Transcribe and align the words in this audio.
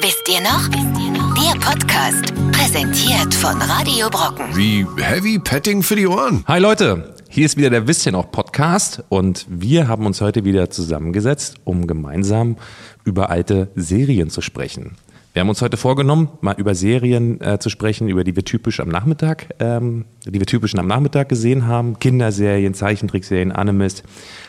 Wisst 0.00 0.28
ihr 0.28 0.40
noch? 0.40 0.68
Wisst 0.68 1.00
ihr 1.00 1.10
noch? 1.12 1.34
Der 1.34 1.60
Podcast, 1.60 2.34
präsentiert 2.52 3.34
von 3.34 3.60
Radio 3.62 4.08
Brocken. 4.10 4.44
Wie 4.54 4.86
Heavy 5.00 5.38
Petting 5.38 5.82
für 5.82 5.96
die 5.96 6.06
Ohren. 6.06 6.44
Hi 6.46 6.60
Leute, 6.60 7.14
hier 7.28 7.46
ist 7.46 7.56
wieder 7.56 7.70
der 7.70 7.86
Wisst 7.88 8.04
ihr 8.04 8.12
noch 8.12 8.30
Podcast 8.30 9.02
und 9.08 9.46
wir 9.48 9.88
haben 9.88 10.04
uns 10.06 10.20
heute 10.20 10.44
wieder 10.44 10.70
zusammengesetzt, 10.70 11.56
um 11.64 11.86
gemeinsam 11.86 12.56
über 13.04 13.30
alte 13.30 13.68
Serien 13.74 14.28
zu 14.28 14.42
sprechen. 14.42 14.96
Wir 15.32 15.40
haben 15.40 15.50
uns 15.50 15.60
heute 15.60 15.76
vorgenommen, 15.76 16.30
mal 16.40 16.54
über 16.56 16.74
Serien 16.74 17.40
äh, 17.42 17.58
zu 17.58 17.68
sprechen, 17.68 18.08
über 18.08 18.24
die 18.24 18.34
wir 18.34 18.44
typisch 18.44 18.80
am 18.80 18.88
Nachmittag, 18.88 19.48
ähm, 19.58 20.06
die 20.24 20.38
wir 20.38 20.46
typisch 20.46 20.74
am 20.76 20.86
Nachmittag 20.86 21.28
gesehen 21.28 21.66
haben. 21.66 21.98
Kinderserien, 21.98 22.72
Zeichentrickserien, 22.72 23.52
Animes, 23.52 24.02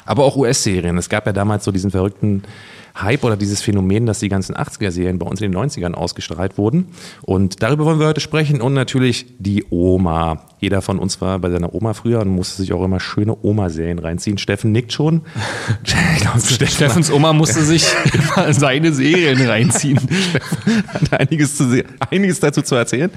aber 0.05 0.23
auch 0.23 0.37
US-Serien. 0.37 0.97
Es 0.97 1.09
gab 1.09 1.25
ja 1.25 1.33
damals 1.33 1.65
so 1.65 1.73
diesen 1.73 1.91
verrückten 1.91 2.43
Hype 3.01 3.23
oder 3.23 3.37
dieses 3.37 3.61
Phänomen, 3.61 4.05
dass 4.05 4.19
die 4.19 4.29
ganzen 4.29 4.55
80er-Serien 4.55 5.19
bei 5.19 5.25
uns 5.25 5.41
in 5.41 5.51
den 5.51 5.59
90ern 5.59 5.93
ausgestrahlt 5.93 6.57
wurden. 6.57 6.87
Und 7.21 7.61
darüber 7.63 7.85
wollen 7.85 7.99
wir 7.99 8.07
heute 8.07 8.21
sprechen 8.21 8.61
und 8.61 8.73
natürlich 8.73 9.25
die 9.39 9.65
Oma. 9.69 10.43
Jeder 10.59 10.81
von 10.81 10.97
uns 10.97 11.21
war 11.21 11.37
bei 11.37 11.51
seiner 11.51 11.75
Oma 11.75 11.93
früher 11.93 12.19
und 12.21 12.29
musste 12.29 12.61
sich 12.61 12.73
auch 12.73 12.83
immer 12.83 12.99
schöne 12.99 13.37
Oma-Serien 13.43 13.99
reinziehen. 13.99 14.39
Steffen 14.39 14.71
nickt 14.71 14.91
schon. 14.91 15.21
Glaub, 16.19 16.41
Steffens 16.41 17.11
Oma 17.11 17.33
musste 17.33 17.63
sich 17.63 17.85
immer 18.13 18.51
seine 18.53 18.91
Serien 18.91 19.39
reinziehen. 19.47 19.99
hat 20.87 21.13
einiges, 21.19 21.57
zu, 21.57 21.83
einiges 22.09 22.39
dazu 22.39 22.63
zu 22.63 22.73
erzählen. 22.75 23.11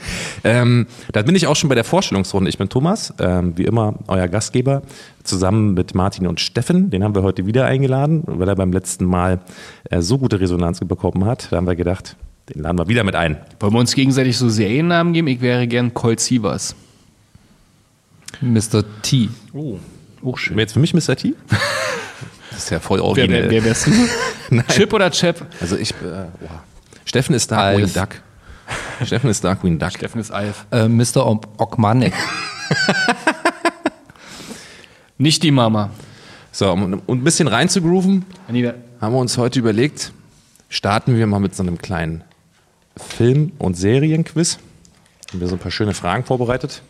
Ähm, 0.44 0.86
da 1.12 1.22
bin 1.22 1.34
ich 1.34 1.46
auch 1.46 1.56
schon 1.56 1.70
bei 1.70 1.74
der 1.74 1.84
Vorstellungsrunde. 1.84 2.50
Ich 2.50 2.58
bin 2.58 2.68
Thomas, 2.68 3.14
ähm, 3.18 3.54
wie 3.56 3.64
immer 3.64 3.94
euer 4.06 4.28
Gastgeber, 4.28 4.82
zusammen 5.24 5.74
mit 5.74 5.94
Martin 5.94 6.26
und 6.26 6.40
Steffen. 6.40 6.90
Den 6.90 7.04
haben 7.04 7.14
wir 7.14 7.22
heute 7.22 7.46
wieder 7.46 7.66
eingeladen, 7.66 8.22
weil 8.26 8.48
er 8.48 8.56
beim 8.56 8.72
letzten 8.72 9.04
Mal 9.04 9.40
äh, 9.90 10.00
so 10.00 10.18
gute 10.18 10.40
Resonanz 10.40 10.80
bekommen 10.80 11.24
hat. 11.24 11.48
Da 11.50 11.56
haben 11.56 11.66
wir 11.66 11.76
gedacht, 11.76 12.16
den 12.54 12.62
laden 12.62 12.78
wir 12.78 12.88
wieder 12.88 13.04
mit 13.04 13.14
ein. 13.14 13.36
Wollen 13.60 13.72
wir 13.74 13.80
uns 13.80 13.94
gegenseitig 13.94 14.36
so 14.36 14.48
Seriennamen 14.48 15.12
geben? 15.12 15.28
Ich 15.28 15.40
wäre 15.40 15.66
gern 15.66 15.94
Colt 15.94 16.20
Sievers. 16.20 16.74
Mr. 18.40 18.84
T. 19.02 19.28
Oh, 19.52 19.78
auch 20.24 20.38
schön. 20.38 20.58
Jetzt 20.58 20.72
für 20.72 20.80
mich 20.80 20.94
Mr. 20.94 21.16
T? 21.16 21.34
Das 22.50 22.64
ist 22.64 22.70
ja 22.70 22.80
voll 22.80 22.98
Wer, 22.98 23.04
originell. 23.06 23.42
wer, 23.44 23.50
wer 23.50 23.64
wärst 23.64 23.86
du? 23.86 23.92
Chip 24.68 24.92
oder 24.92 25.10
Chap? 25.10 25.46
Also 25.62 25.76
ich, 25.76 25.92
äh, 25.92 25.94
boah. 26.02 26.62
Steffen 27.06 27.34
ist 27.34 27.50
Darkwing 27.50 27.84
Alf. 27.84 27.92
Duck. 27.94 28.08
Steffen 29.06 29.30
ist 29.30 29.42
Darkwing 29.44 29.78
Duck. 29.78 29.92
Steffen 29.92 30.20
ist 30.20 30.30
Alf. 30.30 30.66
Äh, 30.70 30.86
Mr. 30.88 31.26
Okmanek. 31.26 32.12
Nicht 35.20 35.42
die 35.42 35.50
Mama. 35.50 35.90
So, 36.50 36.72
um, 36.72 37.02
um 37.04 37.18
ein 37.18 37.24
bisschen 37.24 37.46
reinzugrooven, 37.46 38.24
Anita, 38.48 38.72
haben 39.02 39.12
wir 39.12 39.18
uns 39.18 39.36
heute 39.36 39.58
überlegt, 39.58 40.12
starten 40.70 41.14
wir 41.14 41.26
mal 41.26 41.40
mit 41.40 41.54
so 41.54 41.62
einem 41.62 41.76
kleinen 41.76 42.24
Film- 42.96 43.52
und 43.58 43.76
Serienquiz. 43.76 44.58
Haben 45.28 45.40
wir 45.40 45.46
so 45.46 45.56
ein 45.56 45.58
paar 45.58 45.70
schöne 45.70 45.92
Fragen 45.92 46.24
vorbereitet. 46.24 46.80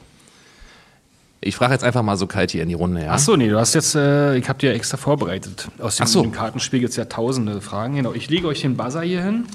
Ich 1.41 1.57
frage 1.57 1.73
jetzt 1.73 1.83
einfach 1.83 2.05
mal 2.05 2.17
so 2.17 2.29
kalt 2.29 2.53
hier 2.53 2.63
in 2.63 2.69
die 2.69 2.77
Runde, 2.77 3.03
ja? 3.03 3.11
Ach 3.15 3.19
so, 3.19 3.35
nee, 3.35 3.49
du 3.49 3.59
hast 3.59 3.75
jetzt, 3.75 3.97
äh, 3.97 4.37
ich 4.37 4.49
habe 4.49 4.61
dir 4.61 4.75
extra 4.75 4.97
vorbereitet. 4.97 5.67
Aus 5.81 5.97
dem, 5.97 6.05
Ach 6.05 6.09
so. 6.09 6.23
dem 6.23 6.31
Kartenspiel 6.31 6.79
gibt 6.79 6.91
es 6.91 6.97
ja 6.97 7.07
tausende 7.07 7.61
Fragen. 7.61 7.97
Genau, 7.97 8.13
ich 8.13 8.31
lege 8.31 8.47
euch 8.47 8.61
den 8.61 8.77
Buzzer 8.77 9.03
hier 9.03 9.25
hin. 9.25 9.47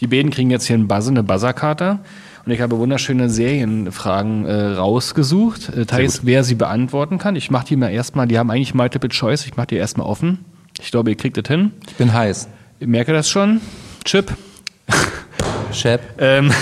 Die 0.00 0.06
beiden 0.06 0.30
kriegen 0.30 0.48
jetzt 0.50 0.64
hier 0.64 0.76
einen 0.76 0.88
Buzzer, 0.88 1.10
eine 1.10 1.22
Buzzerkarte. 1.22 1.98
Und 2.46 2.52
ich 2.52 2.60
habe 2.60 2.78
wunderschöne 2.78 3.30
Serienfragen 3.30 4.44
äh, 4.44 4.54
rausgesucht. 4.72 5.70
Äh, 5.70 5.86
teils, 5.86 6.26
wer 6.26 6.44
sie 6.44 6.54
beantworten 6.54 7.18
kann. 7.18 7.36
Ich 7.36 7.50
mache 7.50 7.66
die 7.66 7.76
mal 7.76 7.88
erstmal, 7.88 8.26
die 8.26 8.38
haben 8.38 8.50
eigentlich 8.50 8.74
Multiple 8.74 9.08
Choice. 9.08 9.46
Ich 9.46 9.56
mache 9.56 9.68
die 9.68 9.76
erstmal 9.76 10.06
offen. 10.06 10.44
Ich 10.80 10.90
glaube, 10.90 11.10
ihr 11.10 11.16
kriegt 11.16 11.36
das 11.38 11.48
hin. 11.48 11.72
Ich 11.86 11.94
bin 11.94 12.12
heiß. 12.12 12.48
Ich 12.80 12.86
merke 12.86 13.12
das 13.12 13.30
schon. 13.30 13.60
Chip. 14.04 14.34
Chef. 15.72 16.00
Ähm, 16.18 16.52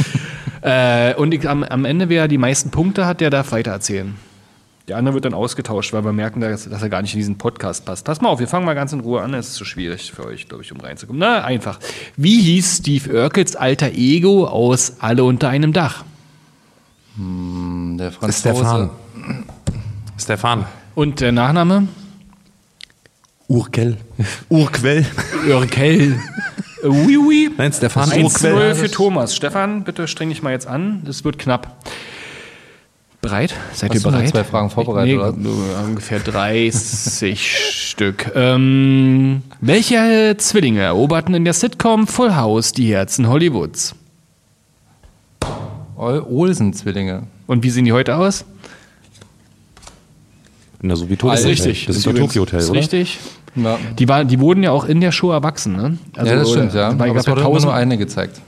äh, 0.62 1.14
und 1.14 1.32
ich, 1.32 1.48
am, 1.48 1.62
am 1.62 1.84
Ende, 1.84 2.08
wer 2.08 2.26
die 2.26 2.38
meisten 2.38 2.70
Punkte 2.70 3.06
hat, 3.06 3.20
der 3.20 3.30
darf 3.30 3.52
weitererzählen. 3.52 4.14
Der 4.88 4.96
andere 4.96 5.14
wird 5.14 5.24
dann 5.24 5.34
ausgetauscht, 5.34 5.92
weil 5.92 6.04
wir 6.04 6.12
merken, 6.12 6.40
dass, 6.40 6.68
dass 6.68 6.82
er 6.82 6.88
gar 6.88 7.02
nicht 7.02 7.14
in 7.14 7.20
diesen 7.20 7.38
Podcast 7.38 7.84
passt. 7.84 8.04
Pass 8.04 8.20
mal 8.20 8.28
auf, 8.28 8.40
wir 8.40 8.48
fangen 8.48 8.66
mal 8.66 8.74
ganz 8.74 8.92
in 8.92 9.00
Ruhe 9.00 9.20
an. 9.20 9.34
Es 9.34 9.48
ist 9.48 9.54
zu 9.54 9.64
schwierig 9.64 10.12
für 10.12 10.26
euch, 10.26 10.48
glaube 10.48 10.64
ich, 10.64 10.72
um 10.72 10.80
reinzukommen. 10.80 11.20
Na, 11.20 11.44
einfach. 11.44 11.78
Wie 12.16 12.40
hieß 12.40 12.78
Steve 12.78 13.22
Urkels 13.22 13.54
alter 13.56 13.92
Ego 13.92 14.46
aus 14.46 14.94
Alle 14.98 15.24
unter 15.24 15.48
einem 15.48 15.72
Dach? 15.72 16.04
Der 17.16 18.12
Franzose. 18.12 18.40
Stefan. 18.40 18.90
Stefan. 20.18 20.64
Und 20.94 21.20
der 21.20 21.32
Nachname? 21.32 21.88
Urkel. 23.48 23.96
Urquell. 24.48 25.04
Urkel. 25.48 26.20
oui, 26.84 27.16
oui. 27.16 27.50
Nein, 27.56 27.72
Stefan 27.72 28.10
1-0 28.10 28.74
für 28.74 28.90
Thomas. 28.90 29.34
Stefan, 29.34 29.84
bitte 29.84 30.06
streng 30.08 30.28
dich 30.28 30.42
mal 30.42 30.52
jetzt 30.52 30.66
an. 30.66 31.02
Das 31.04 31.24
wird 31.24 31.38
knapp. 31.38 31.76
Bereit? 33.20 33.54
Seid 33.74 33.90
Hast 33.90 34.02
ihr 34.04 34.10
bereit? 34.10 34.28
zwei 34.30 34.44
Fragen 34.44 34.70
vorbereitet, 34.70 35.08
nee, 35.36 35.48
oder? 35.48 35.84
ungefähr 35.84 36.20
30 36.24 37.38
Stück. 37.90 38.32
Ähm, 38.34 39.42
welche 39.60 40.36
Zwillinge 40.38 40.80
eroberten 40.80 41.34
in 41.34 41.44
der 41.44 41.52
Sitcom 41.52 42.06
Full 42.06 42.34
House 42.34 42.72
die 42.72 42.90
Herzen 42.94 43.28
Hollywoods? 43.28 43.94
Ol- 45.96 46.24
Olsen-Zwillinge. 46.30 47.24
Und 47.46 47.62
wie 47.62 47.68
sehen 47.68 47.84
die 47.84 47.92
heute 47.92 48.16
aus? 48.16 48.46
Na, 50.80 50.96
so 50.96 51.10
wie 51.10 51.16
Tokyo 51.16 51.30
Alles 51.32 51.40
Hotel. 51.44 51.50
richtig. 51.50 51.86
Das 51.86 51.96
ist 51.96 52.06
doch 52.06 52.14
Tokyo 52.14 52.42
Hotel, 52.42 52.60
ist 52.60 52.70
oder? 52.70 52.78
richtig. 52.80 53.18
Ja, 53.54 53.78
Die, 53.98 54.08
war, 54.08 54.24
die 54.24 54.40
wurden 54.40 54.62
ja 54.62 54.70
auch 54.70 54.84
in 54.86 55.02
der 55.02 55.12
Show 55.12 55.30
erwachsen, 55.30 55.76
ne? 55.76 55.98
Also, 56.16 56.32
ja 56.32 56.38
das 56.38 56.50
stimmt, 56.50 56.72
ja. 56.72 56.88
Aber 56.88 57.06
es 57.16 57.26
ja 57.26 57.32
wurde 57.32 57.40
immer 57.42 57.50
tausend. 57.50 57.64
nur 57.64 57.74
eine 57.74 57.98
gezeigt. 57.98 58.40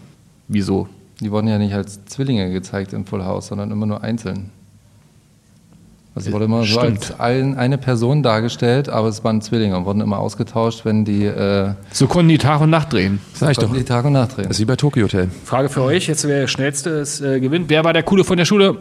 Wieso? 0.48 0.88
Die 1.20 1.30
wurden 1.30 1.48
ja 1.48 1.58
nicht 1.58 1.74
als 1.74 2.02
Zwillinge 2.06 2.50
gezeigt 2.52 2.94
in 2.94 3.04
Full 3.04 3.22
House, 3.24 3.48
sondern 3.48 3.70
immer 3.70 3.84
nur 3.84 4.02
einzeln. 4.02 4.50
Also 6.14 6.28
es 6.28 6.34
wurde 6.34 6.44
immer 6.44 6.64
so 6.64 6.78
als 6.78 7.18
ein, 7.18 7.56
eine 7.56 7.78
Person 7.78 8.22
dargestellt, 8.22 8.90
aber 8.90 9.08
es 9.08 9.24
waren 9.24 9.40
Zwillinge 9.40 9.76
und 9.78 9.86
wurden 9.86 10.02
immer 10.02 10.18
ausgetauscht, 10.18 10.84
wenn 10.84 11.06
die, 11.06 11.24
äh, 11.24 11.72
So 11.90 12.06
konnten 12.06 12.28
die 12.28 12.36
Tag 12.38 12.60
und 12.60 12.68
Nacht 12.68 12.92
drehen. 12.92 13.20
Sag 13.32 13.52
ich 13.52 13.58
doch. 13.58 13.72
die 13.72 13.82
Tag 13.82 14.04
und 14.04 14.12
Nacht 14.12 14.36
drehen. 14.36 14.44
Das 14.48 14.56
ist 14.56 14.60
wie 14.60 14.66
bei 14.66 14.76
Tokyo 14.76 15.04
Hotel. 15.04 15.30
Frage 15.44 15.70
für 15.70 15.80
euch, 15.82 16.08
jetzt 16.08 16.28
wer 16.28 16.40
der 16.40 16.48
Schnellste 16.48 16.90
ist, 16.90 17.22
äh, 17.22 17.40
gewinnt. 17.40 17.70
Wer 17.70 17.84
war 17.84 17.94
der 17.94 18.02
Coole 18.02 18.24
von 18.24 18.36
der 18.36 18.44
Schule? 18.44 18.76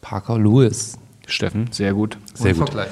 Parker 0.00 0.38
Lewis. 0.38 0.98
Steffen, 1.28 1.68
sehr 1.70 1.92
gut. 1.94 2.18
Sehr 2.34 2.54
gut. 2.54 2.70
Vergleich. 2.70 2.88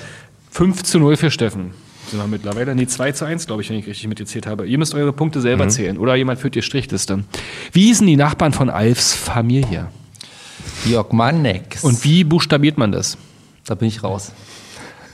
5 0.51 0.83
zu 0.85 1.01
0 1.01 1.17
für 1.17 1.31
Steffen. 1.33 1.73
Sind 2.09 2.21
wir 2.21 2.27
mittlerweile? 2.27 2.75
Nee, 2.75 2.87
2 2.87 3.13
zu 3.13 3.25
1, 3.25 3.47
glaube 3.47 3.63
ich, 3.63 3.71
wenn 3.71 3.77
ich 3.79 3.87
richtig 3.87 4.07
mitgezählt 4.09 4.47
habe. 4.47 4.67
Ihr 4.67 4.79
müsst 4.79 4.95
eure 4.95 5.13
Punkte 5.13 5.41
selber 5.41 5.69
zählen. 5.69 5.99
Oder 5.99 6.15
jemand 6.15 6.39
führt 6.39 6.55
die 6.55 6.63
Strichliste. 6.63 7.25
Wie 7.73 7.87
hießen 7.87 8.07
die 8.07 8.17
Nachbarn 8.17 8.53
von 8.53 8.71
Alfs 8.71 9.15
Familie? 9.15 9.89
Die 10.85 10.97
Okmaneks. 10.97 11.85
Und 11.85 12.03
wie 12.05 12.25
buchstabiert 12.25 12.79
man 12.79 12.93
das? 12.93 13.17
Da 13.67 13.75
bin 13.75 13.89
ich 13.89 14.03
raus. 14.03 14.33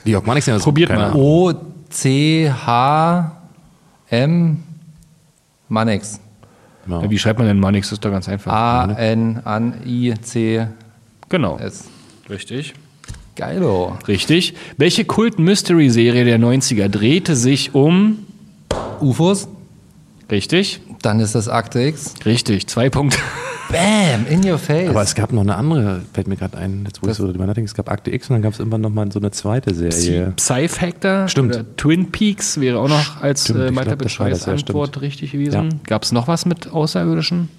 Die 0.05 0.15
Ogmanics 0.15 0.45
sind 0.45 0.55
das 0.55 0.63
Probiert 0.63 0.89
mal. 0.89 1.11
Ahnung. 1.11 1.21
O-C-H-M 4.01 4.63
Manex. 5.69 6.19
Ja. 6.87 7.01
Ja, 7.01 7.09
Wie 7.09 7.17
schreibt 7.19 7.39
man 7.39 7.47
denn 7.47 7.59
Manix? 7.59 7.87
Das 7.89 7.93
ist 7.97 8.05
doch 8.05 8.11
ganz 8.11 8.27
einfach. 8.27 8.51
A-N-N-I-C-S. 8.51 9.07
Genau. 11.29 11.59
Richtig. 12.29 12.73
Geilo. 13.35 13.97
Richtig. 14.07 14.55
Welche 14.77 15.05
Kult-Mystery-Serie 15.05 16.25
der 16.25 16.39
90er 16.39 16.89
drehte 16.89 17.35
sich 17.35 17.73
um. 17.73 18.25
UFOs. 18.99 19.47
Richtig? 20.29 20.81
Dann 21.01 21.19
ist 21.19 21.35
das 21.35 21.47
Akte 21.47 21.81
X. 21.81 22.13
Richtig. 22.25 22.67
Zwei 22.67 22.89
Punkte. 22.89 23.17
Bam, 23.71 24.25
in 24.27 24.49
your 24.49 24.57
face. 24.57 24.89
Aber 24.89 25.01
es 25.01 25.15
gab 25.15 25.31
noch 25.31 25.41
eine 25.41 25.55
andere, 25.55 26.01
fällt 26.13 26.27
mir 26.27 26.35
gerade 26.35 26.57
ein, 26.57 26.83
jetzt 26.85 27.01
wo 27.01 27.07
ich 27.09 27.15
so 27.15 27.25
drüber 27.31 27.45
nachdenke, 27.45 27.67
es 27.67 27.73
gab 27.75 27.89
Akte 27.89 28.11
X 28.13 28.29
und 28.29 28.35
dann 28.35 28.41
gab 28.41 28.53
es 28.53 28.59
irgendwann 28.59 28.81
noch 28.81 28.89
mal 28.89 29.09
so 29.11 29.19
eine 29.19 29.31
zweite 29.31 29.73
Serie. 29.73 30.33
Psy-Factor. 30.35 31.27
Stimmt. 31.27 31.55
Oder 31.55 31.75
Twin 31.77 32.11
Peaks 32.11 32.59
wäre 32.59 32.79
auch 32.79 32.89
noch 32.89 33.21
als 33.21 33.45
Stimmt, 33.45 33.59
äh, 33.59 33.69
ich 33.69 34.13
Choice 34.15 34.45
ja, 34.45 34.53
Antwort 34.53 34.89
stimmt. 34.89 35.01
richtig 35.03 35.31
gewesen. 35.31 35.69
Ja. 35.71 35.77
Gab 35.87 36.03
es 36.03 36.11
noch 36.11 36.27
was 36.27 36.45
mit 36.45 36.71
Außerirdischen? 36.71 37.49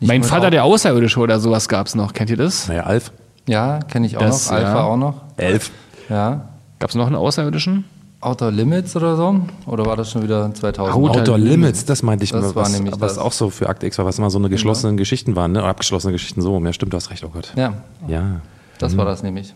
mein 0.00 0.20
mit 0.20 0.28
Vater, 0.30 0.46
Au- 0.46 0.50
der 0.50 0.64
Außerirdische 0.64 1.20
oder 1.20 1.40
sowas 1.40 1.68
gab 1.68 1.86
es 1.86 1.94
noch. 1.94 2.12
Kennt 2.12 2.30
ihr 2.30 2.36
das? 2.36 2.68
Naja, 2.68 2.84
Alf. 2.84 3.12
ja, 3.48 3.80
kenne 3.80 4.06
ich 4.06 4.16
auch 4.16 4.20
Das, 4.22 4.46
noch. 4.50 4.56
Alpha 4.56 4.74
ja. 4.74 4.82
auch 4.84 4.96
noch. 4.96 5.22
Elf. 5.36 5.70
Ja. 6.08 6.48
Gab 6.78 6.90
es 6.90 6.96
noch 6.96 7.06
einen 7.06 7.16
Außerirdischen? 7.16 7.84
Outer 8.22 8.50
Limits 8.50 8.94
oder 8.96 9.16
so? 9.16 9.40
Oder 9.66 9.86
war 9.86 9.96
das 9.96 10.10
schon 10.10 10.22
wieder 10.22 10.52
2000? 10.52 10.94
Outer 10.94 11.20
Outdoor 11.20 11.38
Limits. 11.38 11.50
Limits, 11.56 11.84
das 11.86 12.02
meinte 12.02 12.24
ich 12.24 12.32
Das 12.32 12.42
mal, 12.42 12.54
war 12.54 12.64
was, 12.64 12.72
nämlich 12.72 12.92
was 13.00 13.14
das. 13.14 13.18
auch 13.18 13.32
so 13.32 13.48
für 13.50 13.68
Akte 13.68 13.86
X 13.86 13.96
war, 13.98 14.04
was 14.04 14.18
immer 14.18 14.30
so 14.30 14.38
eine 14.38 14.50
geschlossene 14.50 14.94
Geschichten 14.96 15.36
waren, 15.36 15.52
ne? 15.52 15.60
Oder 15.60 15.68
abgeschlossene 15.68 16.12
Geschichten 16.12 16.42
so. 16.42 16.58
Ja, 16.62 16.72
stimmt, 16.72 16.92
du 16.92 16.96
hast 16.96 17.10
recht, 17.10 17.24
oh 17.24 17.30
Gott. 17.32 17.52
Ja, 17.56 17.74
Ja. 18.08 18.40
das 18.78 18.96
war 18.96 19.04
das 19.06 19.22
nämlich. 19.22 19.54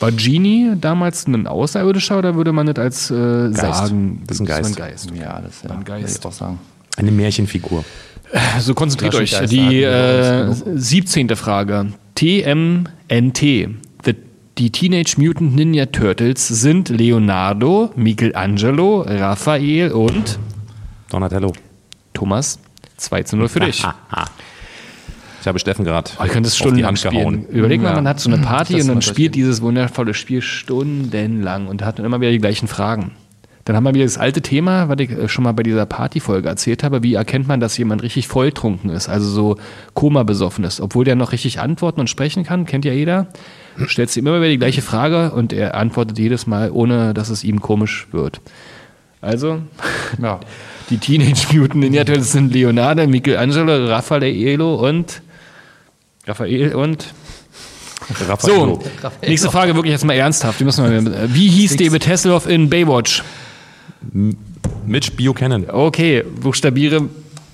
War 0.00 0.12
Genie 0.12 0.72
damals 0.80 1.26
ein 1.26 1.46
Außerirdischer 1.46 2.18
oder 2.18 2.34
würde 2.34 2.52
man 2.52 2.66
das 2.66 2.76
als 2.78 3.10
äh, 3.10 3.50
sagen? 3.52 4.22
Das 4.26 4.36
ist 4.36 4.40
ein 4.40 4.46
Geist. 4.46 4.76
Geist. 4.76 5.10
Ja, 5.14 5.40
das 5.40 5.62
ja, 5.62 5.70
Ein 5.70 5.84
Geist. 5.84 6.02
würde 6.08 6.18
ich 6.20 6.24
auch 6.26 6.32
sagen. 6.32 6.58
Eine 6.96 7.10
Märchenfigur. 7.12 7.84
So 8.60 8.74
konzentriert 8.74 9.14
euch. 9.14 9.38
Die 9.48 9.82
äh, 9.82 10.48
wir 10.48 10.56
bei 10.64 10.72
17. 10.78 11.34
Frage. 11.36 11.92
TMNT. 12.14 13.68
Die 14.58 14.70
Teenage 14.72 15.16
Mutant 15.18 15.54
Ninja 15.54 15.84
Turtles 15.86 16.48
sind 16.48 16.88
Leonardo, 16.88 17.90
Michelangelo, 17.94 19.02
Raphael 19.02 19.92
und 19.92 20.38
Donatello. 21.10 21.52
Thomas, 22.14 22.58
2 22.96 23.22
zu 23.24 23.36
0 23.36 23.48
für 23.48 23.60
dich. 23.60 23.84
Ich 25.42 25.48
habe 25.48 25.60
Steffen 25.60 25.84
gerade 25.84 26.10
Oh, 26.18 26.24
ich 26.24 26.32
könnte 26.32 26.48
es 26.48 26.56
stundenlang 26.56 26.96
spielen. 26.96 27.46
Überleg 27.46 27.80
mal, 27.80 27.90
Ja. 27.90 27.94
man 27.94 28.08
hat 28.08 28.18
so 28.18 28.28
eine 28.28 28.42
Party 28.42 28.72
Das 28.72 28.82
und 28.82 28.88
dann 28.88 29.02
spielt 29.02 29.36
dieses 29.36 29.62
wundervolle 29.62 30.12
Spiel 30.12 30.42
stundenlang 30.42 31.68
und 31.68 31.84
hat 31.84 32.00
dann 32.00 32.04
immer 32.04 32.20
wieder 32.20 32.32
die 32.32 32.40
gleichen 32.40 32.66
Fragen. 32.66 33.12
Dann 33.64 33.76
haben 33.76 33.84
wir 33.84 33.94
wieder 33.94 34.06
das 34.06 34.18
alte 34.18 34.42
Thema, 34.42 34.88
was 34.88 34.96
ich 34.98 35.10
äh, 35.12 35.28
schon 35.28 35.44
mal 35.44 35.52
bei 35.52 35.62
dieser 35.62 35.86
Partyfolge 35.86 36.48
erzählt 36.48 36.82
habe. 36.82 37.04
Wie 37.04 37.14
erkennt 37.14 37.46
man, 37.46 37.60
dass 37.60 37.78
jemand 37.78 38.02
richtig 38.02 38.26
volltrunken 38.26 38.90
ist, 38.90 39.08
also 39.08 39.28
so 39.28 39.56
Koma 39.94 40.24
besoffen 40.24 40.64
ist, 40.64 40.80
obwohl 40.80 41.04
der 41.04 41.14
noch 41.14 41.30
richtig 41.30 41.60
antworten 41.60 42.00
und 42.00 42.10
sprechen 42.10 42.42
kann, 42.42 42.66
kennt 42.66 42.84
ja 42.84 42.92
jeder. 42.92 43.28
Stellst 43.88 44.16
du 44.16 44.20
ihm 44.20 44.26
immer 44.26 44.38
wieder 44.40 44.50
die 44.50 44.58
gleiche 44.58 44.82
Frage 44.82 45.32
und 45.32 45.52
er 45.52 45.74
antwortet 45.74 46.18
jedes 46.18 46.46
Mal, 46.46 46.70
ohne 46.70 47.12
dass 47.14 47.28
es 47.28 47.44
ihm 47.44 47.60
komisch 47.60 48.06
wird. 48.12 48.40
Also, 49.20 49.60
Ja. 50.22 50.40
die 50.90 50.98
Teenage 50.98 51.46
Mutant 51.56 51.76
Ninja 51.76 52.04
Turtles 52.04 52.32
sind 52.32 52.52
Leonardo, 52.52 53.06
Michelangelo, 53.06 53.86
Raffaello 53.86 54.74
und 54.88 55.20
Raphael 56.26 56.74
und 56.74 57.06
Raffaello. 58.28 58.80
so, 59.02 59.08
nächste 59.26 59.50
Frage 59.50 59.74
wirklich 59.74 59.92
jetzt 59.92 60.04
mal 60.04 60.14
ernsthaft. 60.14 60.60
Die 60.60 60.64
müssen 60.64 61.06
wir, 61.06 61.34
wie 61.34 61.48
hieß 61.48 61.76
David 61.76 62.06
Hasselhoff 62.06 62.48
in 62.48 62.68
Baywatch? 62.70 63.22
Mitch 64.86 65.10
Buchanan. 65.16 65.68
Okay, 65.68 66.22
buchstabiere 66.40 67.08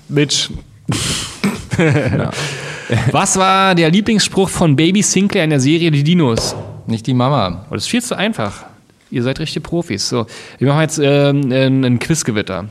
Mitch. 0.09 0.49
Was 3.11 3.37
war 3.37 3.75
der 3.75 3.89
Lieblingsspruch 3.89 4.49
von 4.49 4.75
Baby 4.75 5.01
Sinclair 5.01 5.43
in 5.43 5.49
der 5.49 5.59
Serie 5.59 5.91
Die 5.91 6.03
Dinos? 6.03 6.55
Nicht 6.87 7.07
die 7.07 7.13
Mama. 7.13 7.65
Oh, 7.69 7.73
das 7.73 7.83
ist 7.83 7.89
viel 7.89 8.01
zu 8.01 8.17
einfach. 8.17 8.65
Ihr 9.09 9.23
seid 9.23 9.39
richtige 9.39 9.61
Profis. 9.61 10.09
So, 10.09 10.25
wir 10.57 10.67
machen 10.67 10.81
jetzt 10.81 10.99
ein, 10.99 11.51
ein 11.51 11.99
Quizgewitter. 11.99 12.65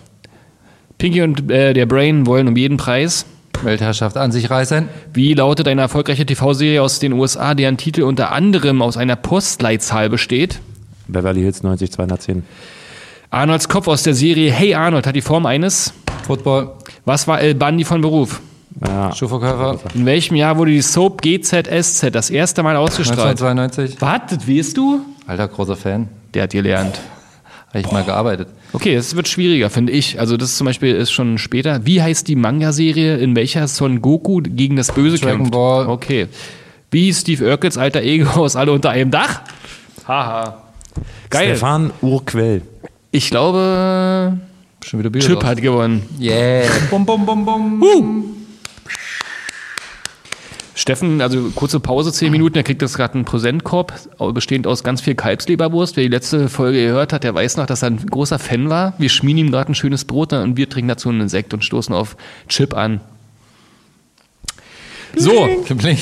Pinky 0.99 1.23
und 1.23 1.51
äh, 1.51 1.73
der 1.73 1.87
Brain 1.87 2.27
wollen 2.27 2.49
um 2.49 2.57
jeden 2.57 2.77
Preis. 2.77 3.27
Weltherrschaft 3.63 4.17
an 4.17 4.33
sich 4.33 4.51
reißen. 4.51 4.89
Wie 5.13 5.35
lautet 5.35 5.69
eine 5.69 5.83
erfolgreiche 5.83 6.27
TV-Serie 6.27 6.83
aus 6.83 6.99
den 6.99 7.13
USA, 7.13 7.55
deren 7.55 7.77
Titel 7.77 8.03
unter 8.03 8.33
anderem 8.33 8.83
aus 8.83 8.97
einer 8.97 9.17
Postleitzahl 9.17 10.11
besteht? 10.11 10.61
Beverly 11.07 11.41
Hills 11.41 11.63
90 11.63 11.93
210. 11.93 12.43
Arnolds 13.31 13.69
Kopf 13.69 13.89
aus 13.89 14.03
der 14.03 14.15
Serie 14.15 14.53
Hey 14.53 14.75
Arnold 14.75 15.07
hat 15.07 15.17
die 15.17 15.21
Form 15.21 15.47
eines. 15.47 15.95
Football. 16.27 16.73
Was 17.05 17.27
war 17.29 17.41
El 17.41 17.55
Bandi 17.55 17.85
von 17.85 18.01
Beruf? 18.01 18.41
Ja, 18.87 19.15
Schuhverkäufer. 19.15 19.79
In 19.95 20.07
welchem 20.07 20.35
Jahr 20.37 20.59
wurde 20.59 20.73
die 20.73 20.83
Soap 20.83 21.23
GZSZ 21.23 22.11
das 22.13 22.31
erste 22.31 22.63
Mal 22.63 22.77
ausgestrahlt? 22.77 23.41
1992. 23.41 24.01
Wartet, 24.01 24.49
weißt 24.49 24.77
du? 24.77 25.01
Alter, 25.27 25.49
großer 25.49 25.77
Fan. 25.77 26.09
Der 26.35 26.45
hat 26.45 26.51
gelernt. 26.51 27.01
Habe 27.69 27.81
ich 27.81 27.91
mal 27.93 28.05
gearbeitet. 28.05 28.49
Okay, 28.73 28.95
es 28.95 29.17
wird 29.17 29.29
schwieriger, 29.29 29.71
finde 29.71 29.93
ich. 29.93 30.19
Also 30.21 30.37
das 30.37 30.57
zum 30.57 30.67
Beispiel 30.67 30.95
ist 30.95 31.11
schon 31.13 31.39
später. 31.39 31.87
Wie 31.87 32.03
heißt 32.03 32.27
die 32.29 32.37
Manga-Serie, 32.37 33.17
in 33.19 33.35
welcher 33.37 33.67
Son 33.69 34.03
Goku 34.03 34.41
gegen 34.43 34.77
das 34.77 34.93
Böse 34.93 35.19
Dragon 35.19 35.39
kämpft? 35.39 35.53
Ball. 35.53 35.87
Okay. 35.87 36.27
Wie 36.91 37.13
Steve 37.15 37.49
Urkels 37.49 37.79
alter 37.79 38.03
Ego 38.03 38.29
aus 38.41 38.57
Alle 38.57 38.73
unter 38.73 38.91
einem 38.91 39.11
Dach? 39.11 39.41
Haha. 40.07 40.63
Geil. 41.31 41.49
Stefan 41.51 41.91
Urquell. 42.03 42.63
Ich 43.11 43.31
glaube, 43.31 44.39
Schon 44.85 45.01
wieder 45.01 45.11
Bücher. 45.11 45.29
Chip 45.29 45.45
hat 45.45 45.61
gewonnen. 45.61 46.03
Yeah. 46.21 46.65
Bum, 46.91 47.07
bum, 47.07 47.25
bum, 47.25 47.45
bum. 47.45 48.25
Steffen, 50.83 51.21
also 51.21 51.51
kurze 51.55 51.79
Pause, 51.79 52.13
zehn 52.13 52.33
Minuten, 52.33 52.57
er 52.57 52.65
kriegt 52.65 52.83
jetzt 52.83 52.97
gerade 52.97 53.15
einen 53.15 53.25
Präsentkorb, 53.25 53.93
bestehend 54.35 54.67
aus 54.67 54.83
ganz 54.83 55.01
viel 55.01 55.15
Kalbsleberwurst. 55.15 55.97
Wer 55.97 56.03
die 56.03 56.11
letzte 56.11 56.49
Folge 56.49 56.87
gehört 56.87 57.13
hat, 57.13 57.23
der 57.23 57.33
weiß 57.33 57.57
noch, 57.57 57.67
dass 57.67 57.83
er 57.83 57.91
ein 57.91 58.05
großer 58.05 58.41
Fan 58.41 58.69
war. 58.69 58.95
Wir 58.99 59.09
schmieden 59.09 59.39
ihm 59.39 59.53
gerade 59.53 59.71
ein 59.71 59.77
schönes 59.77 60.05
Brot 60.05 60.33
und 60.33 60.57
wir 60.57 60.69
trinken 60.69 60.89
dazu 60.89 61.09
einen 61.09 61.29
Sekt 61.29 61.55
und 61.55 61.65
stoßen 61.65 61.95
auf 61.95 62.17
Chip 62.49 62.75
an. 62.75 63.01
So, 65.15 65.49
Bling. 65.69 65.99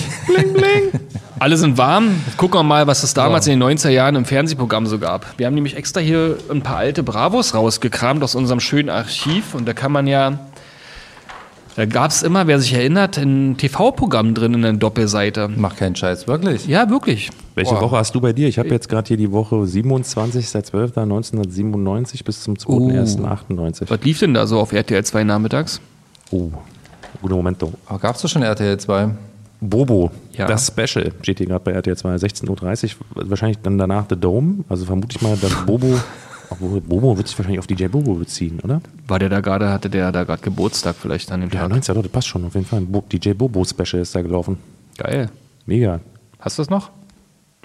alle 1.39 1.59
sind 1.59 1.77
warm. 1.77 2.19
Gucken 2.39 2.61
wir 2.61 2.63
mal, 2.63 2.87
was 2.87 3.03
es 3.03 3.13
damals 3.13 3.47
in 3.47 3.61
den 3.61 3.79
90er 3.79 3.91
Jahren 3.91 4.17
im 4.17 4.25
Fernsehprogramm 4.25 4.87
so 4.87 4.99
gab. 4.99 5.39
Wir 5.39 5.47
haben 5.47 5.55
nämlich 5.55 5.77
extra 5.77 6.01
hier 6.01 6.39
ein 6.51 6.63
paar 6.63 6.79
alte 6.79 7.03
Bravos 7.03 7.55
rausgekramt 7.55 8.23
aus 8.23 8.35
unserem 8.35 8.61
schönen 8.61 8.89
Archiv 8.89 9.55
und 9.55 9.69
da 9.69 9.75
kann 9.75 9.93
man 9.93 10.07
ja, 10.07 10.39
da 11.77 11.87
gab 11.87 12.11
es 12.11 12.23
immer, 12.23 12.47
wer 12.47 12.59
sich 12.59 12.73
erinnert, 12.75 13.17
ein 13.17 13.57
TV-Programm 13.57 14.35
drin 14.35 14.55
in 14.55 14.63
der 14.63 14.73
Doppelseite. 14.75 15.49
Mach 15.57 15.77
keinen 15.77 15.97
Scheiß, 15.97 16.27
wirklich. 16.29 16.67
Ja, 16.67 16.91
wirklich. 16.91 17.31
Welche 17.55 17.75
Boah. 17.75 17.83
Woche 17.83 17.97
hast 17.99 18.15
du 18.15 18.21
bei 18.21 18.33
dir? 18.33 18.49
Ich 18.49 18.59
habe 18.59 18.69
jetzt 18.71 18.89
gerade 18.89 19.09
hier 19.09 19.17
die 19.17 19.31
Woche 19.33 19.67
27. 19.67 20.47
1997 20.55 22.25
bis 22.25 22.43
zum 22.43 22.55
2.1.98. 22.55 23.89
Was 23.89 24.01
lief 24.03 24.19
denn 24.19 24.35
da 24.35 24.47
so 24.47 24.59
auf 24.59 24.73
RTL 24.73 25.05
2 25.05 25.25
nachmittags? 25.25 25.81
Oh, 26.31 26.51
guter 27.23 27.37
Momento. 27.37 27.73
Aber 27.87 27.99
gab's 27.99 28.23
doch 28.23 28.29
schon 28.29 28.43
RTL 28.43 28.79
2? 28.79 29.11
Bobo, 29.63 30.11
Ja. 30.33 30.47
das 30.47 30.67
Special, 30.69 31.13
steht 31.21 31.39
hier 31.39 31.47
gerade 31.47 31.63
bei 31.63 31.73
RTL 31.73 31.97
2, 31.97 32.15
16.30 32.17 32.95
Uhr. 33.15 33.29
Wahrscheinlich 33.29 33.59
dann 33.59 33.77
danach 33.77 34.07
The 34.09 34.17
Dome. 34.17 34.65
Also 34.71 34.87
vermute 34.87 35.15
ich 35.17 35.21
mal, 35.23 35.37
dass 35.37 35.53
Bobo, 35.67 35.99
obwohl 36.51 36.81
Bobo 36.81 37.17
wird 37.17 37.29
sich 37.29 37.39
wahrscheinlich 37.39 37.59
auf 37.61 37.67
DJ 37.67 37.87
Bobo 37.87 38.15
beziehen, 38.15 38.61
oder? 38.63 38.81
War 39.09 39.19
der 39.19 39.29
da 39.29 39.41
gerade, 39.41 39.71
hatte 39.71 39.89
der 39.91 40.13
da 40.13 40.25
gerade 40.25 40.43
Geburtstag 40.43 40.97
vielleicht 41.01 41.31
an 41.33 41.41
dem 41.41 41.51
Ja, 41.51 41.61
Tag? 41.61 41.71
90, 41.71 41.95
ja, 41.95 42.03
das 42.03 42.11
passt 42.13 42.29
schon 42.29 42.45
auf 42.45 42.55
jeden 42.55 42.67
Fall. 42.67 42.81
Bo 42.83 43.03
DJ 43.11 43.33
Bobo 43.33 43.65
Special 43.65 44.03
ist 44.03 44.15
da 44.15 44.23
gelaufen. 44.23 44.59
Geil. 44.99 45.31
Mega. 45.67 46.01
Hast 46.39 46.59
du 46.59 46.63
das 46.63 46.71
noch? 46.71 46.91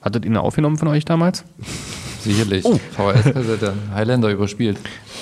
Hattet 0.01 0.25
ihr 0.25 0.31
eine 0.31 0.41
aufgenommen 0.41 0.77
von 0.77 0.87
euch 0.87 1.03
damals? 1.05 1.43
Sicherlich. 2.21 2.63
VHS-Kassette. 2.65 3.73
Highlander 3.93 4.29
überspielt. 4.31 4.77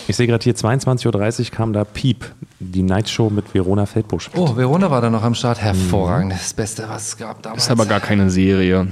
Ich 0.08 0.16
sehe 0.16 0.28
gerade 0.28 0.44
hier 0.44 0.56
22.30 0.56 1.46
Uhr 1.46 1.52
kam 1.52 1.74
da 1.74 1.84
Piep, 1.84 2.26
die 2.60 2.82
Nightshow 2.84 3.30
mit 3.30 3.54
Verona 3.54 3.86
Feldbusch. 3.86 4.30
Oh, 4.36 4.56
Verona 4.56 4.90
war 4.90 5.02
da 5.02 5.10
noch 5.10 5.24
am 5.24 5.36
Start. 5.36 5.62
Hervorragend. 5.62 6.32
Das 6.34 6.54
Beste, 6.54 6.86
was 6.88 7.08
es 7.10 7.18
gab 7.18 7.42
damals. 7.44 7.64
Ist 7.64 7.72
aber 7.72 7.86
gar 7.86 8.00
keine 8.00 8.30
Serie. 8.30 8.88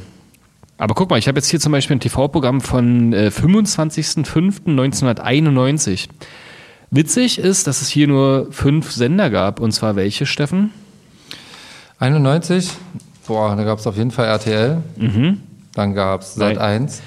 Aber 0.82 0.96
guck 0.96 1.12
mal, 1.12 1.20
ich 1.20 1.28
habe 1.28 1.38
jetzt 1.38 1.48
hier 1.48 1.60
zum 1.60 1.74
Beispiel 1.74 1.98
ein 1.98 2.00
TV-Programm 2.00 2.60
von 2.60 3.14
äh, 3.14 3.30
25.05.1991. 3.32 6.08
Witzig 6.90 7.38
ist, 7.38 7.68
dass 7.68 7.84
es 7.84 7.90
hier 7.90 8.08
nur 8.08 8.48
fünf 8.50 8.92
Sender 8.92 9.30
gab. 9.30 9.60
Und 9.60 9.74
zwar 9.74 9.96
welche, 9.96 10.26
Steffen? 10.26 10.72
91. 12.00 12.72
Boah, 13.28 13.56
da 13.56 13.64
gab 13.64 13.78
es 13.78 13.86
auf 13.86 13.96
jeden 13.96 14.10
Fall 14.10 14.26
RTL. 14.26 14.82
Dann 15.76 15.94
gab 15.94 16.22
es 16.22 16.34
Sat 16.34 16.58
1. 16.58 17.04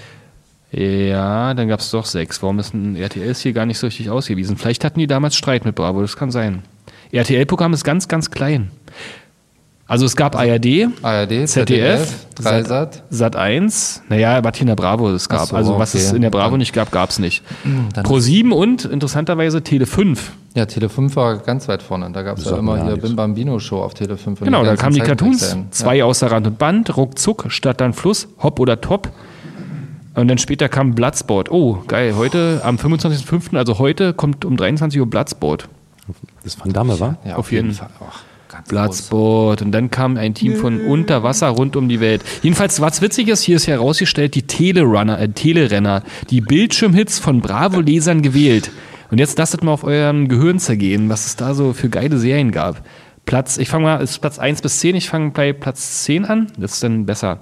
Ja, 0.71 1.53
dann 1.55 1.67
gab 1.67 1.81
es 1.81 1.91
doch 1.91 2.07
sechs. 2.07 2.41
Warum 2.45 2.61
ist 2.61 2.75
ein 2.75 2.95
RTL 2.95 3.35
hier 3.35 3.53
gar 3.53 3.67
nicht 3.67 3.79
so 3.79 3.89
richtig 3.89 4.09
ausgewiesen? 4.09 4.57
Vielleicht 4.57 4.85
hatten 4.85 5.01
die 5.01 5.09
damals 5.09 5.35
Streit 5.35 5.65
mit 5.65 5.75
Bravo, 5.75 6.01
das 6.01 6.17
kann 6.17 6.31
sein. 6.31 6.63
RTL-Programm 7.11 7.73
ist 7.73 7.83
ganz, 7.83 8.07
ganz 8.07 8.31
klein. 8.31 8.71
Also 9.87 10.07
es 10.07 10.17
gab 10.17 10.35
ARD, 10.35 10.89
ARD, 11.03 11.47
ZDF, 11.47 11.47
ZDF, 11.47 12.27
Dreisat. 12.37 13.03
Sat 13.11 13.37
1, 13.37 14.03
naja, 14.09 14.41
Martina 14.43 14.75
Bravo 14.75 15.11
es 15.11 15.29
gab. 15.29 15.49
So, 15.49 15.57
also 15.57 15.79
was 15.79 15.95
okay. 15.95 16.05
es 16.05 16.13
in 16.13 16.23
der 16.23 16.31
Bravo 16.31 16.53
Dann- 16.53 16.61
nicht 16.61 16.73
gab, 16.73 16.91
gab 16.91 17.11
es 17.11 17.19
nicht. 17.19 17.43
dann- 17.93 18.05
Pro 18.05 18.19
7 18.19 18.53
und 18.53 18.87
interessanterweise 18.87 19.63
Tele 19.63 19.85
5. 19.85 20.33
Ja, 20.55 20.65
Tele 20.65 20.89
5 20.89 21.17
war 21.17 21.37
ganz 21.39 21.69
weit 21.69 21.83
vorne. 21.83 22.11
Da 22.13 22.23
gab 22.23 22.39
es 22.39 22.47
ja 22.47 22.57
immer 22.57 22.79
ja 22.79 22.85
hier. 22.87 22.97
Bim 22.97 23.15
Bambino 23.15 23.59
Show 23.59 23.83
auf 23.83 23.93
Tele 23.93 24.17
5. 24.17 24.41
und 24.41 24.45
Genau, 24.47 24.61
die 24.61 24.67
da 24.69 24.77
kamen 24.77 24.95
die 24.95 25.01
Cartoons. 25.01 25.55
Zwei 25.71 26.03
außer 26.03 26.31
Rand 26.31 26.47
und 26.47 26.59
Band, 26.59 26.97
ruckzuck, 26.97 27.47
Stadt 27.49 27.81
dann 27.81 27.93
Fluss, 27.93 28.29
Hopp 28.43 28.61
oder 28.61 28.81
Top. 28.81 29.11
Und 30.15 30.29
dann 30.29 30.39
später 30.39 30.69
kam 30.69 30.95
Bloodsport. 30.95 31.51
Oh, 31.51 31.83
geil. 31.89 32.15
Heute 32.17 32.61
am 32.65 32.77
25.05., 32.77 33.57
also 33.57 33.79
heute, 33.81 34.15
kommt 34.15 34.45
um 34.45 34.57
23 34.57 35.01
Uhr 35.01 35.07
Bloodsport. 35.07 35.69
Das 36.45 36.59
Van 36.59 36.73
Damme, 36.73 37.01
war? 37.01 37.19
Ja, 37.27 37.37
Auf 37.37 37.51
jeden 37.51 37.73
Fall. 37.73 37.89
Ach, 38.01 38.23
Bloodsport. 38.69 39.63
Und 39.63 39.73
dann 39.73 39.91
kam 39.91 40.17
ein 40.17 40.35
Team 40.35 40.57
von 40.57 40.81
unter 40.81 41.23
Wasser 41.23 41.49
rund 41.49 41.77
um 41.77 41.89
die 41.89 42.01
Welt. 42.01 42.23
Jedenfalls, 42.43 42.81
was 42.81 43.03
witzig 43.03 43.29
ist, 43.29 43.43
hier 43.43 43.57
ist 43.57 43.67
herausgestellt, 43.67 44.35
die 44.35 44.43
Telerunner, 44.43 45.21
äh, 45.21 45.29
Telerenner, 45.29 46.03
die 46.31 46.41
Bildschirmhits 46.41 47.19
von 47.19 47.41
Bravo-Lesern 47.41 48.23
gewählt. 48.23 48.71
Und 49.11 49.19
jetzt 49.19 49.39
lasst 49.39 49.63
mal 49.63 49.73
auf 49.73 49.85
euren 49.85 50.29
Gehirn 50.29 50.59
zergehen, 50.59 51.09
was 51.09 51.27
es 51.27 51.37
da 51.37 51.55
so 51.55 51.73
für 51.73 51.89
geile 51.89 52.19
Serien 52.19 52.51
gab. 52.51 52.83
Platz, 53.27 53.57
ich 53.57 53.69
fange 53.69 53.85
mal, 53.85 54.03
ist 54.03 54.19
Platz 54.19 54.39
1 54.39 54.61
bis 54.61 54.81
10, 54.81 54.97
ich 54.97 55.09
fange 55.09 55.31
bei 55.31 55.53
Platz 55.53 56.05
10 56.05 56.25
an, 56.27 56.53
das 56.59 56.75
ist 56.75 56.83
dann 56.83 57.07
besser. 57.07 57.41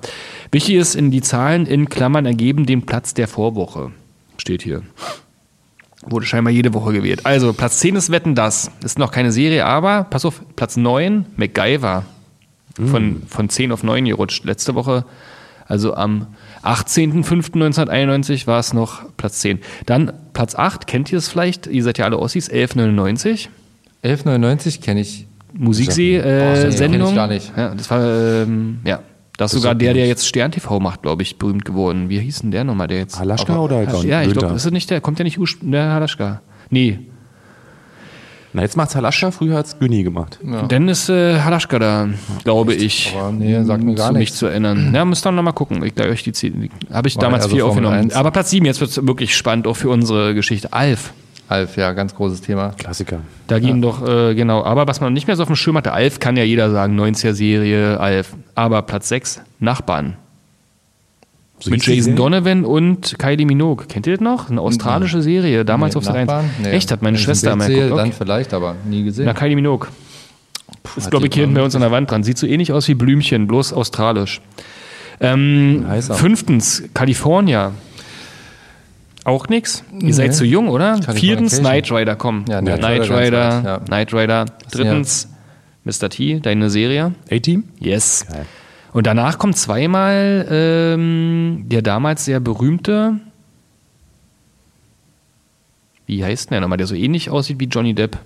Wichtig 0.52 0.76
ist, 0.76 0.94
in 0.94 1.10
die 1.10 1.22
Zahlen 1.22 1.66
in 1.66 1.88
Klammern 1.88 2.24
ergeben 2.24 2.66
den 2.66 2.86
Platz 2.86 3.14
der 3.14 3.26
Vorwoche. 3.26 3.90
Steht 4.36 4.62
hier. 4.62 4.82
Wurde 6.02 6.26
scheinbar 6.26 6.52
jede 6.52 6.74
Woche 6.74 6.92
gewählt. 6.92 7.24
Also, 7.24 7.52
Platz 7.52 7.78
10 7.78 7.96
ist 7.96 8.10
Wetten 8.10 8.34
das. 8.34 8.70
Ist 8.82 8.98
noch 8.98 9.12
keine 9.12 9.32
Serie, 9.32 9.64
aber 9.66 10.04
pass 10.04 10.24
auf, 10.24 10.42
Platz 10.56 10.76
9, 10.76 11.26
MacGyver. 11.36 12.04
Von, 12.74 13.22
von 13.28 13.48
10 13.50 13.70
auf 13.70 13.82
9 13.82 14.06
gerutscht. 14.06 14.44
Letzte 14.44 14.74
Woche, 14.74 15.04
also 15.66 15.94
am 15.94 16.28
18.05.1991 16.62 18.46
war 18.46 18.60
es 18.60 18.72
noch 18.72 19.02
Platz 19.16 19.40
10. 19.40 19.60
Dann 19.86 20.12
Platz 20.32 20.54
8, 20.54 20.86
kennt 20.86 21.12
ihr 21.12 21.18
es 21.18 21.28
vielleicht? 21.28 21.66
Ihr 21.66 21.82
seid 21.82 21.98
ja 21.98 22.06
alle 22.06 22.18
Ossis, 22.18 22.48
1199. 22.48 23.50
1199 24.02 24.80
kenne 24.80 25.00
ich. 25.00 25.26
Musiksee-Sendung. 25.52 26.30
Boah, 26.30 26.66
nee, 26.66 26.88
kenn 26.88 27.06
ich 27.08 27.14
gar 27.14 27.26
nicht. 27.26 27.52
Ja, 27.56 27.74
das 27.74 27.90
war, 27.90 28.02
ähm, 28.42 28.80
ja. 28.84 29.00
Das 29.42 29.54
ist 29.54 29.62
sogar 29.62 29.74
der, 29.74 29.94
der 29.94 30.06
jetzt 30.06 30.26
Stern 30.26 30.52
TV 30.52 30.78
macht, 30.78 31.02
glaube 31.02 31.22
ich, 31.22 31.36
berühmt 31.36 31.64
geworden. 31.64 32.08
Wie 32.08 32.18
hieß 32.20 32.40
denn 32.40 32.50
der 32.52 32.64
nochmal, 32.64 32.86
der 32.86 32.98
jetzt? 32.98 33.18
Halaschka 33.18 33.58
oder 33.58 33.82
Ja, 34.04 34.22
ich 34.22 34.32
glaube, 34.32 34.54
ist 34.54 34.64
es 34.64 34.70
nicht 34.72 34.88
der, 34.90 35.00
kommt 35.00 35.18
der 35.18 35.24
nicht 35.24 35.38
der 35.62 35.92
Halaschka? 35.92 36.42
Nee. 36.70 37.00
Na, 38.54 38.62
jetzt 38.62 38.76
macht's 38.76 38.94
Halaschka, 38.94 39.30
früher 39.30 39.56
hat's 39.56 39.78
Günni 39.78 40.02
gemacht. 40.02 40.38
Dann 40.68 40.88
ist 40.88 41.08
äh, 41.08 41.40
Halaschka 41.40 41.78
da, 41.78 42.08
glaube 42.44 42.74
ich. 42.74 43.14
Aber 43.18 43.32
nee, 43.32 43.62
sagt 43.64 43.82
mir 43.82 43.94
gar 43.94 44.08
zu 44.08 44.12
mich 44.12 44.20
nichts. 44.20 44.36
zu 44.36 44.46
erinnern. 44.46 44.92
Ja, 44.94 45.04
müsst 45.04 45.26
ihr 45.26 45.32
noch 45.32 45.42
mal 45.42 45.52
gucken. 45.52 45.82
Ich 45.84 45.94
gleich 45.94 46.08
euch 46.10 46.22
die 46.22 46.32
Ziele. 46.32 46.68
Habe 46.92 47.08
ich 47.08 47.16
War 47.16 47.22
damals 47.22 47.44
eher 47.44 47.50
so 47.50 47.56
vier 47.56 47.64
Formel 47.64 47.86
aufgenommen. 47.86 48.10
1. 48.10 48.14
Aber 48.14 48.30
Platz 48.30 48.50
sieben, 48.50 48.66
jetzt 48.66 48.80
wird 48.80 48.90
es 48.90 49.06
wirklich 49.06 49.34
spannend, 49.34 49.66
auch 49.66 49.76
für 49.76 49.88
unsere 49.88 50.34
Geschichte. 50.34 50.72
Alf. 50.72 51.14
Alf, 51.52 51.76
ja, 51.76 51.92
ganz 51.92 52.14
großes 52.14 52.40
Thema. 52.40 52.70
Klassiker. 52.78 53.20
Da 53.46 53.58
ging 53.58 53.80
doch, 53.82 54.06
äh, 54.06 54.34
genau. 54.34 54.64
Aber 54.64 54.86
was 54.86 55.00
man 55.00 55.12
nicht 55.12 55.26
mehr 55.26 55.36
so 55.36 55.42
auf 55.42 55.48
dem 55.48 55.56
Schirm 55.56 55.76
hatte, 55.76 55.92
Alf 55.92 56.18
kann 56.18 56.36
ja 56.36 56.44
jeder 56.44 56.70
sagen, 56.70 56.98
90er-Serie, 56.98 58.00
Alf. 58.00 58.34
Aber 58.54 58.82
Platz 58.82 59.08
6, 59.08 59.42
Nachbarn. 59.60 60.16
So 61.60 61.70
Mit 61.70 61.86
Jason? 61.86 62.16
Donovan 62.16 62.64
und 62.64 63.18
Kylie 63.20 63.46
Minogue. 63.46 63.86
Kennt 63.86 64.06
ihr 64.08 64.14
das 64.14 64.20
noch? 64.20 64.50
Eine 64.50 64.60
australische 64.60 65.22
Serie, 65.22 65.64
damals 65.64 65.94
Nee, 65.94 65.98
auf 65.98 66.04
Sat 66.04 66.16
1. 66.16 66.26
Nachbarn? 66.26 66.50
Nee. 66.60 66.70
Echt, 66.70 66.90
hat 66.90 67.02
meine 67.02 67.14
Wenn 67.14 67.18
ich 67.20 67.24
Schwester 67.24 67.52
ein 67.52 67.58
mal 67.58 67.66
Bild 67.66 67.76
sehe, 67.78 67.84
geguckt. 67.84 68.00
Dann 68.00 68.08
Okay. 68.08 68.16
vielleicht, 68.18 68.54
aber 68.54 68.74
nie 68.84 69.04
gesehen. 69.04 69.26
Na, 69.26 69.32
Kylie 69.34 69.54
Minogue. 69.54 69.88
ist, 70.96 71.04
hat 71.04 71.10
glaube 71.12 71.28
ich, 71.28 71.34
hier 71.34 71.46
bei 71.46 71.62
uns 71.62 71.74
an 71.76 71.82
der 71.82 71.92
Wand 71.92 72.10
dran. 72.10 72.24
Sieht 72.24 72.36
so 72.38 72.46
ähnlich 72.48 72.72
aus 72.72 72.88
wie 72.88 72.94
Blümchen, 72.94 73.46
bloß 73.46 73.72
australisch. 73.74 74.40
Ähm, 75.20 75.86
fünftens, 76.00 76.82
California. 76.94 77.70
Auch 79.24 79.48
nix? 79.48 79.84
Ihr 80.00 80.14
seid 80.14 80.30
Nee. 80.30 80.36
zu 80.36 80.44
jung, 80.44 80.68
oder? 80.68 80.92
Californication. 80.94 81.20
Viertens, 81.20 81.58
Knight 81.60 81.92
Rider, 81.92 82.16
komm. 82.16 82.44
Ja, 82.48 82.60
Knight, 82.60 82.78
Knight 82.80 83.02
Rider 83.10 83.62
ja. 83.64 83.78
Knight 83.80 84.12
Rider. 84.12 84.46
Drittens, 84.70 85.28
Mr. 85.84 86.08
T, 86.10 86.40
deine 86.40 86.70
Serie. 86.70 87.14
A-Team? 87.30 87.64
Yes. 87.78 88.26
Geil. 88.30 88.46
Und 88.92 89.06
danach 89.06 89.38
kommt 89.38 89.56
zweimal 89.56 90.46
ähm, 90.50 91.64
der 91.68 91.82
damals 91.82 92.24
sehr 92.24 92.40
berühmte, 92.40 93.14
wie 96.06 96.24
heißt 96.24 96.50
denn 96.50 96.54
der 96.56 96.60
nochmal, 96.62 96.78
der 96.78 96.86
so 96.86 96.94
ähnlich 96.94 97.30
aussieht 97.30 97.58
wie 97.60 97.64
Johnny 97.66 97.94
Depp. 97.94 98.18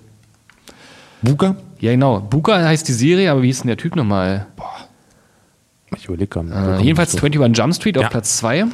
Buka? 1.21 1.55
Ja, 1.79 1.91
genau. 1.91 2.19
Buka 2.19 2.57
heißt 2.59 2.87
die 2.87 2.93
Serie, 2.93 3.31
aber 3.31 3.41
wie 3.43 3.47
hieß 3.47 3.59
denn 3.61 3.67
der 3.67 3.77
Typ 3.77 3.95
nochmal? 3.95 4.47
Ich 5.95 6.05
überlege 6.05 6.27
gerade. 6.27 6.79
Äh, 6.79 6.83
jedenfalls 6.83 7.15
21 7.15 7.57
Jump 7.57 7.73
Street 7.75 7.95
Ja. 7.95 8.03
auf 8.03 8.09
Platz 8.09 8.37
2. 8.37 8.65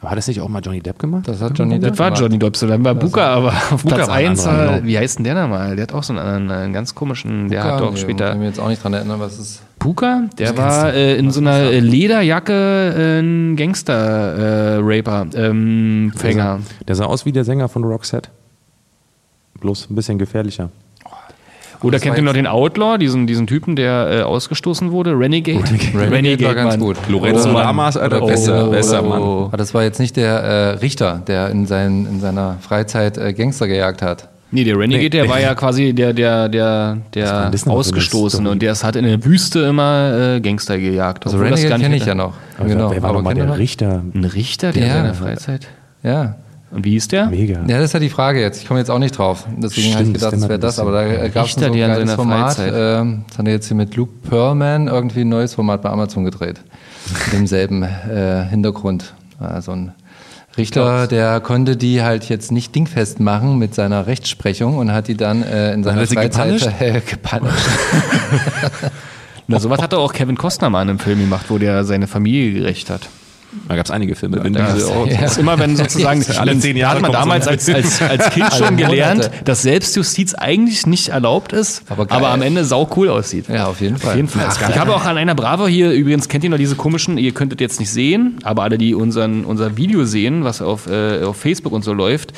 Aber 0.00 0.10
hat 0.10 0.18
das 0.18 0.28
nicht 0.28 0.40
auch 0.40 0.48
mal 0.48 0.60
Johnny 0.60 0.80
Depp 0.80 0.98
gemacht? 0.98 1.28
Das 1.28 1.42
hat 1.42 1.58
Johnny 1.58 1.78
Depp 1.78 1.90
Das 1.90 1.98
war 1.98 2.06
gemacht. 2.08 2.22
Johnny 2.22 2.38
Depp, 2.38 2.56
so 2.56 2.66
dann 2.66 2.82
war 2.82 2.94
Buka, 2.94 3.34
aber 3.34 3.48
auf 3.70 3.82
Buka 3.82 3.96
Platz 3.96 4.08
war 4.08 4.14
ein 4.14 4.28
1, 4.28 4.46
anderer, 4.46 4.64
äh, 4.64 4.74
genau. 4.76 4.86
wie 4.86 4.98
heißt 4.98 5.18
denn 5.18 5.24
der 5.24 5.34
nochmal? 5.34 5.76
Der 5.76 5.82
hat 5.82 5.92
auch 5.92 6.02
so 6.02 6.14
einen, 6.14 6.22
anderen, 6.22 6.50
einen 6.50 6.72
ganz 6.72 6.94
komischen, 6.94 7.48
der 7.48 7.64
hat 7.64 7.80
doch 7.80 7.92
Nee, 7.92 7.98
später. 7.98 8.28
Kann 8.28 8.36
ich 8.36 8.40
mir 8.40 8.46
jetzt 8.46 8.60
auch 8.60 8.68
nicht 8.68 8.82
dran 8.82 8.94
erinnern, 8.94 9.20
was 9.20 9.34
es 9.34 9.38
ist. 9.38 9.62
Puka, 9.78 10.24
der 10.38 10.56
war 10.56 10.92
äh, 10.92 11.16
in 11.16 11.30
so 11.30 11.40
einer 11.40 11.58
äh, 11.58 11.80
Lederjacke 11.80 12.52
äh, 12.52 13.20
ein 13.20 13.56
Gangster-Raper, 13.56 15.26
ähm, 15.34 16.12
Fänger. 16.16 16.60
Der 16.86 16.94
sah 16.94 17.04
aus 17.04 17.26
wie 17.26 17.32
der 17.32 17.44
Sänger 17.44 17.68
von 17.68 17.84
Roxette. 17.84 18.30
Bloß 19.60 19.90
ein 19.90 19.94
bisschen 19.94 20.18
gefährlicher. 20.18 20.70
Oder 21.82 21.98
kennt 21.98 22.16
ihr 22.16 22.22
noch 22.22 22.34
den 22.34 22.46
Outlaw, 22.46 22.98
diesen, 22.98 23.26
diesen 23.26 23.46
Typen, 23.46 23.74
der 23.76 24.08
äh, 24.10 24.22
ausgestoßen 24.22 24.92
wurde? 24.92 25.18
Renegade? 25.18 25.64
Renegade 25.94 26.44
war 26.44 26.54
ganz 26.54 26.72
Mann. 26.74 26.80
gut. 26.80 26.96
Lorenzo 27.08 27.50
Oder- 27.50 27.60
Lamas, 27.60 27.96
Alter, 27.96 28.18
oder- 28.22 28.26
besser, 28.26 28.68
oh, 28.68 28.70
besser, 28.70 29.02
oh, 29.04 29.08
Mann. 29.08 29.22
oh. 29.22 29.44
Aber 29.46 29.56
das 29.56 29.72
war 29.72 29.82
jetzt 29.82 29.98
nicht 29.98 30.16
der 30.16 30.30
äh, 30.34 30.68
Richter, 30.78 31.22
der 31.26 31.48
in, 31.50 31.66
sein, 31.66 32.06
in 32.10 32.20
seiner 32.20 32.58
Freizeit 32.60 33.16
äh, 33.16 33.32
Gangster 33.32 33.66
gejagt 33.68 34.02
hat. 34.02 34.28
Nee, 34.52 34.64
der 34.64 34.76
Renegade, 34.78 35.04
Nee. 35.04 35.08
der 35.10 35.28
war 35.28 35.40
ja 35.40 35.54
quasi 35.54 35.92
der, 35.92 36.12
der, 36.12 36.48
der, 36.48 36.98
der 37.14 37.52
Ausgestoßene 37.66 38.50
und 38.50 38.60
der 38.62 38.74
hat 38.74 38.96
in 38.96 39.04
der 39.04 39.24
Wüste 39.24 39.60
immer 39.60 40.34
äh, 40.36 40.40
Gangster 40.40 40.76
gejagt. 40.76 41.24
Also 41.24 41.38
Renegade 41.38 41.68
kenne 41.68 41.88
nicht 41.90 42.02
ich 42.02 42.06
ja 42.08 42.14
noch. 42.16 42.34
Aber 42.58 42.68
genau. 42.68 42.90
Wer 42.90 43.00
war 43.02 43.10
aber 43.10 43.18
nochmal 43.18 43.34
der? 43.34 43.56
Richter? 43.58 44.02
Ein 44.12 44.24
Richter, 44.24 44.72
der 44.72 44.82
Ja. 44.82 44.88
in 44.88 45.02
seiner 45.02 45.14
Freizeit. 45.14 45.68
Ja. 46.02 46.34
Und 46.70 46.84
wie 46.84 46.90
hieß 46.90 47.08
der? 47.08 47.26
Mega. 47.26 47.64
Ja, 47.66 47.78
das 47.78 47.86
ist 47.86 47.92
ja 47.94 48.00
die 48.00 48.10
Frage 48.10 48.40
jetzt. 48.40 48.62
Ich 48.62 48.68
komme 48.68 48.78
jetzt 48.78 48.90
auch 48.90 49.00
nicht 49.00 49.18
drauf. 49.18 49.46
Deswegen 49.56 49.94
habe 49.94 50.04
ich 50.04 50.12
gedacht, 50.12 50.32
das 50.32 50.48
wäre 50.48 50.58
das. 50.58 50.78
Aber 50.78 50.92
da 50.92 51.28
gab 51.28 51.46
es 51.46 51.54
so 51.54 51.64
ein 51.64 51.72
geiles 51.72 52.14
Format. 52.14 52.58
Ähm, 52.60 53.24
das 53.28 53.38
haben 53.38 53.46
wir 53.46 53.52
jetzt 53.52 53.66
hier 53.66 53.76
mit 53.76 53.96
Luke 53.96 54.12
Pearlman 54.28 54.86
irgendwie 54.86 55.22
ein 55.22 55.28
neues 55.28 55.54
Format 55.54 55.82
bei 55.82 55.90
Amazon 55.90 56.24
gedreht. 56.24 56.60
Mit 57.26 57.32
demselben 57.32 57.82
äh, 57.82 58.44
Hintergrund. 58.48 59.14
Also 59.40 59.72
ein 59.72 59.92
Richter, 60.56 61.06
der 61.06 61.40
konnte 61.40 61.76
die 61.76 62.02
halt 62.02 62.28
jetzt 62.28 62.52
nicht 62.52 62.74
dingfest 62.74 63.20
machen 63.20 63.58
mit 63.58 63.74
seiner 63.74 64.06
Rechtsprechung 64.06 64.76
und 64.78 64.92
hat 64.92 65.08
die 65.08 65.16
dann 65.16 65.42
äh, 65.42 65.72
in 65.72 65.84
seiner 65.84 66.02
er 66.02 66.06
Freizeit 66.06 66.74
äh, 66.80 67.00
gepunished. 67.00 67.68
Na, 69.46 69.58
sowas 69.58 69.80
hat 69.80 69.94
auch 69.94 70.12
Kevin 70.12 70.36
Costner 70.36 70.70
mal 70.70 70.82
in 70.82 70.90
einem 70.90 70.98
Film 70.98 71.18
gemacht, 71.20 71.46
wo 71.48 71.58
der 71.58 71.84
seine 71.84 72.06
Familie 72.06 72.60
gerecht 72.60 72.90
hat. 72.90 73.08
Da 73.68 73.76
gab 73.76 73.84
es 73.84 73.90
einige 73.90 74.14
Filme. 74.14 74.42
Vin 74.42 74.52
Das, 74.52 74.74
Diesel 74.74 75.16
das 75.20 75.32
ist 75.32 75.38
immer, 75.38 75.58
wenn 75.58 75.76
sozusagen, 75.76 76.24
Alle 76.38 76.58
zehn 76.58 76.76
Jahre 76.76 77.00
da 77.00 77.06
hat 77.06 77.12
man 77.12 77.20
damals 77.20 77.48
als, 77.48 77.68
als, 77.68 78.00
als 78.00 78.30
Kind 78.30 78.52
schon 78.58 78.76
gelernt, 78.76 79.30
dass 79.44 79.62
Selbstjustiz 79.62 80.34
eigentlich 80.34 80.86
nicht 80.86 81.08
erlaubt 81.08 81.52
ist, 81.52 81.82
Aber 81.88 82.06
aber, 82.10 82.30
am 82.30 82.42
Ende 82.42 82.64
sau 82.64 82.88
cool 82.96 83.08
aussieht. 83.08 83.48
Ja, 83.48 83.66
auf 83.66 83.80
jeden 83.80 83.96
Fall. 83.96 84.10
Auf 84.10 84.16
jeden 84.16 84.28
Fall. 84.28 84.48
ich 84.68 84.78
habe 84.78 84.94
auch 84.94 85.04
an 85.04 85.16
einer 85.16 85.34
Bravo 85.34 85.66
hier, 85.66 85.90
übrigens 85.92 86.28
kennt 86.28 86.44
ihr 86.44 86.50
noch 86.50 86.58
diese 86.58 86.76
komischen, 86.76 87.18
ihr 87.18 87.32
könntet 87.32 87.60
jetzt 87.60 87.80
nicht 87.80 87.90
sehen, 87.90 88.38
aber 88.42 88.62
alle, 88.62 88.78
die 88.78 88.94
unseren, 88.94 89.44
unser 89.44 89.76
Video 89.76 90.04
sehen, 90.04 90.44
was 90.44 90.62
auf, 90.62 90.86
äh, 90.86 91.22
auf 91.22 91.36
Facebook 91.36 91.72
und 91.72 91.84
so 91.84 91.92
läuft, 91.92 92.32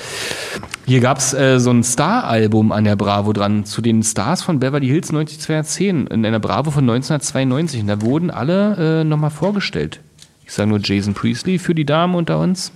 hier 0.87 1.01
gab 1.01 1.19
es 1.19 1.33
äh, 1.33 1.61
so 1.61 1.71
ein 1.71 1.85
Star-Album 1.85 2.73
an 2.73 2.85
der 2.85 2.97
Bravo 2.97 3.33
dran, 3.33 3.65
zu 3.65 3.81
den 3.83 4.03
Stars 4.03 4.43
von 4.43 4.59
Beverly 4.59 4.89
Hills 4.89 5.13
90210, 5.13 6.09
in 6.09 6.27
einer 6.27 6.41
Bravo 6.41 6.71
von 6.71 6.83
1992. 6.83 7.83
Und 7.83 7.87
da 7.87 8.03
wurden 8.03 8.31
alle 8.31 9.01
äh, 9.01 9.05
nochmal 9.05 9.31
vorgestellt. 9.31 10.01
Ich 10.45 10.53
sage 10.53 10.69
nur 10.69 10.81
Jason 10.83 11.15
Priestley 11.15 11.59
für 11.59 11.75
die 11.75 11.85
Damen 11.85 12.15
unter 12.15 12.39
uns. 12.39 12.73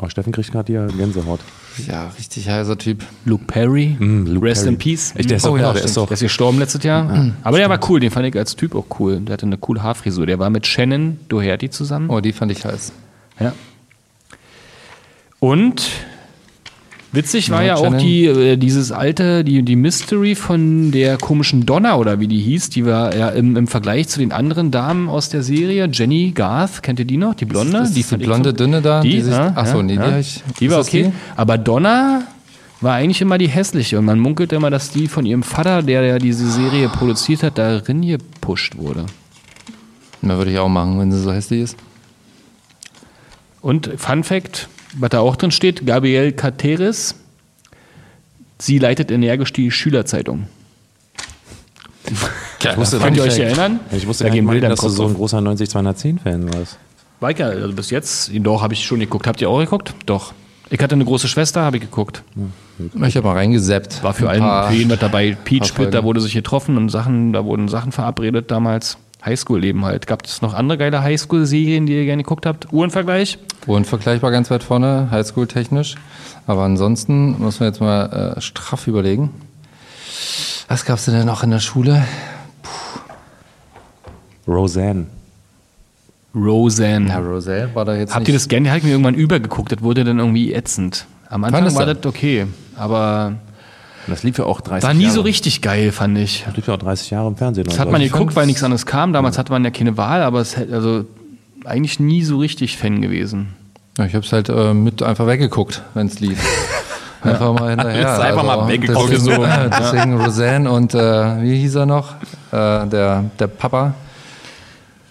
Oh, 0.00 0.08
Steffen 0.08 0.32
kriegt 0.32 0.52
gerade 0.52 0.72
hier 0.72 0.86
Gänsehaut. 0.96 1.40
Ja, 1.86 2.08
richtig 2.16 2.48
heißer 2.48 2.78
Typ. 2.78 3.04
Luke 3.24 3.44
Perry, 3.46 3.96
Mm, 3.98 4.26
Luke 4.26 4.46
Rest 4.46 4.62
Perry. 4.62 4.74
in 4.74 4.78
Peace. 4.78 5.12
Echt, 5.16 5.28
der 5.30 5.38
ist 5.38 5.44
Oh 5.46 5.50
doch, 5.50 5.56
ja, 5.56 5.62
ja, 5.62 5.72
der 5.72 5.78
stimmt. 5.78 5.88
ist 5.90 5.96
doch. 5.96 6.06
Der 6.06 6.14
ist 6.14 6.20
gestorben 6.20 6.58
letztes 6.58 6.82
Jahr. 6.84 7.32
Aber 7.42 7.58
der 7.58 7.68
war 7.68 7.80
cool, 7.88 7.98
den 8.00 8.10
fand 8.12 8.26
ich 8.26 8.36
als 8.36 8.54
Typ 8.56 8.74
auch 8.76 8.86
cool. 9.00 9.20
Der 9.20 9.32
hatte 9.34 9.46
eine 9.46 9.58
coole 9.58 9.82
Haarfrisur. 9.82 10.26
Der 10.26 10.38
war 10.38 10.50
mit 10.50 10.66
Shannon 10.66 11.18
Doherty 11.28 11.70
zusammen. 11.70 12.10
Oh, 12.10 12.20
die 12.20 12.32
fand 12.32 12.52
ich 12.52 12.64
heiß. 12.64 12.92
Ja. 13.40 13.52
Und 15.40 15.82
witzig 17.12 17.50
war 17.50 17.62
Ja, 17.62 17.68
ja 17.68 17.74
auch 17.76 17.96
die, 17.96 18.26
äh, 18.26 18.56
dieses 18.56 18.92
alte, 18.92 19.44
die, 19.44 19.62
die 19.62 19.76
Mystery 19.76 20.34
von 20.34 20.90
der 20.92 21.16
komischen 21.18 21.64
Donna 21.66 21.96
oder 21.96 22.20
wie 22.20 22.26
die 22.28 22.40
hieß. 22.40 22.70
Die 22.70 22.84
war 22.86 23.14
ja 23.16 23.28
im, 23.30 23.56
im 23.56 23.66
Vergleich 23.66 24.08
zu 24.08 24.18
den 24.20 24.32
anderen 24.32 24.70
Damen 24.70 25.08
aus 25.08 25.28
der 25.28 25.42
Serie. 25.42 25.88
Jenny 25.92 26.32
Garth, 26.34 26.82
kennt 26.82 26.98
ihr 26.98 27.04
die 27.06 27.16
noch? 27.16 27.34
Die 27.34 27.44
Blonde? 27.44 27.78
Ist 27.78 27.82
das 27.88 27.92
die 27.94 28.00
ich 28.00 28.08
blonde, 28.26 28.50
so- 28.50 28.56
dünne 28.56 28.82
da, 28.82 29.00
Die, 29.00 29.10
die 29.10 29.20
sich- 29.22 29.32
ja, 29.32 29.52
ach 29.54 29.66
so, 29.66 29.78
ja, 29.78 29.82
nee, 29.82 29.92
die 29.96 29.98
ja. 29.98 30.10
hab 30.12 30.20
ich- 30.20 30.42
Die 30.60 30.70
war 30.70 30.80
ist 30.80 30.88
okay. 30.88 31.04
die? 31.04 31.12
Aber 31.36 31.58
Donna 31.58 32.22
war 32.80 32.94
eigentlich 32.94 33.20
immer 33.20 33.38
die 33.38 33.48
hässliche 33.48 33.98
und 33.98 34.04
man 34.04 34.20
munkelt 34.20 34.52
immer, 34.52 34.70
dass 34.70 34.90
die 34.90 35.08
von 35.08 35.26
ihrem 35.26 35.42
Vater, 35.42 35.82
der 35.82 36.02
ja 36.04 36.18
diese 36.18 36.48
Serie 36.48 36.88
produziert 36.88 37.42
hat, 37.42 37.58
darin 37.58 38.06
gepusht 38.06 38.76
wurde. 38.76 39.06
Na, 40.22 40.36
würde 40.38 40.50
ich 40.52 40.58
auch 40.58 40.68
machen, 40.68 40.98
wenn 41.00 41.10
sie 41.10 41.20
so 41.20 41.32
hässlich 41.32 41.62
ist. 41.62 41.76
Und 43.60 43.90
Fun 43.96 44.22
Fact, 44.24 44.68
was 44.98 45.10
da 45.10 45.20
auch 45.20 45.36
drin 45.36 45.50
steht, 45.50 45.86
Gabrielle 45.86 46.32
Cateris, 46.32 47.14
sie 48.58 48.78
leitet 48.78 49.10
energisch 49.10 49.52
die 49.52 49.70
Schülerzeitung. 49.70 50.46
Ich 52.60 52.76
wusste 52.76 52.98
Könnt 52.98 53.16
ihr 53.16 53.22
euch 53.22 53.38
erinnern? 53.38 53.78
Ich 53.92 54.04
wusste 54.08 54.24
Da 54.24 54.30
gar 54.30 54.34
nicht, 54.34 54.44
mal, 54.44 54.60
dass 54.60 54.80
du 54.80 54.88
so 54.88 55.06
ein 55.06 55.14
großer 55.14 55.38
90-210-Fan 55.38 56.52
warst. 56.52 56.76
War 57.20 57.30
ich 57.30 57.38
ja, 57.38 57.46
also 57.46 57.72
bis 57.72 57.90
jetzt, 57.90 58.32
doch, 58.34 58.62
habe 58.62 58.74
ich 58.74 58.84
schon 58.84 58.98
geguckt. 58.98 59.28
Habt 59.28 59.40
ihr 59.40 59.48
auch 59.48 59.60
geguckt? 59.60 59.94
Doch. 60.06 60.32
Ich 60.70 60.80
hatte 60.80 60.94
eine 60.94 61.04
große 61.04 61.28
Schwester, 61.28 61.62
habe 61.62 61.76
ich 61.76 61.82
geguckt. 61.82 62.22
Ich 63.06 63.16
habe 63.16 63.26
mal 63.26 63.34
reingeseppt. 63.34 64.02
War 64.02 64.12
für 64.12 64.28
Ein 64.28 64.42
allen, 64.42 64.72
für 64.72 64.76
jeden 64.76 64.90
was 64.90 64.98
dabei. 64.98 65.36
Peach 65.44 65.74
Pit, 65.74 65.94
da 65.94 66.04
wurde 66.04 66.20
sich 66.20 66.34
getroffen 66.34 66.76
und 66.76 66.88
Sachen, 66.90 67.32
da 67.32 67.44
wurden 67.44 67.68
Sachen 67.68 67.92
verabredet 67.92 68.50
damals. 68.50 68.98
Highschool-Leben 69.28 69.84
halt. 69.84 70.06
Gab 70.06 70.24
es 70.24 70.42
noch 70.42 70.54
andere 70.54 70.78
geile 70.78 71.02
Highschool-Serien, 71.02 71.86
die 71.86 71.94
ihr 71.94 72.04
gerne 72.04 72.22
geguckt 72.22 72.46
habt? 72.46 72.72
Uhrenvergleich? 72.72 73.38
Unvergleichbar 73.66 74.30
ganz 74.30 74.50
weit 74.50 74.62
vorne, 74.62 75.08
Highschool-technisch. 75.10 75.96
Aber 76.46 76.62
ansonsten 76.62 77.38
muss 77.38 77.60
man 77.60 77.68
jetzt 77.68 77.80
mal 77.80 78.34
äh, 78.36 78.40
straff 78.40 78.86
überlegen. 78.86 79.30
Was 80.68 80.84
gab's 80.84 81.04
denn 81.06 81.26
noch 81.26 81.42
in 81.42 81.50
der 81.50 81.60
Schule? 81.60 82.04
Roseanne. 84.46 85.06
Roseanne. 86.34 87.08
Ja, 87.08 87.18
Roselle 87.18 87.74
war 87.74 87.84
da 87.84 87.94
jetzt 87.94 88.14
Habt 88.14 88.28
ihr 88.28 88.32
nicht. 88.32 88.44
das 88.44 88.48
gerne? 88.48 88.70
Mir 88.70 88.90
irgendwann 88.90 89.14
übergeguckt. 89.14 89.72
Das 89.72 89.82
wurde 89.82 90.04
dann 90.04 90.18
irgendwie 90.18 90.52
ätzend. 90.52 91.06
Am 91.28 91.44
Anfang 91.44 91.74
war 91.74 91.86
das 91.86 92.04
okay. 92.06 92.46
Aber 92.76 93.34
Das 94.08 94.22
lief 94.22 94.38
ja 94.38 94.44
auch 94.44 94.60
30 94.60 94.86
war 94.86 94.94
nie 94.94 95.04
Jahre. 95.04 95.14
so 95.14 95.20
richtig 95.22 95.62
geil, 95.62 95.92
fand 95.92 96.18
ich. 96.18 96.44
Das 96.46 96.56
lief 96.56 96.66
ja 96.66 96.74
auch 96.74 96.78
30 96.78 97.10
Jahre 97.10 97.28
im 97.28 97.36
Fernsehen. 97.36 97.64
Das 97.66 97.78
hat 97.78 97.90
man 97.90 98.00
geguckt, 98.00 98.36
weil 98.36 98.46
nichts 98.46 98.62
anderes 98.62 98.86
kam. 98.86 99.12
Damals 99.12 99.38
hatte 99.38 99.52
man 99.52 99.64
ja 99.64 99.70
keine 99.70 99.96
Wahl, 99.96 100.22
aber 100.22 100.40
es 100.40 100.56
hätte, 100.56 100.74
also 100.74 101.04
eigentlich 101.64 102.00
nie 102.00 102.22
so 102.22 102.38
richtig 102.38 102.76
Fan 102.76 103.02
gewesen. 103.02 103.54
Ja, 103.98 104.06
ich 104.06 104.14
habe 104.14 104.24
es 104.24 104.32
halt 104.32 104.48
äh, 104.48 104.74
mit 104.74 105.02
einfach 105.02 105.26
weggeguckt, 105.26 105.82
wenn 105.94 106.06
es 106.06 106.20
lief. 106.20 106.38
Einfach 107.20 107.52
mal 107.52 107.70
hinterher. 107.70 108.16
Du 108.16 108.22
einfach 108.22 108.44
mal 108.44 108.68
weggeguckt. 108.68 109.10
Deswegen, 109.10 109.42
äh, 109.42 109.70
deswegen 109.78 110.20
Roseanne 110.20 110.70
und 110.70 110.94
äh, 110.94 111.42
wie 111.42 111.58
hieß 111.58 111.74
er 111.74 111.86
noch? 111.86 112.12
Äh, 112.52 112.86
der, 112.86 113.24
der 113.40 113.46
Papa. 113.48 113.94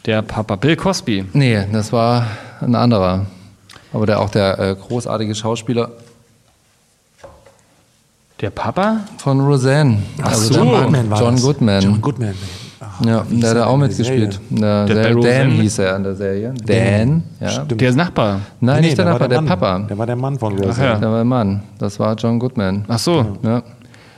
Der 0.05 0.21
Papa 0.21 0.55
Bill 0.55 0.77
Cosby. 0.77 1.25
Nee, 1.33 1.65
das 1.69 1.91
war 1.91 2.27
ein 2.61 2.75
anderer. 2.75 3.25
Aber 3.91 4.05
der 4.05 4.21
auch 4.21 4.29
der 4.29 4.57
äh, 4.57 4.75
großartige 4.75 5.35
Schauspieler. 5.35 5.91
Der 8.41 8.49
Papa? 8.51 8.97
Von 9.17 9.39
Roseanne. 9.41 9.97
Also 10.21 10.53
so. 10.53 10.59
John, 10.59 10.69
Goodman 10.83 11.09
war 11.09 11.19
John 11.21 11.33
das. 11.35 11.43
Goodman. 11.43 11.81
John 11.81 12.01
Goodman. 12.01 12.33
Ja, 13.05 13.23
wie 13.29 13.35
hieß 13.35 13.41
der 13.41 13.49
hat 13.51 13.57
er 13.57 13.67
auch 13.67 13.77
der 13.79 13.87
mitgespielt. 13.87 14.39
Der 14.49 14.85
Der 14.85 14.95
Serie- 14.95 15.03
Dan 15.03 15.13
Roseanne 15.17 15.51
hieß 15.53 15.79
er 15.79 15.95
in 15.95 16.03
der 16.03 16.15
Serie. 16.15 16.53
Dan, 16.65 17.23
ja. 17.39 17.63
Der 17.65 17.89
ist 17.89 17.95
Nachbar. 17.95 18.41
Nein, 18.59 18.81
Nee, 18.81 18.87
nicht 18.87 18.97
der 18.97 19.05
war 19.05 19.11
Nachbar, 19.13 19.27
der, 19.27 19.41
Mann. 19.41 19.47
Papa. 19.59 19.79
Der 19.79 19.97
war 19.97 20.05
der 20.05 20.15
Mann 20.15 20.39
von 20.39 20.53
Roseanne. 20.53 20.73
Ach 20.73 20.77
ja. 20.93 20.95
Der 20.99 21.09
war 21.09 21.15
der 21.17 21.25
Mann. 21.25 21.63
Das 21.79 21.99
war 21.99 22.15
John 22.15 22.39
Goodman. 22.39 22.85
Ach 22.87 22.99
so. 22.99 23.37
Ja. 23.43 23.63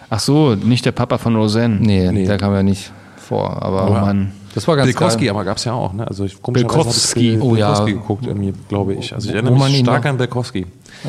Ach 0.10 0.20
so, 0.20 0.56
nicht 0.56 0.86
der 0.86 0.92
Papa 0.92 1.18
von 1.18 1.36
Roseanne. 1.36 1.76
Nee, 1.80 2.12
Nee. 2.12 2.26
der 2.26 2.38
kam 2.38 2.54
ja 2.54 2.64
nicht 2.64 2.92
vor. 3.18 3.62
Aber 3.62 3.90
Oh 3.90 3.94
Mann. 3.94 4.32
das 4.56 4.68
war 4.68 4.76
ganz 4.76 4.88
Bilkowski, 4.88 5.26
geil. 5.26 5.30
aber 5.36 5.46
gab 5.46 5.58
es 5.58 5.66
ja 5.66 5.74
auch, 5.74 5.94
ne? 5.94 6.08
Also 6.08 6.26
ich 6.26 6.42
komischerweise 6.42 6.78
Bilkowski. 6.78 7.36
ich 7.36 7.42
Oh 7.42 7.56
ja. 7.56 7.68
Bilkowski 7.70 7.94
geguckt, 7.94 8.26
irgendwie, 8.28 8.54
glaube 8.70 8.94
ich. 8.96 9.14
Also 9.14 9.30
ich 9.30 9.36
erinnere 9.36 9.54
mich 9.56 9.80
stark 9.80 10.06
an 10.06 10.18
Bilkowski. 10.18 10.66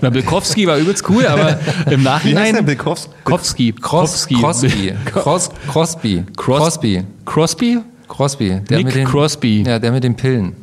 Na, 0.00 0.10
Bilkowski 0.10 0.66
war 0.66 0.76
übelst 0.76 1.08
cool, 1.08 1.26
aber 1.26 1.58
im 1.90 2.02
Nachhinein. 2.02 2.64
Bilkowski? 2.64 3.10
Kowski. 3.24 3.72
Cross, 3.72 4.28
Crosby. 4.28 4.94
Cross, 5.06 5.50
Crosby. 5.68 6.24
Crosby. 6.36 7.04
Crosby? 7.24 7.78
Crosby. 8.08 8.60
Der 8.68 8.78
Nick 8.78 8.86
mit 8.86 8.94
den, 8.96 9.06
Crosby. 9.06 9.62
Ja, 9.66 9.78
der 9.78 9.92
mit 9.92 10.04
den 10.04 10.16
Pillen. 10.16 10.54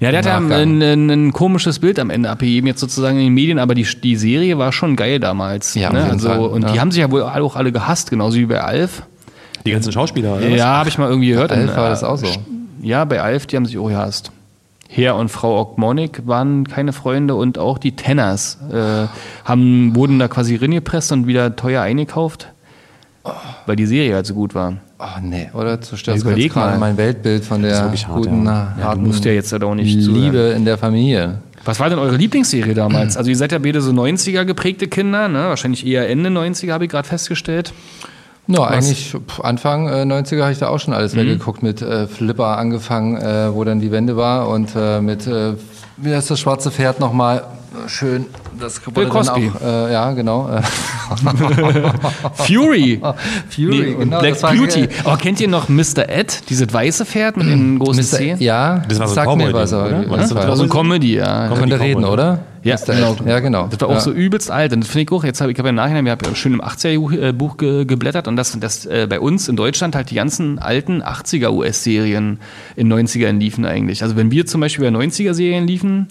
Ja, 0.00 0.12
der 0.12 0.22
hat 0.22 0.26
ein, 0.26 0.82
ein, 0.82 1.10
ein 1.10 1.32
komisches 1.32 1.78
Bild 1.78 1.98
am 1.98 2.10
Ende 2.10 2.30
abgegeben, 2.30 2.66
jetzt 2.66 2.80
sozusagen 2.80 3.18
in 3.18 3.24
den 3.24 3.34
Medien, 3.34 3.58
aber 3.58 3.74
die, 3.74 3.86
die 4.02 4.16
Serie 4.16 4.58
war 4.58 4.70
schon 4.72 4.96
geil 4.96 5.18
damals. 5.18 5.74
Ja, 5.74 5.92
ne? 5.92 6.04
also, 6.04 6.28
Fall, 6.28 6.38
Und 6.40 6.62
ja. 6.62 6.72
die 6.72 6.80
haben 6.80 6.90
sich 6.90 7.00
ja 7.00 7.10
wohl 7.10 7.22
auch 7.22 7.56
alle 7.56 7.72
gehasst, 7.72 8.10
genauso 8.10 8.38
wie 8.38 8.46
bei 8.46 8.60
Alf. 8.60 9.02
Die 9.66 9.72
ganzen 9.72 9.92
Schauspieler, 9.92 10.36
oder? 10.36 10.48
Ja, 10.48 10.66
habe 10.66 10.88
ich 10.88 10.98
mal 10.98 11.08
irgendwie 11.08 11.30
gehört. 11.30 11.50
Alf 11.52 11.70
Und, 11.70 11.76
war 11.76 11.86
äh, 11.86 11.90
das 11.90 12.04
auch 12.04 12.16
so. 12.16 12.26
Ja, 12.82 13.04
bei 13.04 13.20
Alf, 13.20 13.46
die 13.46 13.56
haben 13.56 13.66
sich 13.66 13.76
auch 13.78 13.88
gehasst. 13.88 14.30
Herr 14.92 15.14
und 15.14 15.28
Frau 15.28 15.60
Ogmonik 15.60 16.26
waren 16.26 16.66
keine 16.66 16.92
Freunde 16.92 17.36
und 17.36 17.58
auch 17.58 17.78
die 17.78 17.94
Tenners 17.94 18.58
äh, 18.72 19.06
haben, 19.44 19.94
wurden 19.94 20.18
da 20.18 20.26
quasi 20.26 20.56
reingepresst 20.56 21.12
und 21.12 21.28
wieder 21.28 21.54
teuer 21.54 21.82
eingekauft, 21.82 22.48
weil 23.66 23.76
die 23.76 23.86
Serie 23.86 24.16
halt 24.16 24.26
so 24.26 24.34
gut 24.34 24.52
war. 24.52 24.78
Oh 24.98 25.04
nee, 25.22 25.48
oder 25.54 25.80
zerstörst 25.80 26.24
du 26.24 26.28
Überleg 26.28 26.56
mal. 26.56 26.76
mein 26.76 26.96
Weltbild 26.96 27.44
von 27.44 27.62
der 27.62 27.82
hart, 27.82 28.06
guten, 28.12 28.44
ja. 28.44 28.74
Ja, 28.78 28.84
harten 28.84 29.02
du 29.02 29.06
musst 29.06 29.24
ja 29.24 29.30
jetzt 29.30 29.52
halt 29.52 29.62
auch 29.62 29.76
nicht 29.76 29.94
Liebe 29.94 30.32
zuhören. 30.32 30.56
in 30.56 30.64
der 30.64 30.76
Familie. 30.76 31.38
Was 31.64 31.78
war 31.78 31.88
denn 31.88 32.00
eure 32.00 32.16
Lieblingsserie 32.16 32.74
damals? 32.74 33.16
Also 33.16 33.30
ihr 33.30 33.36
seid 33.36 33.52
ja 33.52 33.58
beide 33.58 33.80
so 33.82 33.92
90er 33.92 34.44
geprägte 34.44 34.88
Kinder, 34.88 35.28
ne? 35.28 35.44
wahrscheinlich 35.44 35.86
eher 35.86 36.08
Ende 36.08 36.30
90er, 36.30 36.72
habe 36.72 36.86
ich 36.86 36.90
gerade 36.90 37.06
festgestellt. 37.06 37.72
Ja, 38.46 38.64
eigentlich 38.64 39.14
pf, 39.28 39.40
Anfang 39.40 39.88
äh, 39.88 40.02
90er 40.02 40.42
habe 40.42 40.52
ich 40.52 40.58
da 40.58 40.68
auch 40.68 40.78
schon 40.80 40.92
Mhm. 40.92 40.98
alles 40.98 41.14
weggeguckt, 41.16 41.62
mit 41.62 41.82
äh, 41.82 42.06
Flipper 42.08 42.58
angefangen, 42.58 43.16
äh, 43.16 43.54
wo 43.54 43.62
dann 43.64 43.80
die 43.80 43.92
Wende 43.92 44.16
war 44.16 44.48
und 44.48 44.70
äh, 44.76 45.00
mit, 45.00 45.26
äh, 45.26 45.52
wie 45.98 46.14
heißt 46.14 46.30
das 46.30 46.40
schwarze 46.40 46.70
Pferd 46.70 46.98
nochmal? 47.00 47.44
Schön, 47.86 48.26
das 48.58 48.80
Bill 48.80 49.04
dann 49.04 49.12
Cosby. 49.12 49.52
auch, 49.54 49.60
äh, 49.64 49.92
ja 49.92 50.10
genau. 50.12 50.48
Äh, 50.50 50.60
Fury. 52.34 53.00
Fury, 53.48 53.66
Nee, 53.68 53.94
und 53.94 54.00
genau, 54.00 54.18
Black 54.20 54.40
Beauty. 54.40 54.88
Aber 55.04 55.16
kennt 55.16 55.40
ihr 55.40 55.46
noch 55.48 55.68
Mr. 55.68 56.08
Ed, 56.08 56.42
dieses 56.50 56.72
weiße 56.72 57.04
Pferd 57.04 57.36
mit 57.36 57.46
den 57.46 57.78
großen 57.78 58.02
Mr. 58.02 58.16
Zähnen? 58.18 58.40
Ja, 58.40 58.82
Das 58.88 58.98
war 58.98 59.06
so 59.06 59.20
ein 59.20 59.38
mir 59.38 59.52
was, 59.52 59.72
oder? 59.72 60.08
War 60.10 60.18
was 60.18 60.28
das 60.30 60.34
war 60.46 60.56
so 60.56 60.62
eine 60.64 60.70
Comedy, 60.72 61.14
ja. 61.16 61.46
Comedy 61.48 61.74
reden, 61.74 62.04
oder? 62.04 62.40
Ja, 62.62 62.76
genau. 62.76 63.16
Ja, 63.26 63.40
genau. 63.40 63.68
Das 63.68 63.80
war 63.80 63.88
auch 63.88 63.94
ja. 63.94 64.00
so 64.00 64.12
übelst 64.12 64.50
alt. 64.50 64.72
Und 64.72 64.80
das 64.80 64.90
finde 64.90 65.02
ich 65.02 65.12
auch, 65.12 65.24
jetzt 65.24 65.40
habe 65.40 65.50
ich 65.50 65.58
habe 65.58 65.68
ja 65.68 65.70
im 65.70 65.76
Nachhinein, 65.76 66.04
wir 66.04 66.12
haben 66.12 66.20
ja 66.24 66.34
schön 66.34 66.52
im 66.52 66.60
80er-Buch 66.60 67.56
ge 67.56 67.84
geblättert 67.84 68.28
und 68.28 68.36
das, 68.36 68.58
das 68.60 68.86
äh, 68.86 69.06
bei 69.08 69.20
uns 69.20 69.48
in 69.48 69.56
Deutschland 69.56 69.94
halt 69.94 70.10
die 70.10 70.16
ganzen 70.16 70.58
alten 70.58 71.02
80er 71.02 71.50
US-Serien 71.50 72.40
in 72.76 72.92
90ern 72.92 73.38
liefen 73.38 73.64
eigentlich. 73.64 74.02
Also 74.02 74.16
wenn 74.16 74.30
wir 74.30 74.46
zum 74.46 74.60
Beispiel 74.60 74.86
über 74.86 74.98
90er-Serien 74.98 75.66
liefen, 75.66 76.08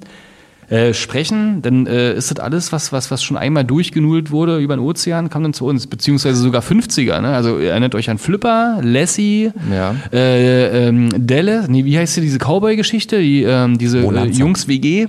äh, 0.70 0.94
sprechen, 0.94 1.64
dann 1.64 1.88
äh, 1.88 2.14
ist 2.14 2.30
das 2.30 2.40
alles, 2.40 2.72
was, 2.72 2.92
was, 2.92 3.10
was 3.10 3.24
schon 3.24 3.38
einmal 3.38 3.64
durchgenudelt 3.66 4.30
wurde 4.30 4.60
über 4.60 4.76
den 4.76 4.82
Ozean, 4.82 5.30
kam 5.30 5.42
dann 5.42 5.54
zu 5.54 5.66
uns, 5.66 5.88
beziehungsweise 5.88 6.40
sogar 6.40 6.62
50er. 6.62 7.22
Ne? 7.22 7.30
Also 7.30 7.58
ihr 7.58 7.72
erinnert 7.72 7.96
euch 7.96 8.10
an 8.10 8.20
Flipper, 8.20 8.80
Lassie, 8.84 9.52
Ja. 9.72 9.96
äh, 10.14 10.88
ähm, 10.88 11.10
Delle, 11.16 11.66
nee, 11.68 11.86
wie 11.86 11.98
heißt 11.98 12.14
hier 12.14 12.24
diese 12.24 12.38
Cowboy-Geschichte, 12.38 13.20
die, 13.20 13.44
ähm, 13.44 13.80
diese 13.80 14.00
äh. 14.00 14.26
Jungs-WG? 14.26 15.08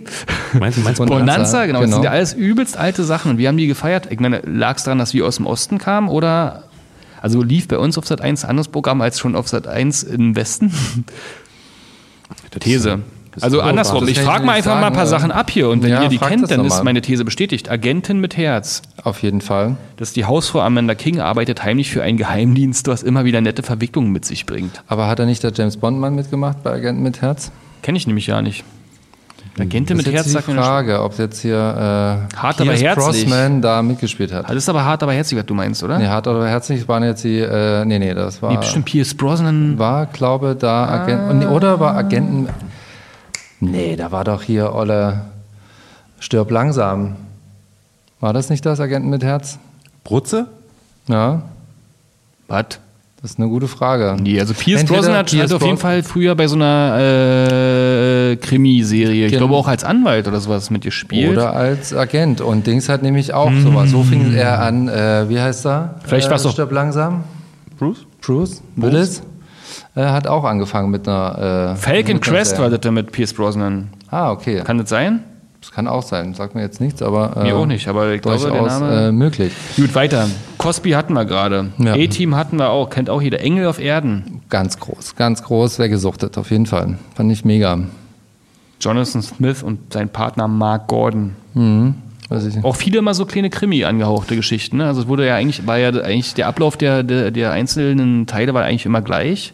Meinst 0.58 0.78
du, 0.78 0.82
meinst 0.82 0.98
du? 0.98 1.04
Bonanza, 1.04 1.32
Bonanza, 1.34 1.66
genau. 1.66 1.80
Das 1.80 1.86
genau. 1.86 1.96
sind 1.96 2.04
ja 2.04 2.10
alles 2.10 2.32
übelst 2.32 2.78
alte 2.78 3.04
Sachen 3.04 3.32
und 3.32 3.38
wir 3.38 3.48
haben 3.48 3.58
die 3.58 3.66
gefeiert. 3.66 4.08
Ich 4.10 4.18
meine, 4.18 4.40
lag 4.46 4.78
es 4.78 4.84
daran, 4.84 4.98
dass 4.98 5.12
wir 5.12 5.26
aus 5.26 5.36
dem 5.36 5.46
Osten 5.46 5.76
kamen 5.76 6.08
oder 6.08 6.64
also 7.20 7.42
lief 7.42 7.68
bei 7.68 7.76
uns 7.76 7.98
auf 7.98 8.06
Sat 8.06 8.22
1 8.22 8.44
ein 8.44 8.50
anderes 8.50 8.68
Programm 8.68 9.02
als 9.02 9.18
schon 9.18 9.36
auf 9.36 9.46
Sat 9.46 9.66
1 9.66 10.04
im 10.04 10.36
Westen? 10.36 10.72
These. 12.60 13.00
Also 13.42 13.60
andersrum, 13.60 14.00
das 14.00 14.10
ich 14.10 14.20
frage 14.20 14.44
mal 14.44 14.52
einfach 14.52 14.78
mal 14.80 14.86
ein 14.88 14.92
paar 14.92 15.06
sagen, 15.06 15.22
Sachen 15.22 15.32
ab 15.32 15.50
hier 15.50 15.68
und 15.68 15.82
wenn 15.82 15.90
ja, 15.90 16.02
ihr 16.02 16.08
die 16.08 16.18
kennt, 16.18 16.42
das 16.42 16.50
dann 16.50 16.64
ist 16.64 16.82
meine 16.84 17.00
These 17.00 17.24
bestätigt. 17.24 17.70
Agentin 17.70 18.20
mit 18.20 18.36
Herz. 18.36 18.82
Auf 19.02 19.22
jeden 19.22 19.40
Fall. 19.40 19.76
Dass 19.96 20.12
die 20.12 20.24
Hausfrau 20.24 20.60
Amanda 20.60 20.94
King 20.94 21.20
arbeitet 21.20 21.64
heimlich 21.64 21.90
für 21.90 22.02
einen 22.02 22.18
Geheimdienst, 22.18 22.88
was 22.88 23.02
immer 23.02 23.24
wieder 23.24 23.40
nette 23.40 23.62
Verwicklungen 23.62 24.12
mit 24.12 24.24
sich 24.24 24.46
bringt. 24.46 24.82
Aber 24.88 25.06
hat 25.08 25.18
er 25.18 25.26
nicht 25.26 25.42
der 25.42 25.52
James 25.52 25.76
Bond 25.76 25.98
Mann 25.98 26.14
mitgemacht 26.14 26.62
bei 26.62 26.72
Agenten 26.72 27.02
mit 27.02 27.22
Herz? 27.22 27.50
Kenne 27.82 27.98
ich 27.98 28.06
nämlich 28.06 28.26
gar 28.26 28.42
nicht. 28.42 28.64
Agentin 29.58 29.96
Das 29.96 29.96
mit 29.98 30.06
ist 30.06 30.12
Herz 30.12 30.26
jetzt 30.26 30.32
sagt 30.32 30.48
die. 30.48 30.52
Frage, 30.54 31.02
ob 31.02 31.18
jetzt 31.18 31.40
hier 31.40 31.56
äh, 31.56 32.36
Hart, 32.36 32.60
aber 32.60 32.72
herzlich. 32.72 33.24
Brosnan 33.26 33.60
da 33.60 33.82
mitgespielt 33.82 34.32
hat. 34.32 34.48
Das 34.48 34.56
ist 34.56 34.68
aber 34.68 34.84
hart, 34.84 35.02
aber 35.02 35.12
herzlich, 35.12 35.38
was 35.38 35.46
du 35.46 35.54
meinst, 35.54 35.82
oder? 35.82 35.98
Nee, 35.98 36.06
hart 36.06 36.26
oder 36.28 36.46
herzlich 36.48 36.86
waren 36.88 37.02
jetzt 37.02 37.24
die, 37.24 37.40
äh, 37.40 37.84
nee, 37.84 37.98
nee, 37.98 38.14
das 38.14 38.40
war, 38.42 38.52
Nee, 38.52 38.58
bestimmt 38.58 38.84
Pierce 38.86 39.14
Brosnan. 39.14 39.78
war, 39.78 40.06
glaube 40.06 40.56
da 40.58 40.86
Agenten, 40.86 41.46
oder 41.48 41.80
war 41.80 41.96
Agenten, 41.96 42.48
nee, 43.60 43.96
da 43.96 44.10
war 44.12 44.24
doch 44.24 44.42
hier 44.42 44.74
Olle 44.74 45.22
Stirb 46.18 46.50
langsam. 46.50 47.16
War 48.20 48.32
das 48.32 48.50
nicht 48.50 48.66
das, 48.66 48.80
Agenten 48.80 49.08
mit 49.10 49.22
Herz? 49.24 49.58
Brutze? 50.04 50.46
Ja, 51.08 51.42
Was? 52.48 52.66
das 53.22 53.32
ist 53.32 53.38
eine 53.38 53.48
gute 53.48 53.68
Frage. 53.68 54.16
Nee, 54.20 54.38
also 54.40 54.52
Pierce 54.54 54.80
Entweder 54.82 55.00
Brosnan 55.00 55.16
hat, 55.18 55.30
Pierce 55.30 55.52
auf 55.52 55.62
jeden 55.62 55.78
Fall 55.78 56.02
früher 56.02 56.34
bei 56.34 56.46
so 56.46 56.56
einer 56.56 56.98
äh, 56.98 58.36
Krimiserie, 58.36 59.26
ich 59.26 59.32
Genau. 59.32 59.46
glaube 59.46 59.60
auch 59.60 59.68
als 59.68 59.84
Anwalt 59.84 60.26
oder 60.28 60.40
sowas 60.40 60.70
mitgespielt. 60.70 61.30
Oder 61.32 61.54
als 61.54 61.94
Agent. 61.94 62.40
Und 62.40 62.66
Dings 62.66 62.88
hat 62.88 63.02
nämlich 63.02 63.32
auch 63.34 63.50
sowas. 63.62 63.90
So 63.90 64.02
fing 64.04 64.34
er 64.34 64.60
an, 64.62 64.88
äh, 64.88 65.28
wie 65.28 65.40
heißt 65.40 65.66
er? 65.66 65.96
Vielleicht 66.04 66.28
äh, 66.28 66.30
war's 66.30 66.42
doch- 66.44 66.52
Stirb 66.52 66.72
langsam. 66.72 67.24
Bruce? 67.78 68.04
Bruce 68.20 68.62
Willis. 68.76 69.22
Äh, 69.94 70.02
hat 70.02 70.26
auch 70.26 70.44
angefangen 70.44 70.90
mit 70.90 71.08
einer. 71.08 71.74
Äh, 71.74 71.76
Falcon 71.76 72.14
mit 72.14 72.26
einer 72.26 72.36
Crest 72.36 72.50
Serie. 72.56 72.70
war 72.70 72.78
das 72.78 72.90
mit 72.92 73.12
Pierce 73.12 73.34
Brosnan. 73.34 73.88
Ah, 74.10 74.30
okay. 74.30 74.62
Kann 74.64 74.78
das 74.78 74.88
sein? 74.88 75.24
Das 75.60 75.72
kann 75.72 75.86
auch 75.88 76.02
sein. 76.02 76.32
Sagt 76.34 76.54
mir 76.54 76.62
jetzt 76.62 76.80
nichts, 76.80 77.02
aber. 77.02 77.36
Äh, 77.36 77.42
Mir 77.44 77.56
auch 77.56 77.66
nicht, 77.66 77.86
aber 77.88 78.12
ich 78.12 78.22
glaube, 78.22 78.50
der 78.50 78.62
Name. 78.62 79.08
äh, 79.08 79.12
möglich. 79.12 79.52
Gut, 79.76 79.94
weiter. 79.94 80.26
Cosby 80.58 80.92
hatten 80.92 81.12
wir 81.12 81.24
gerade. 81.26 81.70
Ja. 81.78 81.94
A-Team 81.94 82.34
hatten 82.34 82.56
wir 82.58 82.70
auch. 82.70 82.88
Kennt 82.88 83.10
auch 83.10 83.20
jeder. 83.20 83.40
Engel 83.40 83.66
auf 83.66 83.78
Erden. 83.78 84.40
Ganz 84.48 84.78
groß, 84.78 85.16
ganz 85.16 85.42
groß 85.42 85.78
weggesuchtet, 85.78 86.38
auf 86.38 86.50
jeden 86.50 86.66
Fall. 86.66 86.96
Fand 87.14 87.30
ich 87.30 87.44
mega. 87.44 87.78
Jonathan 88.80 89.20
Smith 89.22 89.62
und 89.62 89.92
sein 89.92 90.08
Partner 90.08 90.48
Mark 90.48 90.86
Gordon. 90.88 91.34
Weiß 92.30 92.46
ich. 92.46 92.64
Auch 92.64 92.76
viele 92.76 92.98
immer 92.98 93.12
so 93.12 93.26
kleine 93.26 93.50
Krimi 93.50 93.84
angehauchte 93.84 94.36
Geschichten. 94.36 94.78
Ne? 94.78 94.86
Also 94.86 95.02
es 95.02 95.08
wurde 95.08 95.26
ja 95.26 95.34
eigentlich, 95.34 95.66
war 95.66 95.76
ja 95.78 95.90
eigentlich 95.90 96.32
der 96.34 96.46
Ablauf 96.46 96.78
der, 96.78 97.02
der, 97.02 97.30
der 97.30 97.52
einzelnen 97.52 98.26
Teile 98.26 98.54
war 98.54 98.64
eigentlich 98.64 98.86
immer 98.86 99.02
gleich. 99.02 99.52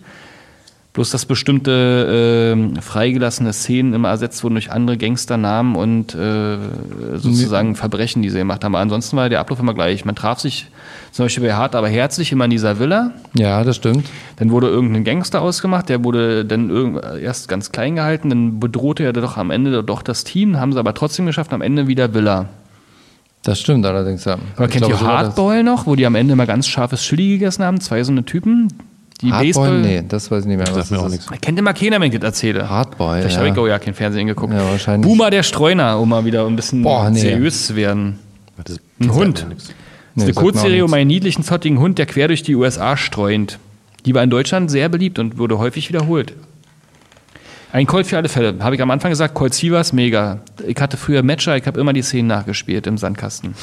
Bloß 0.96 1.10
dass 1.10 1.26
bestimmte 1.26 2.54
ähm, 2.54 2.76
freigelassene 2.76 3.52
Szenen 3.52 3.92
immer 3.92 4.08
ersetzt 4.08 4.42
wurden 4.42 4.54
durch 4.54 4.72
andere 4.72 4.96
Gangsternamen 4.96 5.76
und 5.76 6.14
äh, 6.14 6.56
sozusagen 7.16 7.76
Verbrechen, 7.76 8.22
die 8.22 8.30
sie 8.30 8.38
gemacht 8.38 8.64
haben. 8.64 8.74
Aber 8.74 8.80
ansonsten 8.80 9.14
war 9.14 9.28
der 9.28 9.40
Ablauf 9.40 9.60
immer 9.60 9.74
gleich. 9.74 10.06
Man 10.06 10.14
traf 10.14 10.40
sich 10.40 10.68
zum 11.12 11.26
Beispiel 11.26 11.44
bei 11.44 11.52
Hart 11.52 11.74
aber 11.74 11.90
herzlich 11.90 12.32
immer 12.32 12.46
in 12.46 12.50
dieser 12.50 12.78
Villa. 12.78 13.10
Ja, 13.34 13.62
das 13.62 13.76
stimmt. 13.76 14.08
Dann 14.36 14.50
wurde 14.50 14.68
irgendein 14.68 15.04
Gangster 15.04 15.42
ausgemacht, 15.42 15.90
der 15.90 16.02
wurde 16.02 16.46
dann 16.46 16.98
erst 17.20 17.48
ganz 17.48 17.72
klein 17.72 17.96
gehalten, 17.96 18.30
dann 18.30 18.58
bedrohte 18.58 19.04
er 19.04 19.12
doch 19.12 19.36
am 19.36 19.50
Ende 19.50 19.84
doch 19.84 20.00
das 20.00 20.24
Team, 20.24 20.58
haben 20.58 20.72
sie 20.72 20.78
aber 20.78 20.94
trotzdem 20.94 21.26
geschafft, 21.26 21.52
am 21.52 21.60
Ende 21.60 21.88
wieder 21.88 22.14
Villa. 22.14 22.46
Das 23.42 23.60
stimmt 23.60 23.84
allerdings, 23.84 24.24
ja. 24.24 24.38
Aber 24.56 24.64
Ich 24.64 24.70
kennt 24.70 24.86
glaube, 24.86 24.94
ihr 24.94 25.06
Hardball 25.06 25.62
noch, 25.62 25.86
wo 25.86 25.94
die 25.94 26.06
am 26.06 26.14
Ende 26.14 26.36
mal 26.36 26.46
ganz 26.46 26.66
scharfes 26.66 27.02
Chili 27.02 27.32
gegessen 27.32 27.64
haben? 27.64 27.82
Zwei 27.82 28.02
so 28.02 28.12
eine 28.12 28.24
Typen. 28.24 28.68
Die 29.22 29.32
Hardball? 29.32 29.44
Baseball. 29.46 29.80
Nee, 29.80 30.04
das 30.06 30.30
weiß 30.30 30.42
ich 30.42 30.48
nicht 30.48 30.58
mehr. 30.58 30.66
Was 30.74 30.90
mir 30.90 30.98
auch 30.98 31.04
das 31.04 31.12
nichts. 31.12 31.30
Kennt 31.40 31.58
immer 31.58 31.72
keiner, 31.72 32.00
wenn 32.00 32.12
ich 32.12 32.18
das 32.18 32.28
erzähle. 32.28 32.68
Hardball, 32.68 33.20
Vielleicht 33.20 33.36
ja. 33.36 33.40
habe 33.42 33.48
ich 33.50 33.56
auch 33.58 33.66
ja 33.66 33.78
kein 33.78 33.94
Fernsehen 33.94 34.26
geguckt. 34.26 34.52
Ja, 34.52 34.68
wahrscheinlich. 34.70 35.06
Boomer 35.08 35.30
der 35.30 35.42
Streuner, 35.42 35.98
um 35.98 36.08
mal 36.08 36.24
wieder 36.24 36.46
ein 36.46 36.56
bisschen 36.56 36.82
Boah, 36.82 37.08
nee. 37.10 37.20
seriös 37.20 37.66
zu 37.66 37.76
werden. 37.76 38.18
Das 38.62 38.78
Ein 39.00 39.12
Hund. 39.14 39.46
Das 39.48 39.68
Nee, 40.18 40.30
ist 40.30 40.38
eine 40.38 40.44
Kurzserie 40.44 40.82
um 40.82 40.94
einen 40.94 41.08
niedlichen, 41.08 41.44
zottigen 41.44 41.78
Hund, 41.78 41.98
der 41.98 42.06
quer 42.06 42.28
durch 42.28 42.42
die 42.42 42.54
USA 42.54 42.96
streunt. 42.96 43.58
Die 44.06 44.14
war 44.14 44.22
in 44.22 44.30
Deutschland 44.30 44.70
sehr 44.70 44.88
beliebt 44.88 45.18
und 45.18 45.36
wurde 45.36 45.58
häufig 45.58 45.90
wiederholt. 45.90 46.32
Ein 47.70 47.86
Colt 47.86 48.06
für 48.06 48.16
alle 48.16 48.30
Fälle. 48.30 48.54
Habe 48.60 48.74
ich 48.76 48.80
am 48.80 48.90
Anfang 48.90 49.10
gesagt, 49.10 49.34
Colt 49.34 49.52
Sievers, 49.52 49.92
mega. 49.92 50.38
Ich 50.66 50.80
hatte 50.80 50.96
früher 50.96 51.22
Matcher, 51.22 51.58
ich 51.58 51.66
habe 51.66 51.78
immer 51.78 51.92
die 51.92 52.00
Szenen 52.00 52.28
nachgespielt 52.28 52.86
im 52.86 52.96
Sandkasten. 52.96 53.54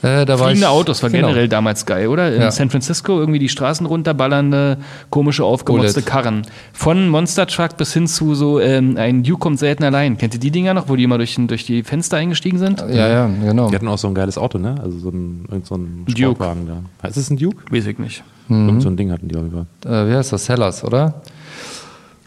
Äh, 0.00 0.24
da 0.26 0.38
war 0.38 0.46
Fliegende 0.46 0.66
ich, 0.66 0.66
Autos 0.66 1.02
war 1.02 1.10
genau. 1.10 1.26
generell 1.28 1.48
damals 1.48 1.84
geil, 1.84 2.06
oder? 2.08 2.32
In 2.32 2.40
Ja. 2.40 2.50
San 2.52 2.70
Francisco 2.70 3.18
irgendwie 3.18 3.40
die 3.40 3.48
Straßen 3.48 3.84
runterballernde, 3.84 4.78
komische, 5.10 5.42
aufgemotzte 5.44 6.00
Bullet. 6.02 6.06
Karren. 6.10 6.42
Von 6.72 7.08
Monster 7.08 7.46
Truck 7.48 7.76
bis 7.76 7.92
hin 7.94 8.06
zu 8.06 8.34
so 8.36 8.60
ähm, 8.60 8.96
ein 8.96 9.24
Duke 9.24 9.40
kommt 9.40 9.58
selten 9.58 9.82
allein. 9.82 10.16
Kennt 10.16 10.34
ihr 10.34 10.40
die 10.40 10.52
Dinger 10.52 10.72
noch, 10.74 10.88
wo 10.88 10.94
die 10.96 11.02
immer 11.04 11.18
durch, 11.18 11.34
den- 11.34 11.48
durch 11.48 11.64
die 11.66 11.82
Fenster 11.82 12.16
eingestiegen 12.16 12.58
sind? 12.58 12.80
Ja, 12.88 13.08
ja, 13.08 13.26
genau. 13.44 13.68
Die 13.70 13.74
hatten 13.74 13.88
auch 13.88 13.98
so 13.98 14.06
ein 14.08 14.14
geiles 14.14 14.38
Auto, 14.38 14.58
ne? 14.58 14.76
Also 14.82 14.98
so 14.98 15.08
ein, 15.10 15.44
so 15.64 15.74
ein 15.74 16.04
Duke. 16.06 16.20
Sportwagen 16.20 16.68
da. 17.00 17.08
Ist 17.08 17.16
es 17.16 17.30
ein 17.30 17.36
Duke? 17.36 17.56
Weiß 17.70 17.86
ich 17.86 17.98
nicht. 17.98 18.22
Irgend 18.48 18.80
so 18.82 18.88
ein 18.88 18.96
Ding 18.96 19.10
hatten 19.10 19.28
die 19.28 19.36
auf 19.36 19.42
jeden 19.42 19.66
Fall. 19.82 20.06
Äh, 20.06 20.10
wie 20.10 20.14
heißt 20.16 20.32
das? 20.32 20.44
Sellers, 20.46 20.82
oder? 20.84 21.14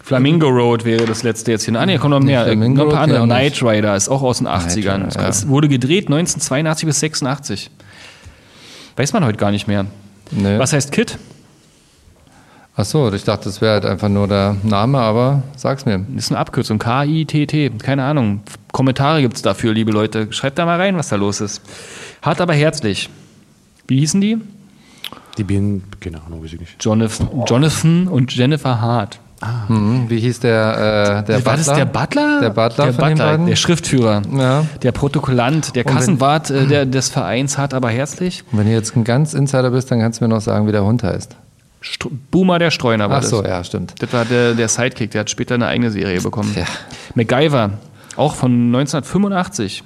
Flamingo 0.03 0.47
Road 0.47 0.83
wäre 0.85 1.05
das 1.05 1.23
letzte 1.23 1.51
jetzt 1.51 1.65
hier. 1.65 1.75
Ah, 1.79 1.85
nee, 1.85 1.97
kommt 1.97 2.11
noch 2.11 2.19
mehr. 2.19 2.41
Äh, 2.41 2.45
Flamingo 2.45 2.83
noch 2.85 2.91
ein 2.91 2.95
paar 2.95 3.07
Road 3.07 3.15
andere. 3.17 3.25
Knight. 3.25 3.63
Rider 3.63 3.95
ist 3.95 4.09
auch 4.09 4.21
aus 4.21 4.39
den 4.39 4.47
80ern. 4.47 5.05
Rider, 5.07 5.21
ja. 5.21 5.27
Es 5.27 5.47
wurde 5.47 5.67
gedreht 5.67 6.07
1982 6.07 6.85
bis 6.85 6.99
86. 6.99 7.69
Weiß 8.95 9.13
man 9.13 9.25
heute 9.25 9.37
gar 9.37 9.51
nicht 9.51 9.67
mehr. 9.67 9.85
Nee. 10.31 10.59
Was 10.59 10.73
heißt 10.73 10.91
Kit? 10.91 11.17
Ach 12.75 12.85
so, 12.85 13.11
ich 13.11 13.23
dachte, 13.23 13.45
das 13.45 13.61
wäre 13.61 13.73
halt 13.73 13.85
einfach 13.85 14.09
nur 14.09 14.27
der 14.27 14.55
Name, 14.63 14.97
aber 14.97 15.43
sag's 15.57 15.85
mir. 15.85 15.99
Das 15.99 16.25
ist 16.25 16.31
eine 16.31 16.39
Abkürzung. 16.39 16.79
K-I-T-T. 16.79 17.69
Keine 17.79 18.03
Ahnung. 18.03 18.41
Kommentare 18.71 19.21
gibt's 19.21 19.41
dafür, 19.41 19.73
liebe 19.73 19.91
Leute. 19.91 20.31
Schreibt 20.31 20.57
da 20.57 20.65
mal 20.65 20.79
rein, 20.79 20.95
was 20.97 21.09
da 21.09 21.17
los 21.17 21.41
ist. 21.41 21.61
Hart 22.21 22.39
aber 22.39 22.53
herzlich. 22.53 23.09
Wie 23.87 23.99
hießen 23.99 24.21
die? 24.21 24.37
Die 25.37 25.43
Bienen, 25.43 25.83
keine 25.99 26.21
Ahnung, 26.21 26.43
weiß 26.43 26.53
ich 26.53 26.59
nicht. 26.59 26.75
Jonathan, 26.83 27.27
Jonathan 27.45 28.07
und 28.07 28.33
Jennifer 28.35 28.79
Hart. 28.79 29.19
Hm, 29.67 30.07
wie 30.09 30.19
hieß 30.19 30.39
der, 30.41 31.21
äh, 31.21 31.25
der 31.25 31.45
War 31.45 31.57
das 31.57 31.65
der 31.65 31.85
Butler? 31.85 32.41
Der 32.41 32.49
Butler 32.51 32.85
der 32.85 32.93
von 32.93 33.03
den 33.05 33.17
Butler, 33.17 33.31
beiden? 33.31 33.45
der 33.47 33.55
Schriftführer. 33.55 34.21
Ja. 34.37 34.65
Der 34.83 34.91
Protokollant, 34.91 35.75
der 35.75 35.83
wenn- 35.85 35.93
Kassenwart 35.95 36.51
äh, 36.51 36.67
der, 36.67 36.85
des 36.85 37.09
Vereins 37.09 37.57
Hart 37.57 37.73
aber 37.73 37.89
herzlich. 37.89 38.43
Und 38.51 38.59
wenn 38.59 38.67
du 38.67 38.73
jetzt 38.73 38.95
ein 38.95 39.03
ganz 39.03 39.33
Insider 39.33 39.71
bist, 39.71 39.89
dann 39.89 39.99
kannst 39.99 40.21
du 40.21 40.25
mir 40.25 40.29
noch 40.29 40.41
sagen, 40.41 40.67
wie 40.67 40.71
der 40.71 40.83
Hund 40.85 41.01
heißt. 41.03 41.35
Str 41.83 42.09
Boomer 42.29 42.59
der 42.59 42.69
Streuner 42.69 43.09
war 43.09 43.17
Ach 43.19 43.23
so, 43.23 43.41
das. 43.41 43.49
ja, 43.49 43.63
stimmt. 43.63 43.95
Das 43.97 44.13
war 44.13 44.25
der, 44.25 44.53
der 44.53 44.67
Sidekick, 44.67 45.09
der 45.09 45.21
hat 45.21 45.31
später 45.31 45.55
eine 45.55 45.65
eigene 45.65 45.89
Serie 45.89 46.21
bekommen. 46.21 46.51
Tja. 46.53 46.65
MacGyver, 47.15 47.71
auch 48.17 48.35
von 48.35 48.51
1985. 48.67 49.83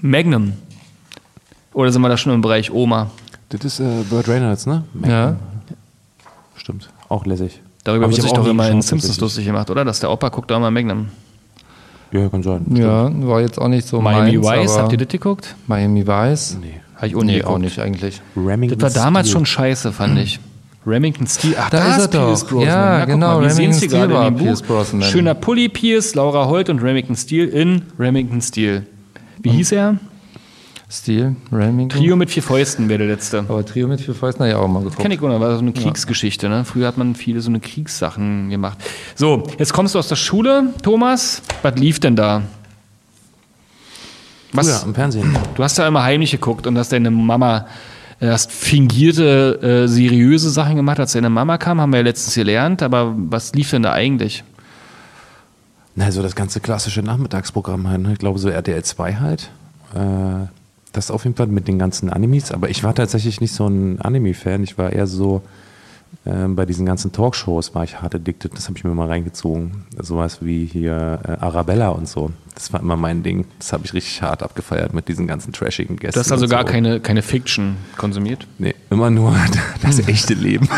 Magnum. 0.00 0.54
Oder 1.72 1.92
sind 1.92 2.02
wir 2.02 2.08
da 2.08 2.16
schon 2.16 2.32
im 2.34 2.40
Bereich 2.40 2.72
Oma? 2.72 3.10
Das 3.50 3.64
ist 3.64 3.78
äh, 3.78 4.02
Burt 4.10 4.26
Reynolds, 4.28 4.66
ne? 4.66 4.82
Ja. 5.06 5.36
Stimmt. 6.56 6.90
Auch 7.08 7.24
lässig. 7.26 7.60
Darüber 7.84 8.04
Hab 8.04 8.10
wird 8.10 8.18
ich 8.18 8.22
sich 8.24 8.32
aber 8.32 8.40
auch 8.40 8.44
doch 8.44 8.50
immer 8.50 8.68
in 8.68 8.82
Simpsons 8.82 9.18
lustig 9.20 9.46
gemacht, 9.46 9.70
oder? 9.70 9.84
Dass 9.84 10.00
der 10.00 10.10
Opa 10.10 10.28
guckt 10.28 10.50
da 10.50 10.56
immer 10.56 10.70
Magnum. 10.70 11.08
Ja, 12.12 12.28
kann 12.28 12.42
sein. 12.42 12.66
Ja, 12.74 13.10
war 13.26 13.40
jetzt 13.40 13.58
auch 13.58 13.68
nicht 13.68 13.86
so 13.86 14.00
Miami 14.00 14.38
meins, 14.38 14.46
Vice, 14.64 14.72
aber 14.72 14.82
habt 14.82 14.92
ihr 14.92 14.98
das 14.98 15.08
geguckt? 15.08 15.54
Miami 15.66 16.06
Vice? 16.06 16.58
Nee. 16.60 16.80
Habe 16.96 17.06
ich 17.06 17.16
auch 17.16 17.22
Nee, 17.22 17.42
auch 17.44 17.58
nicht 17.58 17.78
eigentlich. 17.78 18.20
Remington 18.36 18.78
Das 18.78 18.94
war 18.94 19.04
damals 19.04 19.28
Steel. 19.28 19.38
schon 19.38 19.46
scheiße, 19.46 19.92
fand 19.92 20.18
ich. 20.18 20.38
Remington 20.86 21.26
Steel. 21.26 21.54
Ach, 21.58 21.70
Da 21.70 21.96
ist 21.96 22.00
er 22.02 22.08
doch. 22.08 22.26
Pierce 22.26 22.44
Brosnan. 22.44 22.66
Ja, 22.68 22.98
guck 23.00 23.08
genau, 23.14 23.40
Mal, 23.40 23.46
Remington 23.46 23.72
Steel 23.88 24.10
war 24.10 24.26
in 24.26 24.34
dem 24.34 24.38
Buch. 24.38 24.44
Pierce 24.44 24.62
Brosnan. 24.62 25.02
Schöner 25.02 25.34
Pulli 25.34 25.68
Pierce, 25.68 26.14
Laura 26.14 26.46
Holt 26.46 26.68
und 26.68 26.82
Remington 26.82 27.16
Steel 27.16 27.48
in 27.48 27.82
Remington 27.98 28.40
Steel. 28.42 28.86
Wie 29.42 29.50
hieß 29.50 29.72
er? 29.72 29.96
Stil, 30.90 31.36
Remington. 31.52 32.00
Trio 32.00 32.16
mit 32.16 32.30
vier 32.30 32.42
Fäusten 32.42 32.88
wäre 32.88 32.98
der 32.98 33.06
letzte. 33.06 33.38
Aber 33.38 33.64
Trio 33.64 33.86
mit 33.86 34.00
vier 34.00 34.12
Fäusten 34.12 34.42
habe 34.42 34.50
ich 34.50 34.56
auch 34.56 34.66
mal 34.66 34.80
geguckt. 34.80 34.98
Kenn 34.98 35.12
ich 35.12 35.20
noch, 35.20 35.38
war 35.38 35.54
so 35.54 35.60
eine 35.60 35.72
Kriegsgeschichte. 35.72 36.48
Ne? 36.48 36.64
Früher 36.64 36.88
hat 36.88 36.98
man 36.98 37.14
viele 37.14 37.40
so 37.40 37.48
eine 37.48 37.60
Kriegssachen 37.60 38.50
gemacht. 38.50 38.78
So, 39.14 39.44
jetzt 39.56 39.72
kommst 39.72 39.94
du 39.94 40.00
aus 40.00 40.08
der 40.08 40.16
Schule, 40.16 40.74
Thomas. 40.82 41.42
Was 41.62 41.76
lief 41.76 42.00
denn 42.00 42.16
da? 42.16 42.42
Was? 44.52 44.68
Früher 44.68 44.82
am 44.82 44.94
Fernsehen. 44.96 45.38
Du 45.54 45.62
hast 45.62 45.78
ja 45.78 45.86
immer 45.86 46.02
heimlich 46.02 46.32
geguckt 46.32 46.66
und 46.66 46.76
hast 46.76 46.90
deine 46.90 47.12
Mama, 47.12 47.68
äh, 48.18 48.26
hast 48.26 48.50
fingierte, 48.50 49.84
äh, 49.84 49.86
seriöse 49.86 50.50
Sachen 50.50 50.74
gemacht, 50.74 50.98
als 50.98 51.12
deine 51.12 51.30
Mama 51.30 51.56
kam, 51.56 51.80
haben 51.80 51.90
wir 51.92 51.98
ja 51.98 52.04
letztens 52.04 52.34
gelernt, 52.34 52.82
aber 52.82 53.14
was 53.16 53.54
lief 53.54 53.70
denn 53.70 53.84
da 53.84 53.92
eigentlich? 53.92 54.42
Na, 55.94 56.10
so 56.10 56.20
das 56.20 56.34
ganze 56.34 56.58
klassische 56.58 57.02
Nachmittagsprogramm 57.02 57.88
halt. 57.88 58.00
Ne? 58.00 58.12
Ich 58.14 58.18
glaube, 58.18 58.40
so 58.40 58.48
RTL 58.48 58.82
2 58.82 59.14
halt. 59.14 59.50
Äh, 59.94 60.48
das 60.92 61.10
auf 61.10 61.24
jeden 61.24 61.36
Fall 61.36 61.46
mit 61.46 61.68
den 61.68 61.78
ganzen 61.78 62.10
Animes. 62.10 62.52
Aber 62.52 62.68
ich 62.70 62.82
war 62.82 62.94
tatsächlich 62.94 63.40
nicht 63.40 63.52
so 63.52 63.66
ein 63.66 64.00
Anime-Fan. 64.00 64.62
Ich 64.62 64.78
war 64.78 64.92
eher 64.92 65.06
so, 65.06 65.42
ähm, 66.26 66.56
bei 66.56 66.66
diesen 66.66 66.86
ganzen 66.86 67.12
Talkshows 67.12 67.74
war 67.74 67.84
ich 67.84 68.00
hart 68.00 68.14
addicted. 68.14 68.52
Das 68.54 68.68
habe 68.68 68.76
ich 68.76 68.84
mir 68.84 68.94
mal 68.94 69.08
reingezogen. 69.08 69.86
Sowas 69.98 70.44
wie 70.44 70.66
hier 70.66 71.20
äh, 71.24 71.32
Arabella 71.40 71.90
und 71.90 72.08
so. 72.08 72.30
Das 72.60 72.74
war 72.74 72.80
immer 72.80 72.96
mein 72.96 73.22
Ding. 73.22 73.46
Das 73.58 73.72
habe 73.72 73.86
ich 73.86 73.94
richtig 73.94 74.20
hart 74.20 74.42
abgefeiert 74.42 74.92
mit 74.92 75.08
diesen 75.08 75.26
ganzen 75.26 75.50
trashigen 75.54 75.96
Gästen. 75.96 76.12
Du 76.12 76.20
hast 76.20 76.30
also 76.30 76.46
gar 76.46 76.66
so. 76.66 76.72
keine, 76.72 77.00
keine 77.00 77.22
Fiction 77.22 77.76
konsumiert? 77.96 78.46
Nee, 78.58 78.74
immer 78.90 79.08
nur 79.08 79.34
das 79.82 80.06
echte 80.06 80.34
Leben. 80.34 80.68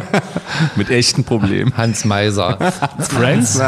mit 0.76 0.90
echten 0.90 1.24
Problemen. 1.24 1.74
Hans 1.78 2.04
Meiser. 2.04 2.58
Friends? 2.98 3.58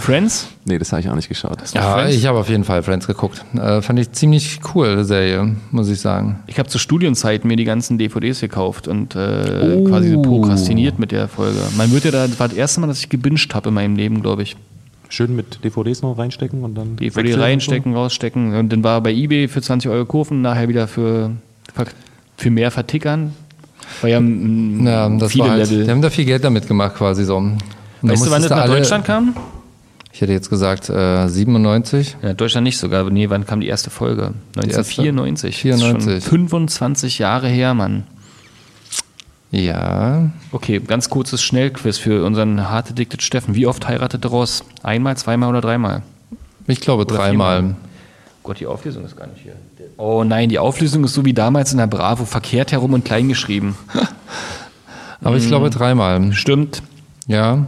Friends? 0.00 0.48
Nee, 0.64 0.78
das 0.78 0.90
habe 0.90 1.02
ich 1.02 1.08
auch 1.08 1.14
nicht 1.14 1.28
geschaut. 1.28 1.58
ja, 1.72 1.94
Friends? 1.94 2.16
ich 2.16 2.26
habe 2.26 2.40
auf 2.40 2.48
jeden 2.48 2.64
Fall 2.64 2.82
Friends 2.82 3.06
geguckt. 3.06 3.44
Äh, 3.54 3.80
fand 3.80 4.00
ich 4.00 4.10
ziemlich 4.10 4.58
cool, 4.74 5.04
Serie, 5.04 5.54
muss 5.70 5.88
ich 5.88 6.00
sagen. 6.00 6.40
Ich 6.48 6.58
habe 6.58 6.68
zur 6.68 6.80
Studienzeit 6.80 7.44
mir 7.44 7.56
die 7.56 7.64
ganzen 7.64 7.96
DVDs 7.96 8.40
gekauft 8.40 8.88
und 8.88 9.14
äh, 9.14 9.84
quasi 9.86 10.10
so 10.10 10.20
prokrastiniert 10.20 10.98
mit 10.98 11.12
der 11.12 11.28
Folge. 11.28 11.60
Man 11.76 11.92
wird 11.92 12.06
ja 12.06 12.10
da, 12.10 12.26
das 12.26 12.40
war 12.40 12.48
das 12.48 12.56
erste 12.56 12.80
Mal, 12.80 12.88
dass 12.88 12.98
ich 12.98 13.08
gebinged 13.08 13.54
habe 13.54 13.68
in 13.68 13.74
meinem 13.76 13.94
Leben, 13.94 14.20
glaube 14.20 14.42
ich. 14.42 14.56
Schön 15.08 15.36
mit 15.36 15.62
DVDs 15.64 16.02
noch 16.02 16.18
reinstecken 16.18 16.62
und 16.64 16.74
dann. 16.74 16.96
DVD 16.96 17.16
wechseln 17.16 17.34
und 17.34 17.40
reinstecken, 17.40 17.94
rausstecken 17.94 18.54
und 18.54 18.72
dann 18.72 18.82
war 18.84 19.00
bei 19.00 19.12
Ebay 19.12 19.48
für 19.48 19.62
20 19.62 19.90
Euro 19.90 20.04
kaufen, 20.04 20.42
nachher 20.42 20.68
wieder 20.68 20.88
für, 20.88 21.30
für 22.36 22.50
mehr 22.50 22.70
vertickern. 22.70 23.32
War 24.00 24.10
ja, 24.10 24.20
Ja, 24.20 25.08
das 25.18 25.32
viele 25.32 25.44
war 25.44 25.50
halt, 25.52 25.70
Level. 25.70 25.84
die 25.84 25.90
haben 25.90 26.02
da 26.02 26.10
viel 26.10 26.24
Geld 26.24 26.42
damit 26.44 26.66
gemacht 26.66 26.96
quasi 26.96 27.24
so. 27.24 27.36
Und 27.36 27.58
Weißt 28.02 28.26
du, 28.26 28.30
wann 28.30 28.42
das 28.42 28.50
nach 28.50 28.58
alle- 28.62 28.76
Deutschland 28.76 29.04
kam? 29.04 29.34
Ich 30.12 30.20
hätte 30.22 30.32
jetzt 30.32 30.48
gesagt 30.50 30.88
äh, 30.88 31.28
97. 31.28 32.16
Ja, 32.22 32.32
Deutschland 32.34 32.64
nicht 32.64 32.78
sogar. 32.78 33.08
Nee, 33.10 33.28
wann 33.30 33.44
kam 33.46 33.60
die 33.60 33.66
erste 33.68 33.90
Folge? 33.90 34.32
erste? 34.56 34.60
1994. 34.62 35.50
Das 35.50 35.56
ist 35.56 35.62
94. 35.62 36.24
Schon 36.24 36.30
25 36.30 37.18
Jahre 37.18 37.48
her, 37.48 37.74
Mann. 37.74 38.04
Ja, 39.52 40.30
Okay, 40.52 40.80
ganz 40.80 41.08
kurzes 41.08 41.42
Schnellquiz 41.42 41.98
für 41.98 42.24
unseren 42.24 42.68
hart 42.68 42.90
addicted 42.90 43.22
Steffen. 43.22 43.54
Wie 43.54 43.66
oft 43.66 43.86
heiratet 43.86 44.26
Ross? 44.26 44.64
Einmal, 44.82 45.16
zweimal 45.16 45.48
oder 45.50 45.60
dreimal? 45.60 46.02
ich 46.66 46.80
glaube 46.80 47.06
dreimal. 47.06 47.76
Gott, 48.42 48.60
die 48.60 48.66
Auflösung 48.66 49.04
ist 49.04 49.16
gar 49.16 49.26
nicht 49.28 49.42
hier. 49.42 49.54
Oh 49.96 50.24
nein, 50.24 50.48
die 50.48 50.58
Auflösung 50.58 51.04
ist 51.04 51.14
so 51.14 51.24
wie 51.24 51.32
damals 51.32 51.72
in 51.72 51.78
der 51.78 51.86
Bravo, 51.86 52.24
verkehrt 52.24 52.72
herum 52.72 52.92
und 52.92 53.04
klein 53.04 53.28
geschrieben. 53.28 53.76
Aber 55.22 55.36
ich 55.36 55.46
glaube 55.46 55.70
dreimal. 55.70 56.32
Stimmt. 56.32 56.82
Ja. 57.26 57.66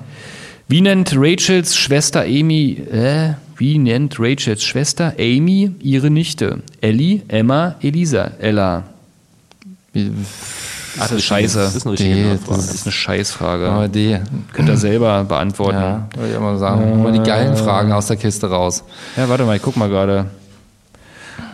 Wie 0.68 0.80
nennt 0.80 1.12
Rachels 1.16 1.76
Schwester 1.76 2.22
Amy, 2.22 2.72
äh, 2.92 3.34
wie 3.56 3.78
nennt 3.78 4.16
Rachels 4.20 4.62
Schwester 4.62 5.14
Amy 5.18 5.72
ihre 5.80 6.10
Nichte? 6.10 6.62
Ellie, 6.80 7.22
Emma, 7.28 7.76
Elisa, 7.80 8.32
Ella. 8.38 8.84
Wie- 9.92 10.12
Ach, 10.96 11.02
das 11.02 11.12
ist 11.12 11.24
scheiße. 11.24 11.58
Das 11.58 11.74
ist 11.76 11.86
eine 11.86 11.92
richtige 11.92 12.14
Die- 12.14 12.22
Nachfrage. 12.24 12.56
Das 12.56 12.74
ist 12.74 12.86
eine 12.86 12.92
Scheißfrage. 12.92 13.68
Aber 13.68 13.88
die, 13.88 14.18
Könnt 14.52 14.68
ihr 14.68 14.76
selber 14.76 15.24
beantworten. 15.24 15.76
ja, 15.78 16.08
würde 16.16 16.30
ich 16.30 16.36
auch 16.36 16.40
mal 16.40 16.58
sagen. 16.58 16.84
Hol 16.84 16.96
mal 16.98 17.12
die 17.12 17.22
geilen 17.22 17.56
Fragen 17.56 17.92
aus 17.92 18.06
der 18.06 18.16
Kiste 18.16 18.48
raus. 18.48 18.84
Ja, 19.16 19.28
warte 19.28 19.44
mal, 19.44 19.56
ich 19.56 19.62
guck 19.62 19.76
mal 19.76 19.88
gerade. 19.88 20.26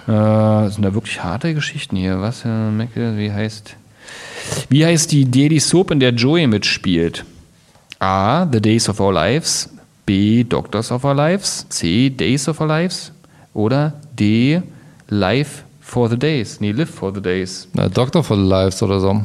Äh, 0.06 0.68
sind 0.70 0.82
da 0.84 0.92
wirklich 0.94 1.22
harte 1.22 1.54
Geschichten 1.54 1.96
hier? 1.96 2.20
Was? 2.20 2.44
Äh, 2.44 2.48
Mac- 2.48 2.90
wie 2.94 3.32
heißt. 3.32 3.76
Wie 4.68 4.84
heißt 4.84 5.10
die 5.12 5.30
Daily 5.30 5.58
Soap, 5.58 5.90
in 5.90 6.00
der 6.00 6.10
Joey 6.12 6.46
mitspielt? 6.46 7.24
A. 7.98 8.46
The 8.50 8.60
Days 8.60 8.88
of 8.88 9.00
Our 9.00 9.12
Lives. 9.14 9.70
B. 10.04 10.44
Doctors 10.44 10.92
of 10.92 11.04
Our 11.04 11.14
Lives. 11.14 11.66
C. 11.70 12.10
Days 12.10 12.46
of 12.48 12.60
Our 12.60 12.66
Lives. 12.66 13.12
Oder 13.54 13.94
D. 14.18 14.60
Life 15.08 15.62
for 15.86 16.08
the 16.08 16.18
Days. 16.18 16.60
Nee, 16.60 16.72
Live 16.72 16.90
for 16.90 17.12
the 17.14 17.20
Days. 17.20 17.68
Na, 17.74 17.88
Doctor 17.88 18.24
for 18.24 18.36
the 18.36 18.42
Lives 18.42 18.82
oder 18.82 18.98
so. 19.00 19.20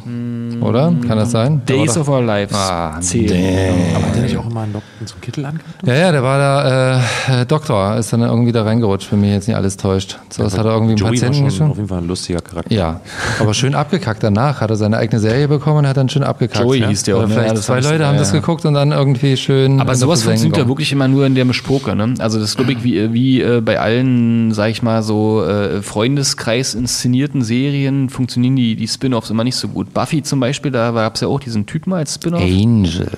Oder? 0.61 0.93
Kann 1.07 1.17
das 1.17 1.31
sein? 1.31 1.61
Days 1.65 1.97
of 1.97 2.09
Our 2.09 2.21
Lives. 2.21 2.53
Ah, 2.53 2.99
C. 2.99 3.25
Aber 3.95 4.05
hat 4.05 4.15
der 4.15 4.23
nicht 4.23 4.37
auch 4.37 4.45
immer 4.45 4.61
einen, 4.61 4.73
so 4.73 5.13
einen 5.13 5.21
Kittel 5.21 5.45
angehabt? 5.45 5.87
Ja, 5.87 5.95
ja, 5.95 6.11
der 6.11 6.21
war 6.21 6.37
da 6.37 6.99
äh, 7.29 7.41
äh, 7.41 7.45
Doktor, 7.45 7.95
ist 7.95 8.11
dann 8.11 8.21
irgendwie 8.21 8.51
da 8.51 8.63
reingerutscht, 8.63 9.09
wenn 9.11 9.21
mich 9.21 9.31
jetzt 9.31 9.47
nicht 9.47 9.55
alles 9.55 9.77
täuscht. 9.77 10.19
So, 10.29 10.43
das 10.43 10.57
hat 10.57 10.65
er 10.65 10.73
irgendwie 10.73 10.91
einen 10.91 10.97
Joey 10.97 11.05
war 11.05 11.11
Patienten 11.11 11.35
schon 11.35 11.45
geschrieben. 11.45 11.71
auf 11.71 11.77
jeden 11.77 11.87
Fall 11.87 11.97
ein 11.99 12.07
lustiger 12.07 12.41
Charakter. 12.41 12.75
Ja, 12.75 12.99
aber 13.39 13.53
schön 13.53 13.73
abgekackt 13.73 14.21
danach. 14.21 14.59
Hat 14.59 14.69
er 14.69 14.75
seine 14.75 14.97
eigene 14.97 15.21
Serie 15.21 15.47
bekommen 15.47 15.79
und 15.79 15.87
hat 15.87 15.95
dann 15.95 16.09
schön 16.09 16.23
abgekackt. 16.23 16.63
Joey 16.63 16.81
ja? 16.81 16.89
hieß 16.89 17.03
der 17.03 17.15
auch, 17.15 17.19
Oder 17.19 17.29
ne? 17.29 17.33
Vielleicht 17.35 17.55
Ja, 17.55 17.61
zwei 17.61 17.79
Leute 17.79 18.03
ja, 18.03 18.09
haben 18.09 18.17
das 18.17 18.33
ja. 18.33 18.39
geguckt 18.39 18.65
und 18.65 18.73
dann 18.73 18.91
irgendwie 18.91 19.37
schön. 19.37 19.79
Aber 19.79 19.95
sowas 19.95 20.23
funktioniert 20.23 20.57
ja 20.57 20.67
wirklich 20.67 20.91
immer 20.91 21.07
nur 21.07 21.25
in 21.25 21.35
der 21.35 21.45
Bespoke, 21.45 21.95
ne? 21.95 22.13
Also 22.19 22.37
das 22.37 22.49
ist, 22.49 22.55
glaube 22.57 22.73
ich, 22.73 22.83
wie, 22.83 23.13
wie 23.13 23.41
äh, 23.41 23.61
bei 23.61 23.79
allen, 23.79 24.51
sag 24.53 24.69
ich 24.71 24.83
mal, 24.83 25.01
so 25.03 25.43
äh, 25.45 25.81
Freundeskreis 25.81 26.48
inszenierten 26.55 27.41
Serien 27.41 28.09
funktionieren 28.09 28.55
die, 28.55 28.75
die 28.75 28.87
Spin-Offs 28.87 29.29
immer 29.29 29.43
nicht 29.43 29.55
so 29.55 29.67
gut. 29.67 29.93
Buffy 29.93 30.23
zum 30.23 30.39
Beispiel, 30.39 30.71
da 30.71 30.91
gab 30.91 31.15
es 31.15 31.21
ja 31.21 31.27
auch 31.27 31.39
diesen 31.39 31.65
Typen 31.65 31.93
als 31.93 32.15
Spin-Off. 32.15 32.41
Angel. 32.41 33.09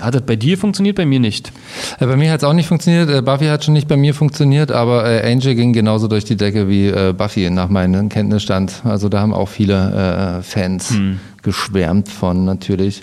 Hat 0.00 0.14
das 0.14 0.22
bei 0.22 0.34
dir 0.34 0.58
funktioniert, 0.58 0.96
bei 0.96 1.06
mir 1.06 1.20
nicht? 1.20 1.52
Äh, 2.00 2.06
bei 2.06 2.16
mir 2.16 2.32
hat 2.32 2.38
es 2.40 2.44
auch 2.44 2.54
nicht 2.54 2.66
funktioniert. 2.66 3.08
Äh, 3.08 3.22
Buffy 3.22 3.46
hat 3.46 3.64
schon 3.64 3.74
nicht 3.74 3.86
bei 3.86 3.96
mir 3.96 4.14
funktioniert, 4.14 4.72
aber 4.72 5.08
äh, 5.08 5.30
Angel 5.30 5.54
ging 5.54 5.72
genauso 5.72 6.08
durch 6.08 6.24
die 6.24 6.36
Decke 6.36 6.68
wie 6.68 6.88
äh, 6.88 7.12
Buffy 7.16 7.48
nach 7.50 7.68
meinem 7.68 8.08
Kenntnisstand. 8.08 8.82
Also 8.84 9.08
da 9.08 9.20
haben 9.20 9.32
auch 9.32 9.48
viele 9.48 10.38
äh, 10.38 10.42
Fans 10.42 10.90
Hm. 10.90 11.20
geschwärmt 11.42 12.08
von 12.08 12.44
natürlich. 12.44 13.02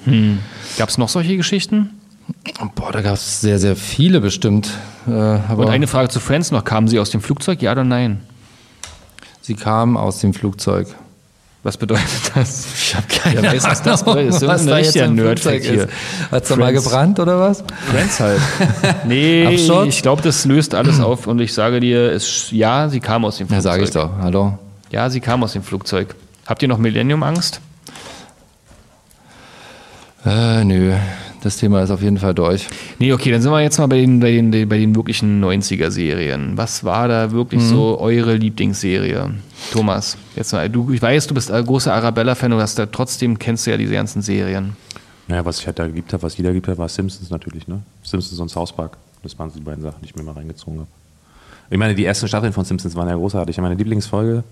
Gab 0.77 0.89
es 0.89 0.97
noch 0.97 1.07
solche 1.09 1.37
Geschichten? 1.37 1.91
Boah, 2.75 2.91
da 2.91 3.01
gab 3.01 3.13
es 3.13 3.39
sehr, 3.41 3.59
sehr 3.59 3.75
viele 3.77 4.19
bestimmt. 4.19 4.69
Äh, 5.07 5.11
aber 5.11 5.65
Und 5.65 5.69
eine 5.69 5.87
Frage 5.87 6.09
zu 6.09 6.19
Friends 6.19 6.51
noch. 6.51 6.65
Kamen 6.65 6.87
sie 6.87 6.99
aus 6.99 7.11
dem 7.11 7.21
Flugzeug, 7.21 7.61
ja 7.61 7.71
oder 7.71 7.83
nein? 7.85 8.19
Sie 9.49 9.55
kamen 9.55 9.97
aus 9.97 10.19
dem 10.19 10.35
Flugzeug. 10.35 10.85
Was 11.63 11.75
bedeutet 11.75 12.05
das? 12.35 12.67
Ich 12.75 12.93
habe 12.95 13.07
keine 13.07 13.41
Ja, 13.41 13.51
weiß, 13.51 13.63
was 13.63 13.81
das 13.81 14.03
bedeutet. 14.03 14.41
Was 14.47 14.61
ein 14.61 14.67
da 14.67 14.77
jetzt 14.77 14.95
im 14.95 15.15
Nerdfact 15.15 15.65
Flugzeug 15.65 15.89
ist. 15.89 16.31
Hat's 16.31 16.49
da 16.49 16.55
mal 16.55 16.71
gebrannt 16.71 17.19
oder 17.19 17.39
was? 17.39 17.63
Friends 17.89 18.19
halt. 18.19 18.39
Nee, 19.07 19.47
Absturz? 19.47 19.87
ich 19.87 20.01
glaube, 20.03 20.21
das 20.21 20.45
löst 20.45 20.75
alles 20.75 20.99
auf 20.99 21.25
und 21.25 21.39
ich 21.41 21.51
sage 21.51 21.79
dir, 21.79 22.11
es, 22.11 22.51
ja, 22.51 22.89
sie 22.89 22.99
kam 22.99 23.25
aus 23.25 23.37
dem 23.39 23.47
Ja, 23.47 23.53
Flugzeug. 23.55 23.63
sage 23.71 23.83
ich 23.85 23.89
doch. 23.89 24.11
Hallo. 24.21 24.59
Ja, 24.91 25.09
sie 25.09 25.19
kam 25.19 25.43
aus 25.43 25.53
dem 25.53 25.63
Flugzeug. 25.63 26.13
Habt 26.45 26.61
ihr 26.61 26.67
noch 26.67 26.77
Millennium-Angst? 26.77 27.59
Äh, 30.25 30.63
nö, 30.63 30.95
das 31.41 31.57
Thema 31.57 31.81
ist 31.81 31.91
auf 31.91 32.01
jeden 32.01 32.17
Fall 32.17 32.33
durch. 32.33 32.67
Nee, 32.99 33.13
okay, 33.13 33.31
dann 33.31 33.41
sind 33.41 33.51
wir 33.51 33.61
jetzt 33.61 33.77
mal 33.77 33.87
bei 33.87 34.01
den, 34.01 34.19
bei 34.19 34.31
den, 34.31 34.51
bei 34.51 34.77
den 34.77 34.95
wirklichen 34.95 35.43
90er-Serien. 35.43 36.57
Was 36.57 36.83
war 36.83 37.07
da 37.07 37.31
wirklich 37.31 37.61
so 37.61 37.99
eure 37.99 38.35
Lieblingsserie? 38.35 39.31
Thomas, 39.71 40.17
jetzt 40.35 40.51
mal, 40.53 40.69
du, 40.69 40.91
ich 40.91 41.01
weiß, 41.01 41.27
du 41.27 41.33
bist 41.33 41.51
ein 41.51 41.65
großer 41.65 41.93
Arabella-Fan 41.93 42.51
und 42.53 42.59
hast 42.59 42.77
da 42.77 42.85
trotzdem 42.85 43.39
kennst 43.39 43.67
du 43.67 43.71
ja 43.71 43.77
diese 43.77 43.93
ganzen 43.93 44.21
Serien. 44.21 44.75
Naja, 45.27 45.45
was 45.45 45.59
ich 45.59 45.67
halt 45.67 45.77
da 45.79 45.87
geliebt 45.87 46.11
habe, 46.11 46.23
was 46.23 46.35
jeder 46.37 46.49
geliebt 46.49 46.67
hat, 46.67 46.77
war 46.77 46.89
Simpsons 46.89 47.29
natürlich, 47.29 47.67
ne? 47.67 47.83
Simpsons 48.03 48.39
und 48.39 48.49
South 48.49 48.73
Park. 48.73 48.97
Das 49.21 49.37
waren 49.37 49.49
so 49.49 49.59
die 49.59 49.65
beiden 49.65 49.83
Sachen, 49.83 49.99
die 50.01 50.07
ich 50.07 50.15
mir 50.15 50.23
mal 50.23 50.33
reingezogen 50.33 50.79
habe. 50.79 50.89
Ich 51.69 51.77
meine, 51.77 51.93
die 51.93 52.03
ersten 52.03 52.27
Staffeln 52.27 52.51
von 52.51 52.65
Simpsons 52.65 52.95
waren 52.95 53.07
ja 53.07 53.15
großartig. 53.15 53.57
Meine 53.59 53.75
Lieblingsfolge, 53.75 54.43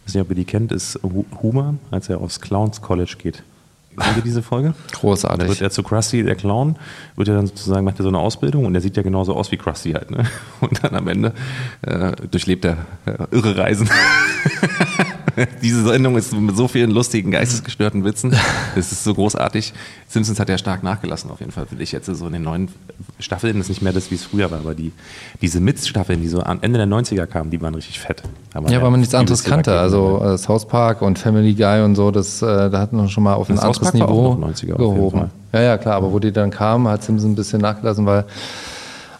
ich 0.00 0.08
weiß 0.08 0.14
nicht, 0.14 0.22
ob 0.22 0.30
ihr 0.30 0.36
die 0.36 0.44
kennt, 0.44 0.72
ist 0.72 0.98
Homer, 1.42 1.74
als 1.90 2.08
er 2.08 2.20
aufs 2.20 2.40
Clowns 2.40 2.80
College 2.80 3.14
geht. 3.18 3.44
Kennt 3.98 4.16
ihr 4.16 4.22
diese 4.22 4.42
Folge? 4.42 4.74
Da 4.92 4.98
Großartig. 4.98 5.48
wird 5.48 5.60
er 5.60 5.70
zu 5.70 5.82
Krusty, 5.82 6.22
der 6.22 6.36
Clown, 6.36 6.76
wird 7.16 7.28
er 7.28 7.34
dann 7.34 7.46
sozusagen, 7.48 7.84
macht 7.84 7.98
er 7.98 8.04
so 8.04 8.08
eine 8.08 8.18
Ausbildung 8.18 8.64
und 8.64 8.72
der 8.72 8.80
sieht 8.82 8.96
ja 8.96 9.02
genauso 9.02 9.34
aus 9.34 9.50
wie 9.50 9.56
Krusty 9.56 9.92
halt, 9.92 10.10
ne? 10.10 10.24
Und 10.60 10.82
dann 10.84 10.94
am 10.94 11.08
Ende 11.08 11.32
äh, 11.82 12.12
durchlebt 12.30 12.64
er 12.64 12.86
äh, 13.06 13.26
irre 13.30 13.56
Reisen. 13.56 13.90
Diese 15.62 15.84
Sendung 15.84 16.16
ist 16.16 16.32
mit 16.32 16.56
so 16.56 16.68
vielen 16.68 16.90
lustigen, 16.90 17.30
geistesgestörten 17.30 18.04
Witzen. 18.04 18.34
Das 18.74 18.92
ist 18.92 19.02
so 19.02 19.14
großartig. 19.14 19.72
Simpsons 20.06 20.38
hat 20.38 20.48
ja 20.48 20.56
stark 20.56 20.82
nachgelassen, 20.82 21.30
auf 21.30 21.40
jeden 21.40 21.50
Fall, 21.50 21.66
finde 21.66 21.82
ich 21.82 21.92
jetzt 21.92 22.06
so 22.06 22.26
in 22.26 22.32
den 22.32 22.42
neuen 22.42 22.68
Staffeln. 23.18 23.56
Das 23.56 23.66
ist 23.66 23.68
nicht 23.68 23.82
mehr 23.82 23.92
das, 23.92 24.10
wie 24.10 24.14
es 24.14 24.24
früher 24.24 24.50
war, 24.50 24.58
aber 24.58 24.74
die, 24.74 24.92
diese 25.42 25.60
Mid-Staffeln, 25.60 26.20
die 26.22 26.28
so 26.28 26.42
am 26.42 26.58
Ende 26.62 26.78
der 26.78 26.86
90er 26.86 27.26
kamen, 27.26 27.50
die 27.50 27.60
waren 27.60 27.74
richtig 27.74 27.98
fett. 27.98 28.22
Waren 28.52 28.72
Ja, 28.72 28.80
weil 28.80 28.90
man 28.90 29.00
nichts 29.00 29.14
anderes 29.14 29.42
kannte. 29.42 29.78
Also 29.78 30.22
äh, 30.22 30.38
South 30.38 30.66
Park 30.68 31.02
und 31.02 31.18
Family 31.18 31.54
Guy 31.54 31.82
und 31.82 31.96
so, 31.96 32.10
das, 32.10 32.42
äh, 32.42 32.70
da 32.70 32.78
hat 32.78 32.92
man 32.92 33.08
schon 33.08 33.24
mal 33.24 33.34
auf 33.34 33.48
ein 33.48 33.56
Das 33.56 33.64
anderes 33.64 33.92
Niveau 33.92 34.34
noch 34.34 34.48
90er 34.48 34.52
auf 34.52 34.62
jeden 34.62 34.76
gehoben. 34.76 35.30
Ja, 35.52 35.60
ja, 35.62 35.78
klar, 35.78 35.96
aber 35.96 36.12
wo 36.12 36.18
die 36.18 36.32
dann 36.32 36.50
kamen, 36.50 36.86
hat 36.86 37.02
Simpson 37.02 37.32
ein 37.32 37.36
bisschen 37.36 37.60
nachgelassen, 37.60 38.06
weil. 38.06 38.24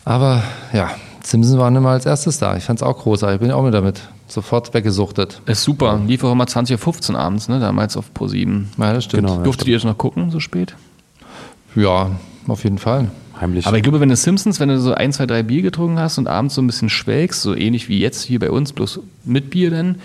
Aber 0.05 0.43
ja, 0.73 0.91
Simpson 1.25 1.59
waren 1.59 1.75
immer 1.77 1.91
als 1.91 2.07
erstes 2.07 2.39
da. 2.39 2.57
Ich 2.57 2.65
fand's 2.65 2.83
auch 2.83 2.99
großartig. 2.99 3.37
Ich 3.37 3.41
bin 3.41 3.51
auch 3.51 3.63
mit 3.63 3.75
damit 3.75 4.01
sofort 4.31 4.75
weggesuchtet. 4.75 5.41
Ist 5.47 5.63
super. 5.63 6.01
Lief 6.07 6.25
auch 6.25 6.33
immer 6.33 6.45
20.15 6.45 7.13
Uhr 7.13 7.19
abends, 7.19 7.49
ne? 7.49 7.61
Damals 7.61 7.97
auf 7.97 8.07
Pro7. 8.17 8.65
Ja, 8.79 8.93
das 8.93 9.05
stimmt. 9.05 9.25
Genau. 9.25 9.39
Ja, 9.39 9.43
Durftet 9.43 9.69
ihr 9.69 9.77
das 9.77 9.85
noch 9.85 9.99
gucken, 9.99 10.31
so 10.31 10.41
spät? 10.41 10.75
Ja, 11.75 12.11
auf 12.47 12.65
jeden 12.65 12.79
Fall. 12.79 13.11
Heimlich. 13.41 13.67
Aber 13.67 13.77
ich 13.77 13.83
glaube, 13.83 14.01
wenn 14.01 14.09
du 14.09 14.17
Simpsons, 14.17 14.61
wenn 14.61 14.69
du 14.69 14.79
so 14.79 14.93
ein, 14.93 15.13
zwei, 15.13 15.27
drei 15.27 15.43
Bier 15.43 15.63
getrunken 15.63 15.99
hast 15.99 16.19
und 16.19 16.27
abends 16.27 16.55
so 16.55 16.63
ein 16.63 16.67
bisschen 16.67 16.91
schwelgst, 16.91 17.41
so 17.43 17.55
ähnlich 17.55 17.89
wie 17.89 17.99
jetzt 17.99 18.23
hier 18.23 18.39
bei 18.39 18.51
uns, 18.51 18.73
bloß 18.73 19.01
mit 19.25 19.51
Bier 19.51 19.71
dann, 19.71 19.97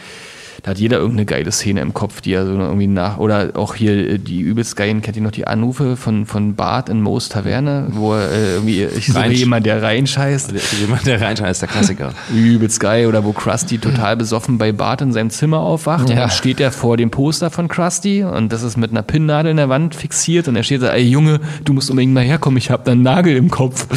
da 0.65 0.71
hat 0.71 0.79
jeder 0.79 0.97
irgendeine 0.97 1.27
geile 1.27 1.51
Szene 1.51 1.81
im 1.81 1.93
Kopf, 1.93 2.21
die 2.21 2.33
er 2.33 2.47
so 2.47 2.53
irgendwie 2.53 2.87
nach, 2.87 3.19
oder 3.19 3.51
auch 3.53 3.75
hier 3.75 4.13
äh, 4.13 4.17
die 4.17 4.41
übelst 4.41 4.75
geilen, 4.75 5.03
kennt 5.03 5.15
ihr 5.15 5.21
noch 5.21 5.29
die 5.29 5.45
Anrufe 5.45 5.95
von, 5.95 6.25
von 6.25 6.55
Bart 6.55 6.89
in 6.89 7.03
Moos 7.03 7.29
Taverne, 7.29 7.89
wo 7.91 8.15
er 8.15 8.31
äh, 8.31 8.53
irgendwie, 8.55 8.83
ich 8.83 9.05
suche 9.05 9.19
Reinsch- 9.19 9.37
jemand, 9.37 9.67
der 9.67 9.83
reinscheißt. 9.83 10.53
Jemand, 10.81 11.05
der 11.05 11.21
reinschreibt, 11.21 11.51
ist 11.51 11.61
der 11.61 11.69
Klassiker. 11.69 12.13
Übelst 12.33 12.79
geil. 12.79 13.05
Oder 13.05 13.23
wo 13.23 13.31
Krusty 13.31 13.77
total 13.77 14.17
besoffen 14.17 14.57
bei 14.57 14.71
Bart 14.71 15.01
in 15.01 15.13
seinem 15.13 15.29
Zimmer 15.29 15.59
aufwacht. 15.59 16.09
Ja. 16.09 16.15
dann 16.15 16.31
steht 16.31 16.59
er 16.59 16.71
vor 16.71 16.97
dem 16.97 17.11
Poster 17.11 17.51
von 17.51 17.67
Krusty 17.67 18.23
und 18.23 18.51
das 18.51 18.63
ist 18.63 18.75
mit 18.75 18.89
einer 18.89 19.03
Pinnnadel 19.03 19.51
in 19.51 19.57
der 19.57 19.69
Wand 19.69 19.93
fixiert. 19.93 20.47
Und 20.47 20.55
er 20.55 20.63
steht 20.63 20.81
da, 20.81 20.87
ey 20.93 21.03
Junge, 21.03 21.41
du 21.63 21.73
musst 21.73 21.91
unbedingt 21.91 22.15
mal 22.15 22.23
herkommen, 22.23 22.57
ich 22.57 22.71
habe 22.71 22.81
da 22.83 22.93
einen 22.93 23.03
Nagel 23.03 23.35
im 23.35 23.51
Kopf. 23.51 23.85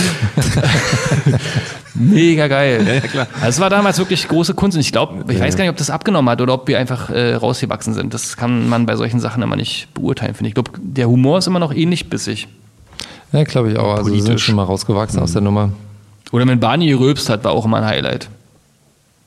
Mega 1.99 2.47
geil. 2.49 2.85
Ja, 2.87 2.95
ja, 2.95 3.01
klar. 3.01 3.27
Also 3.35 3.49
es 3.49 3.61
war 3.61 3.71
damals 3.71 3.99
wirklich 3.99 4.27
große 4.29 4.55
Kunst. 4.55 4.77
Und 4.77 4.81
ich 4.81 4.93
glaube, 4.93 5.33
ich 5.33 5.41
weiß 5.41 5.57
gar 5.57 5.65
nicht, 5.65 5.71
ob 5.71 5.77
das 5.77 5.91
abgenommen 5.91 6.31
hat 6.31 6.41
oder 6.41 6.55
ob 6.55 6.69
wir 6.69 6.79
einfach 6.79 7.11
äh, 7.11 7.35
rausgewachsen 7.35 7.95
sind. 7.95 8.15
Das 8.15 8.37
kann 8.37 8.69
man 8.69 8.87
bei 8.87 8.97
solchen 8.97 9.21
Sachen 9.21 9.43
immer 9.43 9.57
nicht 9.57 9.93
beurteilen, 9.95 10.35
finde 10.35 10.49
ich. 10.49 10.51
Ich 10.51 10.55
glaube, 10.55 10.73
der 10.83 11.09
Humor 11.09 11.39
ist 11.39 11.47
immer 11.47 11.59
noch 11.59 11.75
ähnlich 11.75 12.09
bissig. 12.09 12.49
Ja, 13.33 13.45
glaube 13.45 13.73
ich 13.73 13.79
auch. 13.79 13.95
Also 13.97 14.07
wir 14.11 14.17
sind 14.17 14.27
Politisch. 14.27 14.45
schon 14.45 14.57
mal 14.57 14.65
rausgewachsen 14.65 15.21
aus 15.21 15.33
der 15.33 15.43
Nummer. 15.43 15.71
Oder 16.33 16.47
wenn 16.47 16.61
Barney 16.61 16.89
gerülpst 16.89 17.29
hat, 17.29 17.45
war 17.45 17.53
auch 17.53 17.65
immer 17.65 17.79
ein 17.79 17.87
Highlight. 17.87 18.29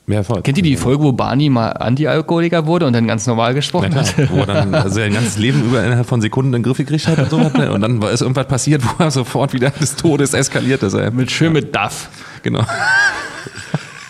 Mehr 0.04 0.18
Erfolg. 0.18 0.42
Kennt 0.42 0.56
ihr 0.58 0.64
die 0.64 0.76
Folge, 0.76 1.04
wo 1.04 1.12
Barney 1.12 1.48
mal 1.48 1.68
Antialkoholiker 1.70 2.66
wurde 2.66 2.86
und 2.86 2.92
dann 2.92 3.06
ganz 3.06 3.26
normal 3.28 3.54
gesprochen 3.54 3.90
klar, 3.90 4.04
hat? 4.04 4.30
wo 4.32 4.38
er 4.40 4.46
dann 4.46 4.74
also 4.74 4.96
sein 4.96 5.12
ganzes 5.14 5.38
Leben 5.38 5.62
über 5.64 5.84
innerhalb 5.84 6.06
von 6.06 6.20
Sekunden 6.20 6.48
in 6.54 6.60
den 6.60 6.62
Griff 6.64 6.78
gekriegt 6.78 7.06
hat 7.06 7.18
und 7.18 7.30
so. 7.30 7.38
Ne? 7.38 7.72
Und 7.72 7.82
dann 7.82 8.02
es 8.02 8.20
irgendwas 8.20 8.48
passiert, 8.48 8.82
wo 8.84 9.04
er 9.04 9.12
sofort 9.12 9.52
wieder 9.52 9.70
des 9.80 9.94
Todes 9.94 10.34
eskaliert 10.34 10.82
ist. 10.82 10.96
Mit 11.12 11.30
schön 11.30 11.52
mit 11.52 11.74
Duff 11.74 12.08
Genau. 12.42 12.64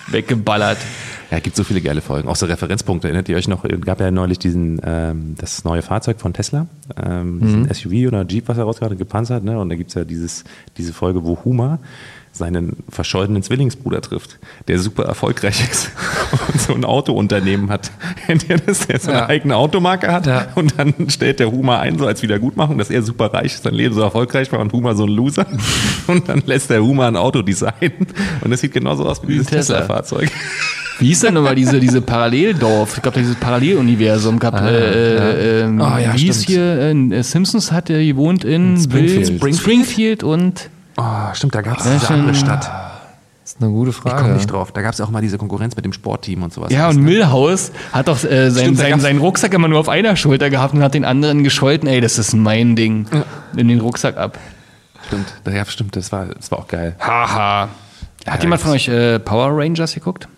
weggeballert. 0.09 0.79
Ja, 1.31 1.39
gibt 1.39 1.57
so 1.57 1.65
viele 1.65 1.81
geile 1.81 2.03
Folgen. 2.03 2.29
Auch 2.29 2.37
so 2.37 2.45
Referenzpunkte. 2.45 3.09
Erinnert 3.09 3.29
ihr 3.31 3.37
euch 3.37 3.49
noch? 3.49 3.65
Gab 3.85 4.01
ja 4.01 4.11
neulich 4.11 4.39
diesen, 4.39 4.81
ähm, 4.85 5.35
das 5.39 5.65
neue 5.65 5.81
Fahrzeug 5.81 6.21
von 6.21 6.35
Tesla, 6.35 6.67
ähm, 7.03 7.41
diesen 7.41 7.73
SUV 7.73 8.09
oder 8.09 8.27
Jeep, 8.27 8.49
was 8.49 8.59
er 8.59 8.65
rausgebracht 8.65 8.93
hat, 8.93 8.99
gepanzert. 8.99 9.43
Ne? 9.43 9.59
Und 9.59 9.71
da 9.71 9.77
gibt's 9.77 9.95
ja 9.95 10.05
dieses, 10.05 10.45
diese 10.77 10.93
Folge, 10.93 11.25
wo 11.25 11.39
Huma 11.43 11.79
seinen 12.35 12.79
verschollenen 12.89 13.43
Zwillingsbruder 13.43 14.01
trifft, 14.01 14.39
der 14.67 14.79
super 14.79 15.05
erfolgreich 15.05 15.69
ist 15.71 15.91
und 16.53 16.61
so 16.61 16.75
ein 16.75 16.85
Autounternehmen 16.85 17.69
hat. 17.71 17.91
Kennt 18.27 18.49
ihr 18.49 18.57
das? 18.57 18.87
Der 18.87 18.99
so 18.99 19.11
eine 19.11 19.21
Ja. 19.21 19.29
eigene 19.29 19.55
Automarke 19.57 20.11
hat 20.11 20.27
Ja. 20.27 20.47
und 20.55 20.75
dann 20.79 20.95
stellt 21.11 21.41
der 21.41 21.53
Huma 21.53 21.81
ein, 21.81 21.99
so 21.99 22.07
als 22.07 22.23
Wiedergutmachung, 22.23 22.79
dass 22.79 22.89
er 22.91 23.03
super 23.03 23.27
reich 23.35 23.55
ist, 23.55 23.65
sein 23.65 23.75
Leben 23.75 23.95
so 23.95 24.01
erfolgreich 24.01 24.51
war 24.51 24.61
und 24.61 24.73
Huma 24.73 24.95
so 24.95 25.05
ein 25.05 25.11
Loser. 25.11 25.47
Und 26.09 26.29
dann 26.29 26.43
lässt 26.47 26.71
der 26.71 26.83
Huma 26.83 27.07
ein 27.07 27.17
Auto 27.17 27.43
designen 27.43 27.93
und 28.41 28.51
das 28.51 28.61
sieht 28.61 28.73
genauso 28.73 29.07
aus 29.07 29.23
wie 29.23 29.33
dieses 29.35 29.47
Tesla. 29.47 29.81
Tesla-Fahrzeug. 29.81 30.31
Wie 30.99 31.07
hieß 31.07 31.21
denn 31.21 31.35
nochmal 31.35 31.55
diese, 31.55 31.79
diese 31.81 32.01
Paralleldorf? 32.03 32.97
Ich 32.97 33.03
glaube, 33.03 33.19
dieses 33.21 33.37
Paralleluniversum 33.37 34.39
gab. 34.39 34.55
Ah, 34.55 34.69
äh, 34.69 35.15
äh, 35.17 35.61
ähm, 35.63 35.81
Ah, 35.81 35.99
ja, 36.01 36.15
wie 36.15 36.19
hieß 36.19 36.43
hier? 36.43 36.63
Äh, 36.81 37.23
Simpsons 37.23 37.71
hat 37.73 37.89
er 37.91 38.05
gewohnt 38.05 38.45
in 38.45 38.77
Springfield. 38.81 39.41
Bill- 39.41 39.55
Springfield 39.55 40.23
und. 40.23 40.71
Oh, 41.03 41.35
stimmt, 41.35 41.55
da 41.55 41.63
gab 41.63 41.79
es 41.79 41.85
Ja, 41.87 41.93
diese 41.95 42.11
andere 42.15 42.35
Stadt. 42.35 42.71
Das 43.43 43.55
ist 43.55 43.63
eine 43.63 43.71
gute 43.73 43.91
Ich 43.91 43.97
Frage. 43.97 44.23
komme 44.23 44.35
nicht 44.35 44.51
drauf. 44.51 44.71
Da 44.73 44.83
gab 44.83 44.93
es 44.95 45.01
auch 45.01 45.11
mal 45.11 45.21
diese 45.21 45.37
Konkurrenz 45.37 45.75
mit 45.75 45.85
dem 45.85 45.93
Sportteam 45.93 46.43
und 46.45 46.53
sowas. 46.53 46.73
Ja, 46.73 46.89
und 46.89 46.99
Millhaus 47.03 47.73
hat 47.93 48.07
doch 48.07 48.23
äh, 48.23 48.51
sein, 48.51 48.63
Stimmt, 48.65 48.79
sein, 48.79 49.01
seinen 49.01 49.19
Rucksack 49.19 49.53
immer 49.53 49.67
nur 49.67 49.81
auf 49.81 49.89
einer 49.89 50.15
Schulter 50.15 50.49
gehabt 50.49 50.75
und 50.75 50.83
hat 50.83 50.95
den 50.95 51.05
anderen 51.05 51.43
gescholten. 51.43 51.89
Ey, 51.89 52.01
das 52.01 52.19
ist 52.19 52.35
mein 52.35 52.77
Ding. 52.77 53.07
In 53.57 53.67
den 53.69 53.81
Rucksack 53.81 54.17
ab. 54.17 54.39
Stimmt, 55.09 55.33
ja, 55.53 55.65
stimmt, 55.65 55.97
das 55.97 56.13
war, 56.13 56.27
das 56.27 56.51
war 56.53 56.61
auch 56.61 56.69
geil. 56.69 56.95
Haha. 57.01 57.69
Ja, 58.25 58.33
Hat 58.33 58.43
jemand 58.43 58.63
von 58.63 58.71
euch 58.71 58.87
äh, 58.89 59.19
Power 59.19 59.49
Rangers 59.53 59.95
geguckt? 59.95 60.29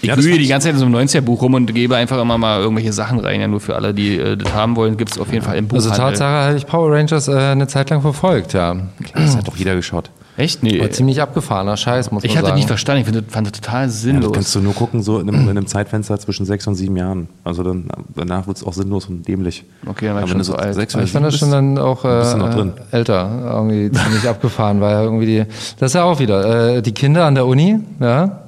Ich 0.00 0.08
Ja, 0.08 0.16
die 0.16 0.28
ich- 0.30 0.48
ganze 0.48 0.66
Zeit 0.66 0.74
in 0.74 0.78
so 0.78 0.84
einem 0.86 0.94
90er-Buch 0.94 1.42
rum 1.42 1.54
und 1.54 1.74
gebe 1.74 1.96
einfach 1.96 2.20
immer 2.20 2.38
mal 2.38 2.60
irgendwelche 2.60 2.92
Sachen 2.92 3.18
rein. 3.20 3.40
Ja, 3.40 3.48
nur 3.48 3.60
für 3.60 3.74
alle, 3.76 3.92
die 3.92 4.16
äh, 4.18 4.36
das 4.36 4.52
haben 4.54 4.76
wollen, 4.76 4.96
gibt 4.96 5.10
es 5.12 5.18
auf 5.18 5.32
jeden 5.32 5.44
Fall 5.44 5.56
im 5.56 5.66
Buch. 5.68 5.76
Also 5.76 5.90
Tatsache 5.90 6.44
hatte 6.46 6.56
ich 6.56 6.66
Power 6.66 6.92
Rangers 6.92 7.26
äh, 7.28 7.32
eine 7.36 7.66
Zeit 7.66 7.90
lang 7.90 8.00
verfolgt, 8.00 8.52
ja. 8.52 8.76
Das 9.14 9.36
hat 9.36 9.48
doch 9.48 9.56
jeder 9.56 9.74
geschaut. 9.74 10.10
Echt? 10.36 10.62
Nee. 10.62 10.80
War 10.80 10.88
ziemlich 10.92 11.20
abgefahrener 11.20 11.76
Scheiß, 11.76 12.12
muss 12.12 12.22
man 12.22 12.30
Ich 12.30 12.36
hatte 12.36 12.46
sagen. 12.46 12.56
nicht 12.58 12.68
verstanden. 12.68 13.02
Ich 13.04 13.12
das- 13.12 13.24
fand 13.34 13.48
das 13.48 13.54
total 13.60 13.80
Ja, 13.80 13.86
das 13.86 14.02
sinnlos. 14.02 14.32
kannst 14.32 14.54
du 14.54 14.60
nur 14.60 14.72
gucken, 14.72 15.02
so 15.02 15.18
in 15.18 15.28
einem, 15.28 15.40
in 15.42 15.48
einem 15.48 15.66
Zeitfenster 15.66 16.16
zwischen 16.20 16.46
sechs 16.46 16.64
und 16.68 16.76
sieben 16.76 16.96
Jahren. 16.96 17.26
Also 17.42 17.64
dann, 17.64 17.88
danach 18.14 18.46
wird 18.46 18.56
es 18.58 18.62
auch 18.64 18.72
sinnlos 18.72 19.06
und 19.06 19.26
dämlich. 19.26 19.64
Okay, 19.84 20.06
dann 20.06 20.14
war 20.14 20.22
ich 20.22 20.28
schon 20.28 20.34
wenn 20.34 20.38
du 20.38 20.44
so 20.44 20.54
alt. 20.54 20.74
sechs 20.76 20.94
ich 20.94 21.10
fand 21.10 21.26
das 21.26 21.36
schon 21.38 21.50
dann 21.50 21.76
auch 21.78 22.04
noch 22.04 22.50
äh, 22.50 22.54
drin. 22.54 22.72
älter, 22.92 23.28
irgendwie 23.52 23.90
ziemlich 23.90 24.28
abgefahren, 24.28 24.80
weil 24.80 25.02
irgendwie 25.02 25.26
die, 25.26 25.44
das 25.80 25.90
ist 25.90 25.94
ja 25.94 26.04
auch 26.04 26.20
wieder, 26.20 26.76
äh, 26.76 26.82
die 26.82 26.92
Kinder 26.92 27.24
an 27.24 27.34
der 27.34 27.44
Uni, 27.44 27.80
ja, 27.98 28.38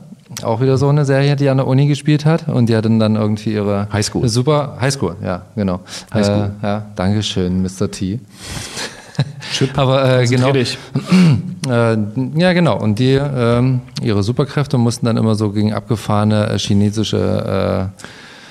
auch 0.43 0.61
wieder 0.61 0.79
so 0.79 0.89
eine 0.89 1.05
Serie, 1.05 1.37
die 1.37 1.49
an 1.49 1.59
der 1.59 1.67
Uni 1.67 1.87
gespielt 1.87 2.25
hat 2.25 2.49
und 2.49 2.69
die 2.69 2.77
hatten 2.77 2.99
dann 2.99 3.17
irgendwie 3.17 3.53
ihre 3.53 3.89
Highschool. 3.93 4.29
Super 4.29 4.77
Highschool, 4.81 5.17
ja, 5.23 5.43
genau. 5.55 5.81
Highschool. 6.13 6.51
Äh, 6.63 6.67
ja, 6.67 6.87
Dankeschön, 6.95 7.63
Mr. 7.63 7.91
T. 7.91 8.21
Aber 9.77 10.21
äh, 10.21 10.27
genau, 10.27 10.53
äh, 10.55 11.97
ja 12.37 12.53
genau. 12.53 12.79
Und 12.79 12.99
die 12.99 13.13
ähm, 13.13 13.81
ihre 14.01 14.23
Superkräfte 14.23 14.79
mussten 14.79 15.07
dann 15.07 15.17
immer 15.17 15.35
so 15.35 15.51
gegen 15.51 15.75
abgefahrene 15.75 16.49
äh, 16.49 16.59
chinesische 16.59 17.91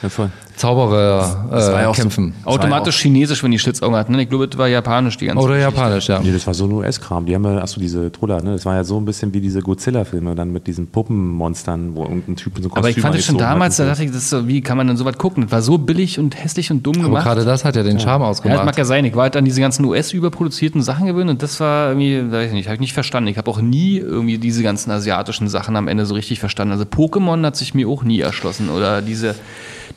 Ja, 0.01 0.31
äh, 0.59 0.61
Zauberer 0.61 1.47
Das 1.51 1.67
war 1.71 1.73
ja 1.75 1.81
äh, 1.83 1.85
auch 1.85 1.95
so- 1.95 2.01
kämpfen. 2.01 2.33
Automatisch 2.43 2.97
chinesisch, 3.01 3.43
wenn 3.43 3.51
die 3.51 3.59
Schlitzaugen 3.59 3.95
hatten. 3.95 4.11
Ne? 4.13 4.23
Ich 4.23 4.29
glaube, 4.29 4.47
das 4.47 4.57
war 4.57 4.67
japanisch 4.67 5.17
die 5.17 5.27
ganze 5.27 5.43
Oder 5.43 5.55
Geschichte. 5.55 5.75
japanisch, 5.79 6.07
ja. 6.09 6.19
Nee, 6.19 6.31
das 6.33 6.45
war 6.45 6.53
so 6.53 6.65
ein 6.65 6.71
US-Kram. 6.73 7.25
Die 7.25 7.33
haben 7.35 7.45
ja, 7.45 7.59
achso, 7.61 7.79
diese 7.79 8.11
Troller, 8.11 8.41
ne? 8.41 8.51
Das 8.53 8.65
war 8.65 8.75
ja 8.75 8.83
so 8.83 8.97
ein 8.97 9.05
bisschen 9.05 9.33
wie 9.33 9.39
diese 9.41 9.61
Godzilla-Filme, 9.61 10.35
dann 10.35 10.51
mit 10.51 10.67
diesen 10.67 10.87
Puppenmonstern, 10.87 11.95
wo 11.95 12.03
irgendein 12.03 12.35
Typ 12.35 12.57
in 12.57 12.63
so 12.63 12.69
ein 12.69 12.77
Aber 12.77 12.89
ich 12.89 12.95
Kostüm 12.95 13.03
fand 13.03 13.15
es 13.19 13.25
schon 13.25 13.37
damals, 13.37 13.77
da 13.77 13.85
dachte 13.85 14.03
ich, 14.03 14.11
das 14.11 14.23
ist 14.23 14.29
so, 14.31 14.47
wie 14.47 14.61
kann 14.61 14.77
man 14.77 14.87
denn 14.87 14.97
sowas 14.97 15.17
gucken? 15.17 15.43
Das 15.43 15.51
war 15.51 15.61
so 15.61 15.77
billig 15.77 16.19
und 16.19 16.41
hässlich 16.41 16.71
und 16.71 16.83
dumm 16.85 16.95
Aber 16.99 17.03
gemacht. 17.05 17.23
gerade 17.25 17.45
das 17.45 17.63
hat 17.65 17.75
ja 17.75 17.83
den 17.83 17.99
Charme 17.99 18.21
Ja, 18.23 18.27
das 18.29 18.39
ausgemacht. 18.39 18.65
mag 18.65 18.77
ja 18.77 18.85
sein. 18.85 19.05
Ich 19.05 19.15
war 19.15 19.23
halt 19.23 19.37
an 19.37 19.45
diese 19.45 19.61
ganzen 19.61 19.85
US-überproduzierten 19.85 20.81
Sachen 20.81 21.07
gewöhnt 21.07 21.29
und 21.29 21.41
das 21.41 21.59
war 21.59 21.89
irgendwie, 21.89 22.31
weiß 22.31 22.47
ich 22.47 22.53
nicht, 22.53 22.67
habe 22.67 22.75
ich 22.75 22.81
nicht 22.81 22.93
verstanden. 22.93 23.29
Ich 23.29 23.37
habe 23.37 23.49
auch 23.49 23.61
nie 23.61 23.97
irgendwie 23.97 24.37
diese 24.37 24.61
ganzen 24.63 24.91
asiatischen 24.91 25.47
Sachen 25.47 25.75
am 25.75 25.87
Ende 25.87 26.05
so 26.05 26.13
richtig 26.15 26.39
verstanden. 26.39 26.73
Also 26.73 26.83
Pokémon 26.85 27.45
hat 27.45 27.55
sich 27.55 27.73
mir 27.73 27.87
auch 27.87 28.03
nie 28.03 28.19
erschlossen 28.19 28.69
oder 28.69 29.01
diese. 29.01 29.35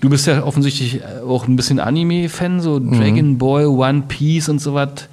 Du 0.01 0.09
bist 0.11 0.27
ja 0.27 0.43
offensichtlich 0.53 1.01
auch 1.27 1.49
ein 1.49 1.57
bisschen 1.57 1.81
Anime-Fan, 1.81 2.61
so 2.61 2.79
Mhm. 2.79 2.99
Dragon 2.99 3.39
Ball, 3.39 3.67
One 3.67 4.03
Piece 4.07 4.51
und 4.51 4.59
so 4.61 4.75
was. 4.75 5.09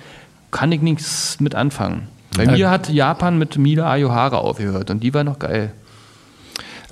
Kann 0.52 0.72
ich 0.72 0.82
nichts 0.82 1.40
mit 1.40 1.56
anfangen. 1.56 2.08
Bei 2.36 2.46
mir 2.46 2.70
hat 2.70 2.90
Japan 2.90 3.38
mit 3.38 3.58
Mila 3.58 3.90
Ayohara 3.90 4.38
aufgehört 4.38 4.90
und 4.92 5.02
die 5.02 5.14
war 5.14 5.24
noch 5.24 5.40
geil. 5.40 5.72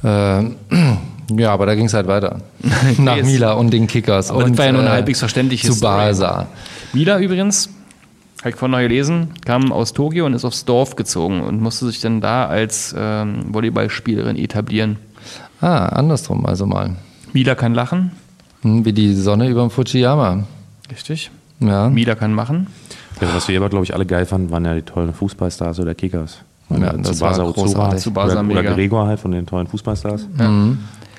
Äh, 0.04 0.44
ja, 1.38 1.52
aber 1.52 1.66
da 1.66 1.76
ging 1.76 1.86
es 1.88 1.94
halt 1.94 2.08
weiter. 2.08 2.42
Nach. 2.98 3.22
Mila 3.22 3.54
und 3.54 3.72
den 3.72 3.88
Kickers. 3.88 4.30
Aber 4.30 4.44
und, 4.44 4.52
das 4.52 4.58
war 4.58 4.66
ja 4.68 4.72
nur 4.72 4.82
eine 4.82 4.92
äh, 4.92 4.94
halbwegs 4.94 5.20
verständliche 5.20 5.68
Zu 5.68 5.74
Story. 5.74 5.96
Balsa. 5.98 6.48
Mila 6.94 7.20
übrigens, 7.20 7.70
habe 8.40 8.52
ich 8.52 8.56
vorhin 8.56 8.72
noch 8.72 8.80
gelesen, 8.80 9.30
kam 9.46 9.72
aus 9.72 9.94
Tokio 9.94 10.26
und 10.26 10.34
ist 10.34 10.46
aufs 10.46 10.64
Dorf 10.66 10.96
gezogen 10.96 11.42
und 11.42 11.62
musste 11.62 11.88
sich 11.88 12.00
dann 12.00 12.22
da 12.22 12.46
als 12.46 12.96
ähm, 12.98 13.46
Volleyballspielerin 13.54 14.38
etablieren. 14.38 14.98
Ah, 15.60 15.88
andersrum 15.88 16.46
also 16.46 16.66
mal. 16.66 16.96
Mila 17.34 17.56
kann 17.56 17.74
lachen, 17.74 18.12
wie 18.86 18.94
die 18.94 19.14
Sonne 19.14 19.48
über 19.50 19.62
dem 19.62 19.70
Fujiyama. 19.70 20.44
richtig. 20.92 21.32
Ja. 21.60 21.90
Mila 21.90 22.16
kann 22.16 22.34
machen. 22.34 22.68
Ja, 23.20 23.28
was 23.34 23.48
wir 23.48 23.58
aber, 23.60 23.70
glaube 23.70 23.84
ich, 23.84 23.94
alle 23.96 24.06
geil 24.06 24.26
fanden, 24.26 24.52
waren 24.52 24.64
ja 24.66 24.76
die 24.76 24.84
tollen 24.84 25.14
Fußballstars 25.14 25.80
oder 25.80 25.96
Kickers. 25.96 26.38
Ja, 26.70 26.94
das 26.94 27.20
war 27.22 27.34
großartig. 27.34 28.02
Tsubasa 28.02 28.42
oder, 28.42 28.52
oder. 28.60 28.64
Gregor 28.76 29.08
halt 29.08 29.20
von 29.20 29.32
den 29.32 29.46
tollen 29.46 29.68
Fußballstars. 29.68 30.28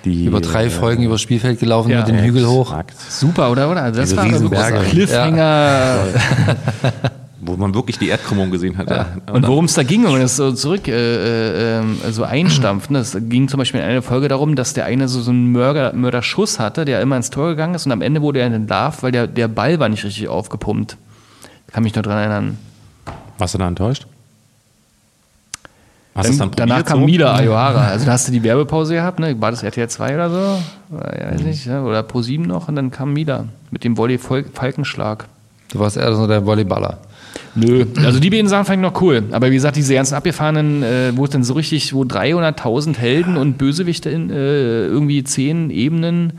Die, 0.05 0.27
Über 0.27 0.41
drei 0.41 0.67
äh, 0.67 0.71
Folgen 0.71 1.03
übers 1.03 1.21
Spielfeld 1.21 1.59
gelaufen 1.59 1.91
Ja. 1.91 1.99
mit 1.99 2.09
den 2.09 2.21
Hügel 2.23 2.47
hoch. 2.47 2.73
Super, 3.09 3.51
oder? 3.51 3.69
oder? 3.71 3.91
Das 3.91 4.11
Diese 4.11 4.17
war 4.17 4.25
also 4.25 4.37
Riesenberge. 4.47 4.79
Cliffhanger. 4.91 5.97
Wo 7.49 7.57
man 7.57 7.75
wirklich 7.75 7.99
die 7.99 8.09
Erdkrümmung 8.09 8.51
gesehen 8.51 8.77
hat. 8.77 8.91
Ja. 8.91 9.07
Und 9.33 9.47
worum 9.47 9.65
es 9.65 9.73
da 9.73 9.83
ging, 9.83 10.05
wenn 10.05 10.13
man 10.13 10.21
das 10.21 10.37
so 10.37 10.53
zurück 10.53 10.87
äh, 10.87 10.93
äh, 10.93 11.81
ähm, 11.81 11.99
so 12.11 12.25
einstampft, 12.25 12.91
ne? 12.91 12.99
es 12.99 13.17
ging 13.19 13.49
zum 13.49 13.57
Beispiel 13.57 13.81
in 13.81 13.87
einer 13.87 14.03
Folge 14.03 14.29
darum, 14.29 14.55
dass 14.55 14.75
der 14.75 14.85
eine 14.85 15.09
so, 15.09 15.23
so 15.23 15.31
einen 15.31 15.51
Mörder, 15.51 15.95
Mörderschuss 15.95 16.59
hatte, 16.59 16.85
der 16.85 17.01
immer 17.01 17.17
ins 17.17 17.31
Tor 17.31 17.49
gegangen 17.49 17.75
ist 17.75 17.87
und 17.87 17.93
am 17.93 18.03
Ende 18.03 18.21
wurde 18.21 18.41
er 18.41 18.47
entlarvt, 18.47 19.03
weil 19.03 19.13
der, 19.13 19.27
der 19.27 19.49
Ball 19.49 19.81
war 19.81 19.89
nicht 19.89 20.05
richtig 20.05 20.29
aufgepumpt. 20.29 20.99
Kann 21.73 21.83
mich 21.83 21.95
noch 21.95 22.03
dran 22.03 22.19
erinnern. 22.19 22.59
Warst 23.39 23.55
du 23.55 23.59
da 23.59 23.67
enttäuscht? 23.67 24.07
Hast 26.15 26.31
es 26.31 26.39
dann 26.39 26.51
danach 26.55 26.85
kam 26.85 27.01
so? 27.01 27.07
Mila 27.07 27.35
Ayohara. 27.35 27.87
Also 27.93 28.05
da 28.05 28.13
hast 28.13 28.27
du 28.29 28.33
die 28.33 28.43
Werbepause 28.43 28.95
gehabt, 28.95 29.21
ne? 29.21 29.41
War 29.41 29.53
das 29.53 29.63
RTL 29.63 29.89
2 29.89 30.15
oder 30.15 30.31
so? 30.31 30.97
Oder, 30.97 31.21
ja, 31.21 31.33
weiß 31.33 31.43
nicht, 31.43 31.65
ja? 31.65 31.83
Oder 31.83 32.03
Pro 32.03 32.21
7 32.21 32.43
noch 32.43 32.69
und 32.69 32.77
dann 32.77 32.91
kam 32.91 33.13
Mila 33.13 33.45
mit 33.71 33.85
dem 33.85 33.97
Volley 33.97 34.19
Falkenschlag. 34.19 35.27
Du 35.71 35.79
warst 35.79 35.97
eher 35.97 36.13
so 36.15 36.27
der 36.27 36.45
Volleyballer. 36.45 36.99
Nö, 37.55 37.87
also 38.05 38.21
die 38.21 38.31
beiden 38.31 38.49
Sachen 38.49 38.65
fand 38.65 38.79
ich 38.79 38.91
noch 38.91 39.01
cool. 39.01 39.25
Aber 39.33 39.51
wie 39.51 39.55
gesagt, 39.55 39.77
diese 39.77 39.95
ganzen 39.95 40.15
abgefahrenen, 40.15 40.83
äh, 40.83 41.13
wo 41.15 41.25
es 41.25 41.31
dann 41.31 41.45
so 41.45 41.55
richtig, 41.55 41.93
wo 41.95 42.03
300.000 42.03 42.97
Helden 42.97 43.37
und 43.37 43.59
Bösewichte 43.59 44.11
in 44.11 44.31
äh, 44.31 44.87
irgendwie 44.87 45.25
zehn 45.25 45.71
Ebenen 45.71 46.35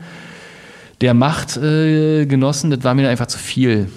der 1.00 1.14
Macht 1.14 1.56
äh, 1.56 2.26
genossen, 2.26 2.70
das 2.70 2.84
war 2.84 2.94
mir 2.94 3.08
einfach 3.08 3.26
zu 3.26 3.38
viel. 3.38 3.88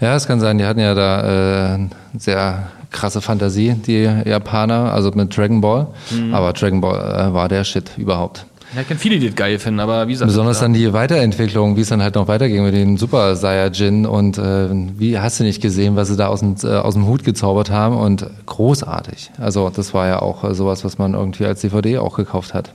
Ja, 0.00 0.14
es 0.14 0.26
kann 0.26 0.40
sein, 0.40 0.58
die 0.58 0.64
hatten 0.64 0.80
ja 0.80 0.94
da 0.94 1.74
äh, 1.74 1.78
sehr 2.16 2.68
krasse 2.90 3.20
Fantasie, 3.20 3.74
die 3.74 4.02
Japaner, 4.02 4.92
also 4.92 5.10
mit 5.12 5.36
Dragon 5.36 5.60
Ball. 5.60 5.88
Mhm. 6.10 6.34
Aber 6.34 6.52
Dragon 6.52 6.80
Ball 6.80 7.30
äh, 7.30 7.34
war 7.34 7.48
der 7.48 7.64
Shit 7.64 7.92
überhaupt. 7.96 8.46
Ja, 8.74 8.80
ich 8.80 8.88
kenne 8.88 8.98
viele, 8.98 9.18
die 9.18 9.26
das 9.26 9.36
geil 9.36 9.58
finden, 9.58 9.80
aber 9.80 10.08
wie 10.08 10.12
gesagt. 10.12 10.28
Besonders 10.28 10.60
dann 10.60 10.72
die 10.72 10.92
Weiterentwicklung, 10.92 11.76
wie 11.76 11.82
es 11.82 11.88
dann 11.88 12.02
halt 12.02 12.14
noch 12.14 12.26
weiterging 12.26 12.64
mit 12.64 12.74
den 12.74 12.96
Super 12.96 13.36
Saiyajin 13.36 14.06
und 14.06 14.38
äh, 14.38 14.68
wie 14.98 15.18
hast 15.18 15.40
du 15.40 15.44
nicht 15.44 15.60
gesehen, 15.60 15.94
was 15.94 16.08
sie 16.08 16.16
da 16.16 16.28
aus 16.28 16.40
dem, 16.40 16.56
äh, 16.62 16.68
aus 16.68 16.94
dem 16.94 17.06
Hut 17.06 17.22
gezaubert 17.22 17.70
haben 17.70 17.96
und 17.96 18.26
großartig. 18.46 19.30
Also 19.38 19.68
das 19.68 19.92
war 19.92 20.06
ja 20.06 20.20
auch 20.20 20.44
äh, 20.44 20.54
sowas, 20.54 20.84
was 20.84 20.96
man 20.96 21.12
irgendwie 21.12 21.44
als 21.44 21.60
DVD 21.60 21.98
auch 21.98 22.16
gekauft 22.16 22.54
hat. 22.54 22.72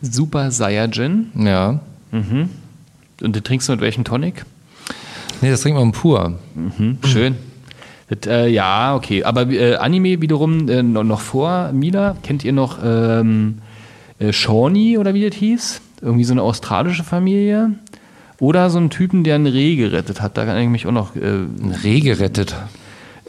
Super 0.00 0.50
Saiyajin. 0.50 1.32
Ja. 1.34 1.80
Und 2.12 3.36
du 3.36 3.42
trinkst 3.42 3.68
du 3.68 3.72
mit 3.72 3.80
welchem 3.80 4.04
Tonic? 4.04 4.44
Nee, 5.40 5.50
das 5.50 5.62
trinkt 5.62 5.78
man 5.78 5.92
pur. 5.92 6.38
Hm, 6.76 6.98
schön. 7.04 7.36
Das, 8.08 8.30
äh, 8.30 8.48
ja, 8.48 8.94
okay. 8.94 9.24
Aber 9.24 9.48
äh, 9.48 9.76
Anime 9.76 10.20
wiederum 10.20 10.68
äh, 10.68 10.82
noch, 10.82 11.04
noch 11.04 11.20
vor 11.20 11.72
Mila. 11.72 12.16
Kennt 12.22 12.44
ihr 12.44 12.52
noch 12.52 12.78
ähm, 12.84 13.58
äh, 14.22 14.32
Shawnee 14.32 14.98
oder 14.98 15.14
wie 15.14 15.28
das 15.28 15.36
hieß? 15.38 15.80
Irgendwie 16.00 16.24
so 16.24 16.32
eine 16.32 16.42
australische 16.42 17.04
Familie. 17.04 17.70
Oder 18.40 18.70
so 18.70 18.78
einen 18.78 18.90
Typen, 18.90 19.22
der 19.22 19.36
einen 19.36 19.46
Reh 19.46 19.76
gerettet 19.76 20.20
hat. 20.20 20.36
Da 20.36 20.44
kann 20.44 20.58
ich 20.58 20.68
mich 20.68 20.86
auch 20.86 20.92
noch. 20.92 21.14
Äh, 21.14 21.20
Ein 21.20 21.76
Reh 21.84 22.00
gerettet. 22.00 22.56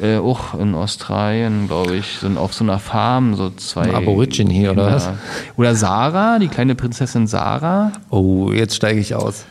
äh, 0.02 0.18
auch 0.18 0.56
in 0.60 0.74
Australien, 0.74 1.68
glaube 1.68 1.96
ich, 1.98 2.18
so 2.20 2.28
auf 2.40 2.54
so 2.56 2.64
einer 2.64 2.80
Farm, 2.80 3.36
so 3.36 3.52
zwei. 3.52 3.84
Ein 3.84 3.96
Aborigine 3.96 4.52
hier, 4.52 4.72
oder 4.72 4.88
was? 4.88 5.10
Oder 5.56 5.76
Sarah, 5.76 6.40
die 6.40 6.48
kleine 6.48 6.74
Prinzessin 6.74 7.28
Sarah. 7.28 7.92
Oh, 8.10 8.52
jetzt 8.52 8.76
steige 8.76 9.00
ich 9.00 9.14
aus. 9.14 9.46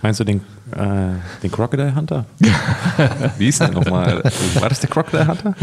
Meinst 0.00 0.20
du 0.20 0.24
den, 0.24 0.40
äh, 0.72 1.12
den 1.42 1.50
Crocodile 1.52 1.94
Hunter? 1.94 2.24
Wie 3.38 3.48
ist 3.48 3.60
der 3.60 3.72
nochmal? 3.72 4.22
War 4.54 4.68
das 4.70 4.80
der 4.80 4.88
Crocodile 4.88 5.28
Hunter? 5.28 5.54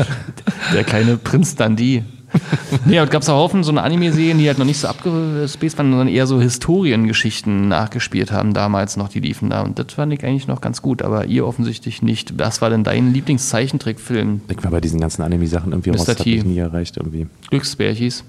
Der 0.73 0.83
kleine 0.83 1.17
Prinz 1.17 1.55
Dundee. 1.55 2.03
nee, 2.85 2.99
und 2.99 3.11
gab 3.11 3.21
es 3.21 3.29
auch 3.29 3.37
Haufen 3.37 3.63
so 3.63 3.71
eine 3.71 3.81
Anime-Serien, 3.83 4.37
die 4.37 4.47
halt 4.47 4.57
noch 4.57 4.65
nicht 4.65 4.79
so 4.79 4.87
abgespaced 4.87 5.77
waren, 5.77 5.91
sondern 5.91 6.07
eher 6.07 6.27
so 6.27 6.39
Historiengeschichten 6.39 7.67
nachgespielt 7.67 8.31
haben, 8.31 8.53
damals 8.53 8.97
noch, 8.97 9.09
die 9.09 9.19
liefen 9.19 9.49
da. 9.49 9.61
Und 9.61 9.79
das 9.79 9.93
fand 9.93 10.13
ich 10.13 10.23
eigentlich 10.23 10.47
noch 10.47 10.61
ganz 10.61 10.81
gut, 10.81 11.01
aber 11.01 11.25
ihr 11.25 11.45
offensichtlich 11.45 12.01
nicht. 12.01 12.37
Was 12.39 12.61
war 12.61 12.69
denn 12.69 12.83
dein 12.83 13.13
Lieblingszeichentrickfilm? 13.13 14.41
Ich 14.47 14.63
war 14.63 14.71
bei 14.71 14.81
diesen 14.81 14.99
ganzen 14.99 15.21
Anime-Sachen 15.21 15.71
irgendwie 15.71 15.91
raus, 15.91 16.05
das 16.05 16.19
hat 16.19 16.23
T. 16.23 16.35
mich 16.35 16.45
nie 16.45 16.57
erreicht 16.57 16.97
irgendwie. 16.97 17.27
Glücksbärchis. 17.49 18.23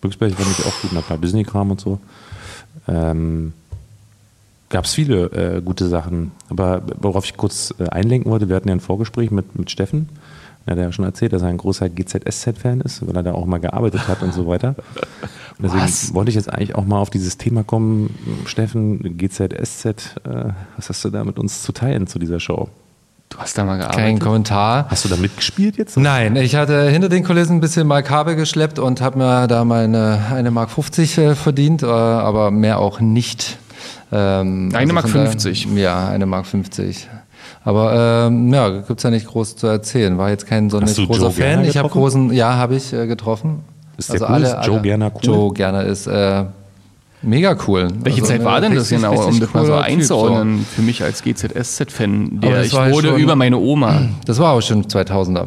Glücksberg 0.00 0.32
fand 0.32 0.58
ich 0.58 0.66
auch 0.66 0.80
gut, 0.80 0.96
ein 0.96 1.02
paar 1.02 1.18
Disney-Kram 1.18 1.70
und 1.70 1.80
so. 1.80 2.00
Ähm, 2.88 3.52
Gab 4.72 4.86
es 4.86 4.94
viele 4.94 5.26
äh, 5.32 5.60
gute 5.60 5.86
Sachen. 5.86 6.32
Aber 6.48 6.80
worauf 6.98 7.26
ich 7.26 7.36
kurz 7.36 7.74
äh, 7.78 7.90
einlenken 7.90 8.32
wollte, 8.32 8.48
wir 8.48 8.56
hatten 8.56 8.68
ja 8.68 8.74
ein 8.74 8.80
Vorgespräch 8.80 9.30
mit, 9.30 9.58
mit 9.58 9.70
Steffen. 9.70 10.08
Er 10.66 10.72
hat 10.72 10.78
ja 10.78 10.92
schon 10.92 11.04
erzählt, 11.04 11.32
dass 11.32 11.42
er 11.42 11.48
ein 11.48 11.56
großer 11.58 11.88
GZSZ-Fan 11.88 12.80
ist, 12.82 13.06
weil 13.06 13.16
er 13.16 13.22
da 13.22 13.32
auch 13.32 13.46
mal 13.46 13.58
gearbeitet 13.58 14.06
hat 14.08 14.22
und 14.22 14.32
so 14.32 14.46
weiter. 14.46 14.74
Und 15.58 15.64
deswegen 15.66 15.84
Was? 15.84 16.14
wollte 16.14 16.30
ich 16.30 16.34
jetzt 16.34 16.52
eigentlich 16.52 16.74
auch 16.74 16.86
mal 16.86 16.98
auf 16.98 17.10
dieses 17.10 17.36
Thema 17.36 17.62
kommen. 17.62 18.14
Steffen, 18.46 19.18
GZSZ, 19.18 19.84
äh, 19.86 20.44
was 20.76 20.88
hast 20.88 21.04
du 21.04 21.10
da 21.10 21.24
mit 21.24 21.38
uns 21.38 21.62
zu 21.62 21.72
teilen 21.72 22.06
zu 22.06 22.18
dieser 22.18 22.40
Show? 22.40 22.68
Du 23.28 23.38
hast 23.38 23.56
da 23.58 23.64
mal 23.64 23.78
Kein 23.78 23.90
gearbeitet. 23.90 24.20
Kommentar. 24.20 24.86
Hast 24.88 25.04
du 25.04 25.08
da 25.10 25.16
mitgespielt 25.16 25.76
jetzt? 25.76 25.96
Nein, 25.98 26.36
ich 26.36 26.54
hatte 26.56 26.88
hinter 26.88 27.08
den 27.10 27.22
Kulissen 27.22 27.56
ein 27.56 27.60
bisschen 27.60 27.86
mal 27.86 28.02
Kabel 28.02 28.34
geschleppt 28.34 28.78
und 28.78 29.00
habe 29.02 29.18
mir 29.18 29.46
da 29.46 29.64
meine 29.64 30.20
eine 30.32 30.50
Mark 30.50 30.70
50 30.70 31.18
äh, 31.18 31.34
verdient, 31.34 31.82
äh, 31.82 31.86
aber 31.86 32.50
mehr 32.50 32.78
auch 32.78 33.00
nicht. 33.00 33.58
Ähm, 34.10 34.70
Eine 34.74 34.92
Mark 34.92 35.08
von 35.08 35.20
daher- 35.20 35.30
50? 35.30 35.66
Ja, 35.74 36.08
eine 36.08 36.26
Mark 36.26 36.46
50. 36.46 37.08
Aber 37.64 38.26
ähm, 38.26 38.52
ja, 38.52 38.68
gibt's 38.80 39.02
ja 39.04 39.10
nicht 39.10 39.26
groß 39.26 39.56
zu 39.56 39.66
erzählen. 39.68 40.18
War 40.18 40.30
jetzt 40.30 40.46
kein 40.46 40.70
Hast 40.72 40.98
du 40.98 41.06
großer 41.06 41.20
Joe 41.22 41.30
Fan. 41.30 41.64
Ich 41.64 41.76
habe 41.76 41.88
großen, 41.88 42.32
ja, 42.32 42.54
habe 42.56 42.74
ich 42.74 42.92
äh, 42.92 43.06
getroffen. 43.06 43.60
Also 43.98 44.14
Ist 44.14 44.20
der 44.20 44.30
cool? 44.30 44.42
Ist 44.42 44.66
Joe 44.66 44.80
Gerner 44.80 45.12
cool? 45.14 45.20
Joe 45.22 45.52
Gerner 45.54 45.84
ist 45.84 46.06
äh, 46.08 46.44
mega 47.22 47.56
cool. 47.68 47.88
Welche 48.02 48.22
Also, 48.22 48.32
Zeit 48.32 48.44
war 48.44 48.60
denn 48.60 48.74
das 48.74 48.88
genau, 48.88 49.12
um 49.26 49.38
das 49.38 49.54
mal 49.54 49.64
so 49.64 49.72
cooler 49.72 49.84
Typ, 49.84 49.92
einzuordnen 49.96 50.66
für 50.74 50.82
mich 50.82 51.04
als 51.04 51.22
GZSZ-Fan? 51.22 52.40
Der 52.40 52.50
das 52.56 52.66
Ich 52.66 52.72
wurde 52.74 53.08
schon- 53.10 53.20
über 53.20 53.36
meine 53.36 53.58
Oma. 53.58 54.02
Das 54.26 54.38
war 54.40 54.54
auch 54.54 54.60
schon 54.62 54.84
2000er. 54.86 55.46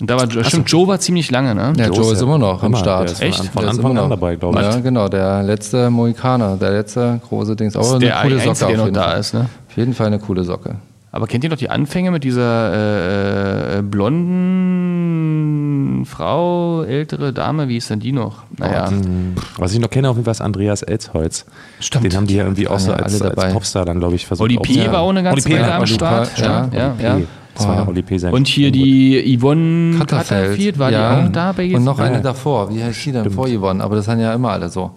Und 0.00 0.10
da 0.10 0.16
war, 0.18 0.28
stimmt, 0.44 0.70
Joe 0.70 0.86
war 0.86 0.98
ziemlich 1.00 1.30
lange, 1.30 1.54
ne? 1.54 1.72
Ja, 1.76 1.86
Joe 1.86 1.96
Joe 1.96 2.04
ist 2.06 2.12
ist 2.12 2.20
ja 2.20 2.26
immer 2.26 2.38
noch 2.38 2.62
am 2.62 2.76
Start. 2.76 3.08
der 3.08 3.12
ist 3.12 3.22
Echt? 3.22 3.36
Von 3.46 3.62
Der 3.62 3.70
ist 3.72 3.76
Anfang 3.78 3.90
immer 3.92 4.02
an 4.02 4.10
dabei, 4.10 4.36
glaube 4.36 4.60
ich. 4.60 4.66
Ja, 4.66 4.80
genau, 4.80 5.08
der 5.08 5.42
letzte 5.44 5.88
Mohikaner, 5.90 6.56
der 6.56 6.70
letzte 6.72 7.20
große 7.28 7.56
Dings. 7.56 7.74
Aber 7.76 7.98
der 7.98 8.18
eine 8.18 8.28
coole 8.28 8.40
Socke 8.40 8.50
Einzige, 8.50 8.66
der 8.66 8.74
auf 8.74 8.78
noch 8.78 8.84
jeden 8.86 8.94
da 8.94 9.02
Fall. 9.10 9.20
ist, 9.20 9.34
ne? 9.34 9.46
Auf 9.70 9.76
jeden 9.76 9.94
Fall 9.94 10.06
eine 10.08 10.18
coole 10.18 10.44
Socke. 10.44 10.74
Aber 11.14 11.28
kennt 11.28 11.44
ihr 11.44 11.50
noch 11.50 11.56
die 11.56 11.70
Anfänge 11.70 12.10
mit 12.10 12.24
dieser 12.24 12.72
äh, 12.74 13.78
äh, 13.78 13.82
blonden 13.82 15.24
Frau, 16.06 16.82
ältere 16.82 17.32
Dame? 17.32 17.68
Wie 17.68 17.76
ist 17.76 17.88
denn 17.88 18.00
die 18.00 18.10
noch? 18.10 18.42
Naja, 18.58 18.90
Was 19.56 19.72
ich 19.72 19.78
noch 19.78 19.90
kenne, 19.90 20.10
auf 20.10 20.16
jeden 20.16 20.24
Fall 20.24 20.32
ist 20.32 20.40
Andreas 20.40 20.82
Elzholz. 20.82 21.46
Stimmt. 21.78 22.06
Den 22.06 22.16
haben 22.16 22.26
die 22.26 22.34
ja 22.34 22.42
irgendwie 22.42 22.66
auch 22.66 22.80
so 22.80 22.90
ja 22.90 22.96
als, 22.96 23.22
als. 23.22 23.52
Popstar 23.52 23.84
dann, 23.84 24.00
glaube 24.00 24.16
ich, 24.16 24.26
versucht. 24.26 24.44
Oli 24.50 24.56
P. 24.56 24.90
war 24.90 25.02
auch 25.02 25.10
eine 25.10 25.22
ganze 25.22 25.46
Oli 25.48 25.54
P. 25.54 25.60
Weile 25.62 25.70
ja, 25.70 25.78
am. 25.78 25.86
Start. 25.86 26.36
ja, 26.36 26.68
ja, 26.72 26.94
Oli 26.94 27.02
ja. 27.04 27.14
P. 27.14 27.26
Das 27.54 27.68
war 27.68 27.76
ja 27.76 27.86
Oli 27.86 28.02
P. 28.02 28.18
sein 28.18 28.34
Und 28.34 28.48
hier 28.48 28.72
die 28.72 29.38
Yvonne 29.38 29.98
Katterfeld. 29.98 30.50
Katterfeld, 30.50 30.78
war 30.80 30.90
die 30.90 30.96
auch 30.96 31.30
da 31.30 31.52
bei 31.52 31.76
Und 31.76 31.84
noch 31.84 32.00
Ja. 32.00 32.06
eine 32.06 32.20
davor. 32.22 32.74
Wie 32.74 32.82
heißt 32.82 33.06
die 33.06 33.12
denn? 33.12 33.30
Vor 33.30 33.46
Yvonne. 33.48 33.84
Aber 33.84 33.94
das 33.94 34.06
sind 34.06 34.18
ja 34.18 34.34
immer 34.34 34.50
alle 34.50 34.68
so. 34.68 34.90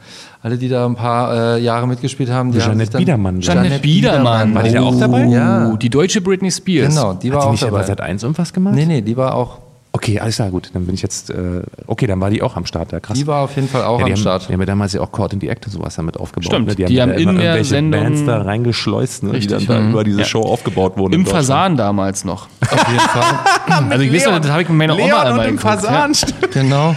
Alle, 0.48 0.58
die 0.58 0.70
da 0.70 0.86
ein 0.86 0.96
paar 0.96 1.56
äh, 1.58 1.62
Jahre 1.62 1.88
mitgespielt 1.88 2.30
haben, 2.32 2.52
die 2.52 2.62
haben 2.62 2.78
dann, 2.80 2.90
Biedermann. 3.00 3.42
Janet 3.42 3.82
Biedermann. 3.82 4.56
War 4.56 4.64
die 4.64 4.72
da 4.72 4.82
auch 4.82 4.98
dabei? 5.00 5.26
Ja. 5.26 5.70
Oh, 5.74 5.78
die 5.78 5.90
deutsche 5.90 6.22
Britney 6.22 6.50
Spears. 6.52 6.96
Genau, 6.96 7.14
die 7.14 7.32
war 7.32 7.38
Hat 7.40 7.44
die 7.44 7.48
auch 7.48 7.52
nicht 7.52 7.64
dabei. 7.64 7.78
aber 7.80 7.84
seit 7.88 8.02
eins 8.02 8.24
irgendwas 8.24 8.54
gemacht? 8.54 8.76
nee, 8.76 8.86
nee, 8.86 9.02
die 9.02 9.16
war 9.18 9.36
auch, 9.36 9.60
Okay, 9.94 10.20
alles 10.20 10.36
klar, 10.36 10.52
gut. 10.52 10.70
Dann 10.74 10.86
bin 10.86 10.94
ich 10.94 11.02
jetzt, 11.02 11.32
äh, 11.32 11.64
okay, 11.88 12.06
dann 12.06 12.22
war 12.22 12.30
die 12.30 12.44
auch 12.44 12.56
am 12.56 12.68
Start, 12.68 12.92
ja 12.92 13.00
krass. 13.00 13.18
die 13.18 13.26
war 13.26 13.42
auf 13.42 13.56
jeden 13.56 13.68
Fall 13.68 13.84
auch 13.84 14.00
ja, 14.00 14.06
die 14.06 14.12
am 14.12 14.16
haben, 14.18 14.22
Start. 14.22 14.48
Die 14.48 14.54
haben 14.54 14.60
ja 14.60 14.66
damals 14.68 14.94
ja 14.94 15.02
auch 15.02 15.12
Caught 15.12 15.34
in 15.34 15.42
the 15.42 15.48
Act 15.48 15.66
und 15.66 15.72
sowas 15.72 15.96
damit 15.96 16.18
aufgebaut. 16.18 16.46
Stimmt, 16.46 16.68
ne? 16.68 16.76
die 16.76 16.94
ja 16.94 17.02
haben 17.04 17.10
da 17.10 17.16
in 17.16 17.22
immer 17.24 17.34
der 17.34 17.42
irgendwelche 17.42 17.70
Sendung- 17.70 18.04
Bands 18.04 18.26
da 18.26 18.42
reingeschleust, 18.44 19.24
ne? 19.24 19.30
die 19.32 19.36
Richtig. 19.38 19.66
dann 19.66 19.76
da 19.78 19.82
Mhm. 19.84 19.92
über 19.94 20.04
diese 20.04 20.20
Ja. 20.20 20.26
Show 20.26 20.42
aufgebaut 20.42 20.98
wurden. 20.98 21.14
Im 21.14 21.22
in. 21.22 21.26
Fasan 21.26 21.78
damals 21.78 22.26
noch. 22.26 22.48
Auf 22.62 22.88
jeden 22.90 23.00
Fall. 23.00 23.24
Also 23.90 24.04
ich 24.04 24.14
weiß 24.14 24.26
noch, 24.28 24.40
das 24.40 24.52
habe 24.52 24.62
ich 24.62 24.70
mit 24.70 24.78
meiner 24.78 24.94
Oma 24.94 25.04
Leon 25.06 25.20
einmal 25.20 25.32
und 25.48 25.52
im 25.52 25.58
geguckt, 25.58 25.82
Fasan. 25.82 26.12
genau. 26.54 26.96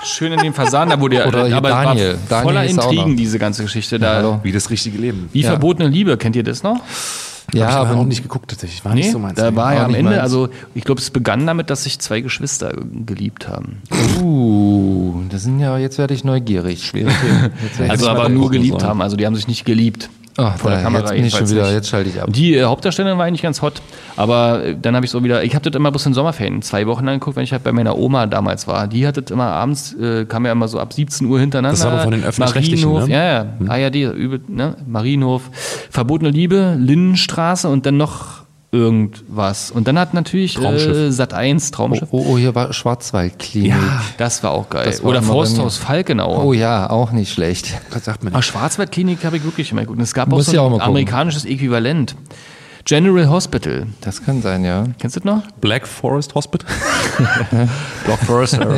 Ja. 0.00 0.06
Schön 0.06 0.32
in 0.32 0.38
dem 0.40 0.54
Fasan, 0.54 0.90
da 0.90 1.00
wurde 1.00 1.16
ja, 1.16 1.26
Oder 1.26 1.54
aber 1.56 1.68
Daniel. 1.70 2.12
war 2.12 2.18
Daniel 2.28 2.44
voller 2.44 2.60
auch 2.60 2.64
Intrigen, 2.92 3.16
diese 3.16 3.38
ganze 3.38 3.62
Geschichte. 3.62 3.98
Da, 3.98 4.16
hallo. 4.16 4.40
Wie 4.42 4.52
das 4.52 4.70
richtige 4.70 4.98
Leben. 4.98 5.28
Wie 5.32 5.40
Ja. 5.42 5.50
verbotene 5.50 5.88
Liebe, 5.88 6.16
kennt 6.16 6.36
ihr 6.36 6.44
das 6.44 6.62
noch? 6.62 6.80
Ja, 7.54 7.64
Hab 7.72 7.84
ich 7.84 7.90
aber 7.92 8.00
auch 8.00 8.04
nicht 8.04 8.22
geguckt 8.22 8.50
tatsächlich. 8.50 8.84
War 8.84 8.92
Nee, 8.94 9.00
nicht 9.00 9.12
so 9.12 9.18
meins. 9.18 9.36
da 9.36 9.56
war 9.56 9.72
ja 9.74 9.84
am 9.86 9.94
Ende, 9.94 10.10
meins. 10.10 10.22
also 10.22 10.50
ich 10.74 10.84
glaube, 10.84 11.00
es 11.00 11.08
begann 11.10 11.46
damit, 11.46 11.70
dass 11.70 11.84
sich 11.84 11.98
zwei 11.98 12.20
Geschwister 12.20 12.74
geliebt 13.06 13.48
haben. 13.48 13.80
Uh, 14.22 15.22
das 15.30 15.44
sind 15.44 15.58
ja, 15.58 15.78
jetzt 15.78 15.96
werde 15.96 16.12
ich 16.12 16.24
neugierig. 16.24 16.84
Schwere 16.84 17.08
Themen. 17.08 17.50
Jetzt 17.62 17.78
werd 17.78 17.86
ich 17.86 17.90
Also 17.90 18.08
aber 18.10 18.28
nur 18.28 18.50
geliebt 18.50 18.80
sollen. 18.80 18.90
haben, 18.90 19.00
also 19.02 19.16
die 19.16 19.24
haben 19.24 19.34
sich 19.34 19.48
nicht 19.48 19.64
geliebt. 19.64 20.10
Ach, 20.40 20.56
Vor 20.56 20.70
der 20.70 20.82
Kamera 20.82 21.12
jetzt 21.14 21.36
schon 21.36 21.50
wieder, 21.50 21.64
nicht. 21.64 21.72
jetzt 21.74 21.88
schalte 21.88 22.10
ich 22.10 22.22
ab. 22.22 22.28
Die 22.30 22.54
äh, 22.54 22.62
Hauptdarstellerin 22.62 23.18
war 23.18 23.26
eigentlich 23.26 23.42
ganz 23.42 23.60
hot, 23.60 23.82
aber 24.16 24.64
äh, 24.64 24.76
dann 24.80 24.94
habe 24.94 25.04
ich 25.04 25.10
so 25.10 25.24
wieder, 25.24 25.42
ich 25.42 25.56
habe 25.56 25.68
das 25.68 25.76
immer 25.76 25.90
bloß 25.90 26.06
in 26.06 26.14
Sommerferien 26.14 26.62
zwei 26.62 26.86
Wochen 26.86 27.04
lang 27.04 27.18
geguckt, 27.18 27.36
wenn 27.36 27.42
ich 27.42 27.50
halt 27.50 27.64
bei 27.64 27.72
meiner 27.72 27.98
Oma 27.98 28.26
damals 28.26 28.68
war. 28.68 28.86
Die 28.86 29.04
hat 29.04 29.16
das 29.16 29.32
immer 29.32 29.46
abends, 29.46 29.94
äh, 29.94 30.26
kam 30.26 30.46
ja 30.46 30.52
immer 30.52 30.68
so 30.68 30.78
ab 30.78 30.92
17 30.92 31.26
Uhr 31.26 31.40
hintereinander. 31.40 31.76
Das 31.76 31.84
war 31.84 31.92
aber 31.92 32.02
von 32.02 32.12
den 32.12 32.22
Öffentlich-Rechtlichen, 32.22 32.88
Marienhof, 32.88 33.08
ne? 33.08 33.14
Ja, 33.14 33.78
ja, 33.78 33.86
ARD, 33.86 33.96
übel, 34.16 34.40
ne? 34.46 34.76
Marienhof, 34.86 35.50
Verbotene 35.90 36.30
Liebe, 36.30 36.76
Lindenstraße 36.78 37.68
und 37.68 37.84
dann 37.84 37.96
noch 37.96 38.44
irgendwas. 38.70 39.70
Und 39.70 39.88
dann 39.88 39.98
hat 39.98 40.12
natürlich 40.14 40.58
äh. 40.62 41.10
Sat 41.10 41.32
1 41.34 41.68
Oh, 41.68 41.74
Traumschiff. 41.76 42.08
oh, 42.10 42.24
oh, 42.30 42.38
hier 42.38 42.54
war 42.54 42.72
Schwarzwaldklinik. 42.72 43.72
Das 44.18 44.42
war 44.42 44.50
auch 44.50 44.68
geil. 44.68 44.92
War 45.02 45.04
Oder 45.10 45.22
Forsthaus 45.22 45.76
Falkenau. 45.78 46.42
Oh 46.44 46.52
ja, 46.52 46.90
auch 46.90 47.10
nicht 47.12 47.32
schlecht. 47.32 47.80
Das 47.90 48.04
sagt 48.04 48.24
man 48.24 48.34
Ah, 48.34 48.38
nicht. 48.38 48.46
Schwarzwaldklinik 48.46 49.24
habe 49.24 49.38
ich 49.38 49.44
wirklich 49.44 49.72
immer 49.72 49.80
geguckt. 49.82 49.98
Und 49.98 50.04
es 50.04 50.12
gab 50.14 50.28
Muss 50.28 50.48
auch 50.48 50.52
so 50.52 50.60
auch 50.60 50.66
ein 50.66 50.72
gucken. 50.72 50.86
amerikanisches 50.86 51.44
Äquivalent. 51.46 52.14
General 52.84 53.28
Hospital. 53.28 53.86
Das 54.00 54.22
kann 54.24 54.40
sein, 54.40 54.64
ja. 54.64 54.84
Kennst 54.98 55.16
du 55.16 55.20
das 55.20 55.24
noch? 55.26 55.42
Black 55.60 55.86
Forest 55.86 56.34
Hospital? 56.34 56.66
Block 58.06 58.18
Forest. 58.20 58.58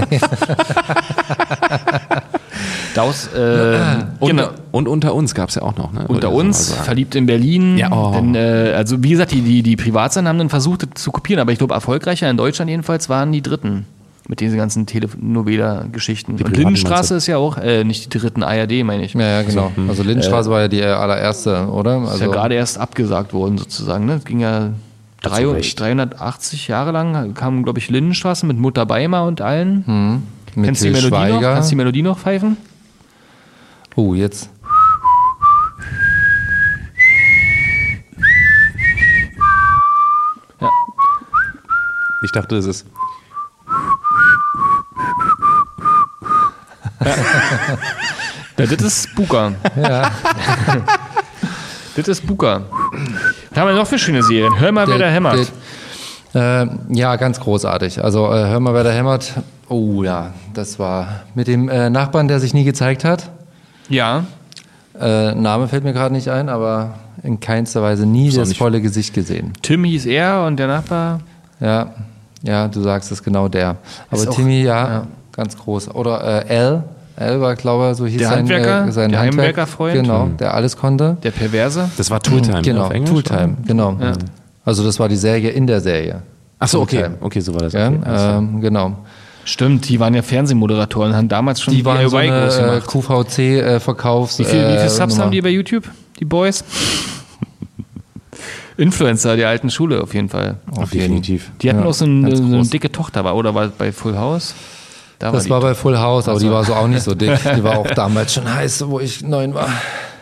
Daus, 2.94 3.28
äh, 3.28 3.78
Und, 4.18 4.30
genau. 4.30 4.48
und 4.72 4.88
unter 4.88 5.14
uns 5.14 5.34
gab 5.34 5.48
es 5.48 5.54
ja 5.54 5.62
auch 5.62 5.76
noch. 5.76 5.92
Ne? 5.92 6.04
Unter 6.08 6.32
uns, 6.32 6.72
verliebt 6.72 7.14
in 7.14 7.26
Berlin. 7.26 7.78
Ja, 7.78 7.90
oh. 7.92 8.12
Denn, 8.14 8.34
äh, 8.34 8.72
also 8.76 9.02
wie 9.02 9.10
gesagt, 9.10 9.32
die, 9.32 9.42
die, 9.42 9.62
die 9.62 9.76
Privatsender 9.76 10.28
haben 10.28 10.38
dann 10.38 10.48
versucht, 10.50 10.82
das 10.82 11.02
zu 11.02 11.10
kopieren, 11.12 11.40
aber 11.40 11.52
ich 11.52 11.58
glaube, 11.58 11.74
erfolgreicher 11.74 12.28
in 12.28 12.36
Deutschland 12.36 12.70
jedenfalls 12.70 13.08
waren 13.08 13.32
die 13.32 13.42
Dritten. 13.42 13.86
Mit 14.28 14.38
diesen 14.38 14.58
ganzen 14.58 14.86
Telenovela-Geschichten. 14.86 16.32
Und 16.32 16.56
Lindenstraße 16.56 17.16
ist 17.16 17.26
ja 17.26 17.36
auch, 17.36 17.58
äh, 17.58 17.82
nicht 17.82 18.14
die 18.14 18.18
dritten 18.18 18.44
ARD, 18.44 18.84
meine 18.84 19.02
ich. 19.02 19.14
Ja, 19.14 19.22
ja, 19.22 19.42
genau. 19.42 19.72
Also 19.88 20.04
Lindenstraße 20.04 20.48
war 20.50 20.60
ja 20.60 20.68
die 20.68 20.80
äh, 20.80 20.84
allererste, 20.84 21.66
oder? 21.68 22.00
Ist 22.04 22.10
Also, 22.10 22.24
ja 22.26 22.30
gerade 22.30 22.54
erst 22.54 22.78
abgesagt 22.78 23.32
worden 23.32 23.58
sozusagen. 23.58 24.06
Ne? 24.06 24.16
Das 24.16 24.24
ging 24.24 24.38
ja 24.38 24.70
drei, 25.20 25.46
Recht. 25.46 25.80
380 25.80 26.68
Jahre 26.68 26.92
lang, 26.92 27.34
kam, 27.34 27.64
glaube 27.64 27.80
ich, 27.80 27.90
Lindenstraße 27.90 28.46
mit 28.46 28.56
Mutter 28.56 28.86
Beimer 28.86 29.24
und 29.24 29.40
allen. 29.40 30.22
mit 30.54 30.64
Kennst 30.64 30.82
du 30.82 30.86
die 30.86 30.92
Melodie 30.92 31.32
noch? 31.32 31.40
Kannst 31.40 31.70
du 31.70 31.72
die 31.72 31.76
Melodie 31.76 32.02
noch 32.02 32.18
pfeifen? 32.18 32.56
Oh, 33.96 34.14
jetzt. 34.14 34.50
Ja. 40.60 40.68
Ich 42.24 42.32
dachte, 42.32 42.56
das 42.56 42.66
ist. 42.66 42.86
Ja, 48.58 48.66
das 48.66 48.82
ist 48.82 49.14
Buka. 49.14 49.52
Ja. 49.80 50.10
Das 51.96 52.08
ist 52.08 52.26
Buka. 52.26 52.62
Was 53.50 53.58
haben 53.60 53.68
wir 53.68 53.74
noch 53.74 53.86
für 53.86 53.98
schöne 53.98 54.22
Serien? 54.22 54.58
Hör 54.58 54.70
mal, 54.72 54.86
wer 54.86 54.98
da 54.98 55.08
hämmert. 55.08 55.50
der- 56.34 56.62
äh, 56.62 56.68
ja, 56.90 57.16
ganz 57.16 57.40
großartig. 57.40 58.02
Also 58.04 58.26
äh, 58.32 58.46
hör 58.48 58.60
mal, 58.60 58.72
wer 58.74 58.84
da 58.84 58.90
hämmert. 58.90 59.32
Oh 59.68 60.02
ja, 60.04 60.32
das 60.54 60.78
war 60.78 61.22
mit 61.34 61.48
dem 61.48 61.68
äh, 61.68 61.90
Nachbarn, 61.90 62.28
der 62.28 62.38
sich 62.38 62.54
nie 62.54 62.64
gezeigt 62.64 63.04
hat. 63.04 63.30
Ja. 63.90 64.24
Äh, 64.98 65.34
Name 65.34 65.68
fällt 65.68 65.84
mir 65.84 65.92
gerade 65.92 66.14
nicht 66.14 66.28
ein, 66.28 66.48
aber 66.48 66.94
in 67.22 67.38
keinster 67.40 67.82
Weise 67.82 68.06
nie 68.06 68.30
auch 68.32 68.36
das 68.36 68.56
volle 68.56 68.80
Gesicht 68.80 69.12
gesehen. 69.14 69.52
Tim 69.62 69.84
hieß 69.84 70.06
er 70.06 70.44
und 70.46 70.56
der 70.56 70.66
Nachbar. 70.66 71.20
Ja, 71.60 71.88
ja, 72.42 72.68
du 72.68 72.80
sagst 72.80 73.12
es 73.12 73.22
genau 73.22 73.48
der. 73.48 73.76
Aber 74.10 74.20
Ist 74.22 74.28
auch- 74.28 74.34
Timmy, 74.34 74.62
ja, 74.62 74.88
ja. 74.88 75.06
ganz 75.32 75.56
groß. 75.56 75.94
Oder 75.94 76.46
äh, 76.46 76.48
L. 76.48 76.82
L 77.16 77.40
war, 77.42 77.54
glaube 77.54 77.90
ich, 77.90 77.96
so 77.98 78.06
hieß 78.06 78.18
Der 78.18 78.28
sein, 78.30 78.38
Handwerker? 78.40 78.86
äh, 78.88 78.92
sein 78.92 79.10
Der 79.10 79.20
Handwerk. 79.20 79.38
Heimwerkerfreund? 79.48 79.92
Genau, 79.94 80.28
der 80.38 80.54
alles 80.54 80.76
konnte. 80.76 81.18
Der 81.22 81.30
Perverse. 81.32 81.90
Das 81.98 82.10
war 82.10 82.20
Tooltime. 82.20 82.62
genau, 82.62 82.80
ne, 82.80 82.86
auf 82.86 82.92
Englisch, 82.92 83.10
Tooltime, 83.10 83.56
genau. 83.66 83.96
Also 84.64 84.84
das 84.84 84.98
war 84.98 85.08
die 85.08 85.16
Serie 85.16 85.50
in 85.50 85.66
der 85.66 85.80
Serie. 85.82 86.22
Achso, 86.58 86.80
okay. 86.80 86.96
Tooltime. 87.00 87.16
Okay, 87.20 87.40
so 87.40 87.52
war 87.54 87.60
das. 87.60 87.72
Ja, 87.74 87.88
Okay, 87.88 87.98
ähm, 88.38 88.60
genau. 88.62 88.96
Stimmt, 89.50 89.88
die 89.88 89.98
waren 89.98 90.14
ja 90.14 90.22
Fernsehmoderatoren, 90.22 91.16
haben 91.16 91.28
damals 91.28 91.60
schon 91.60 91.74
Die 91.74 91.84
waren 91.84 92.08
so 92.08 92.16
eine 92.16 92.76
äh. 92.76 92.80
QVC-Verkaufs. 92.80 94.38
Wie 94.38 94.44
viel, 94.44 94.68
wie 94.68 94.78
viel 94.78 94.88
Subs 94.88 95.14
Nummer. 95.14 95.24
haben 95.24 95.32
die 95.32 95.42
bei 95.42 95.48
YouTube, 95.48 95.88
die 96.20 96.24
Boys? 96.24 96.62
Influencer 98.76 99.36
der 99.36 99.48
alten 99.48 99.70
Schule 99.70 100.02
auf 100.02 100.14
jeden 100.14 100.28
Fall. 100.28 100.56
Auf 100.76 100.92
jeden. 100.94 101.20
Definitiv. 101.20 101.50
Die 101.60 101.68
hatten 101.68 101.80
Ja, 101.80 101.86
auch 101.86 101.94
so 101.94 102.04
eine, 102.04 102.28
ganz 102.28 102.38
so 102.38 102.44
eine 102.44 102.62
dicke 102.66 102.90
Tochter, 102.92 103.24
war, 103.24 103.36
oder 103.36 103.54
war 103.54 103.68
bei 103.68 103.92
Full 103.92 104.16
House? 104.16 104.54
Da 105.18 105.32
Das 105.32 105.44
die, 105.44 105.50
war 105.50 105.60
bei 105.60 105.74
Full 105.74 105.98
House, 105.98 106.28
aber 106.28 106.38
die 106.38 106.46
so. 106.46 106.52
war 106.52 106.64
so 106.64 106.74
auch 106.74 106.86
nicht 106.86 107.02
so 107.02 107.14
dick. 107.14 107.38
Die 107.56 107.64
war 107.64 107.78
auch 107.78 107.90
damals 107.90 108.32
schon 108.32 108.52
heiß, 108.52 108.84
wo 108.88 109.00
ich 109.00 109.22
neun 109.22 109.52
war. 109.52 109.68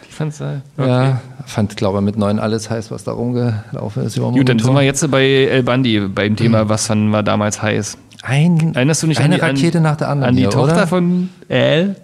die 0.09 0.13
fand's, 0.13 0.41
äh, 0.41 0.59
Ja, 0.79 1.21
fand, 1.47 1.77
glaube 1.77 1.99
ich, 1.99 2.05
mit 2.05 2.17
neun 2.17 2.41
alles 2.41 2.69
heiß, 2.69 2.91
was 2.91 3.05
da 3.05 3.13
rumgelaufen 3.13 4.03
ist. 4.05 4.19
Gut, 4.19 4.49
dann 4.49 4.59
sind 4.59 4.67
Monitor. 4.67 4.75
wir 4.75 4.83
jetzt 4.83 5.09
bei 5.11 5.25
El 5.45 5.63
Bandi, 5.63 6.01
beim 6.01 6.35
Thema, 6.35 6.69
was 6.69 6.87
fand 6.87 7.13
war 7.13 7.23
damals 7.23 7.63
heiß. 7.63 7.97
Ein, 8.23 8.75
Erinnerst 8.75 9.03
du 9.03 9.07
dich 9.07 9.19
eine 9.19 9.35
an 9.35 9.41
die, 9.41 9.43
an, 9.43 9.57
Rakete 9.57 9.81
nach 9.81 9.97
der 9.97 10.09
anderen 10.09 10.31
an 10.31 10.37
die 10.37 10.43
hier, 10.43 10.51
Tochter 10.51 10.75
oder? 10.75 10.87
von 10.87 11.29
El? 11.49 11.97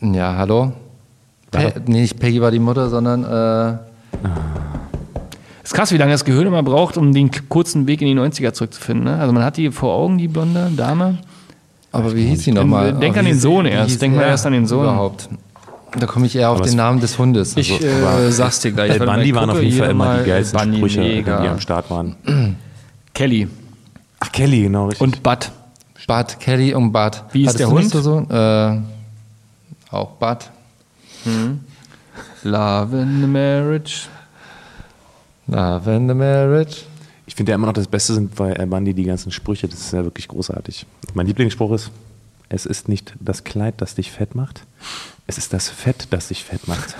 Ja, 0.00 0.36
hallo? 0.36 0.72
Pe 1.50 1.72
nee, 1.86 2.02
nicht 2.02 2.18
Peggy 2.18 2.40
war 2.42 2.50
die 2.50 2.58
Mutter, 2.58 2.90
sondern 2.90 3.24
äh, 3.24 3.78
Ist 5.64 5.72
krass, 5.72 5.92
wie 5.92 5.96
lange 5.96 6.12
das 6.12 6.24
Gehirn 6.24 6.46
immer 6.46 6.62
braucht, 6.62 6.98
um 6.98 7.14
den 7.14 7.30
kurzen 7.48 7.86
Weg 7.86 8.02
in 8.02 8.08
die 8.08 8.14
90er 8.14 8.52
zurückzufinden. 8.52 9.04
Ne? 9.04 9.18
Also 9.18 9.32
man 9.32 9.42
hat 9.42 9.56
die 9.56 9.70
vor 9.70 9.94
Augen, 9.94 10.18
die 10.18 10.28
blonde 10.28 10.70
Dame. 10.76 11.18
aber 11.92 12.14
wie 12.14 12.26
hieß 12.26 12.44
sie 12.44 12.52
nochmal? 12.52 12.92
Denk 12.92 13.14
Aber 13.14 13.20
an 13.20 13.26
den 13.26 13.38
Sohn 13.38 13.64
erst. 13.64 14.02
Denk 14.02 14.14
mal 14.14 14.22
er 14.22 14.28
erst 14.28 14.44
an 14.44 14.52
den 14.52 14.66
Sohn. 14.66 14.82
Überhaupt. 14.84 15.30
Da 15.98 16.04
komme 16.04 16.26
ich 16.26 16.36
eher 16.36 16.50
auf 16.50 16.60
den 16.60 16.76
Namen 16.76 17.00
des 17.00 17.18
Hundes. 17.18 17.56
Ich 17.56 17.72
Also, 17.72 17.86
äh, 17.86 18.30
sag's 18.30 18.60
dir 18.60 18.72
gleich. 18.72 18.90
El 18.90 19.06
waren 19.06 19.48
auf 19.48 19.62
jeden 19.62 19.78
Fall 19.78 19.90
immer 19.90 20.18
die 20.18 20.28
geilsten 20.28 20.58
Bandi, 20.58 20.76
Sprüche, 20.76 21.00
mega. 21.00 21.40
die 21.40 21.48
am 21.48 21.60
Start 21.60 21.90
waren. 21.90 22.16
Kelly 23.14 23.48
Ach, 24.20 24.32
Kelly, 24.32 24.62
genau, 24.62 24.86
richtig. 24.86 25.00
und 25.00 25.22
Bud. 25.22 25.50
Bud, 26.06 26.40
Kelly 26.40 26.74
und 26.74 26.92
Bud. 26.92 27.22
Wie 27.32 27.42
ist 27.42 27.48
Hattest 27.48 27.60
der 27.60 27.70
Hund? 27.70 27.90
So, 27.90 28.00
so? 28.00 28.20
Äh, 28.30 28.80
auch 29.90 30.10
Bud. 30.12 30.50
Love 32.42 33.00
in 33.00 33.20
the 33.20 33.26
Marriage. 33.26 34.06
Love 35.46 35.90
and 35.90 36.08
the 36.08 36.14
Marriage. 36.14 36.82
Ich 37.26 37.34
finde 37.34 37.52
ja 37.52 37.56
immer 37.56 37.66
noch 37.66 37.74
das 37.74 37.86
Beste 37.86 38.14
sind 38.14 38.34
bei 38.34 38.52
El 38.52 38.66
Bandi 38.66 38.94
die 38.94 39.04
ganzen 39.04 39.30
Sprüche. 39.32 39.68
Das 39.68 39.80
ist 39.80 39.92
ja 39.92 40.02
wirklich 40.04 40.28
großartig. 40.28 40.86
Mein 41.14 41.26
Lieblingsspruch 41.26 41.72
ist: 41.72 41.90
Es 42.48 42.64
ist 42.66 42.88
nicht 42.88 43.14
das 43.20 43.44
Kleid, 43.44 43.74
das 43.78 43.94
dich 43.94 44.10
fett 44.12 44.34
macht. 44.34 44.62
Es 45.26 45.36
ist 45.36 45.52
das 45.52 45.68
Fett, 45.68 46.08
das 46.10 46.28
dich 46.28 46.44
fett 46.44 46.66
macht. 46.68 46.96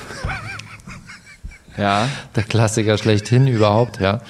Ja. 1.78 2.08
Der 2.34 2.42
Klassiker 2.42 2.98
schlechthin 2.98 3.46
überhaupt, 3.46 4.00
ja. 4.00 4.20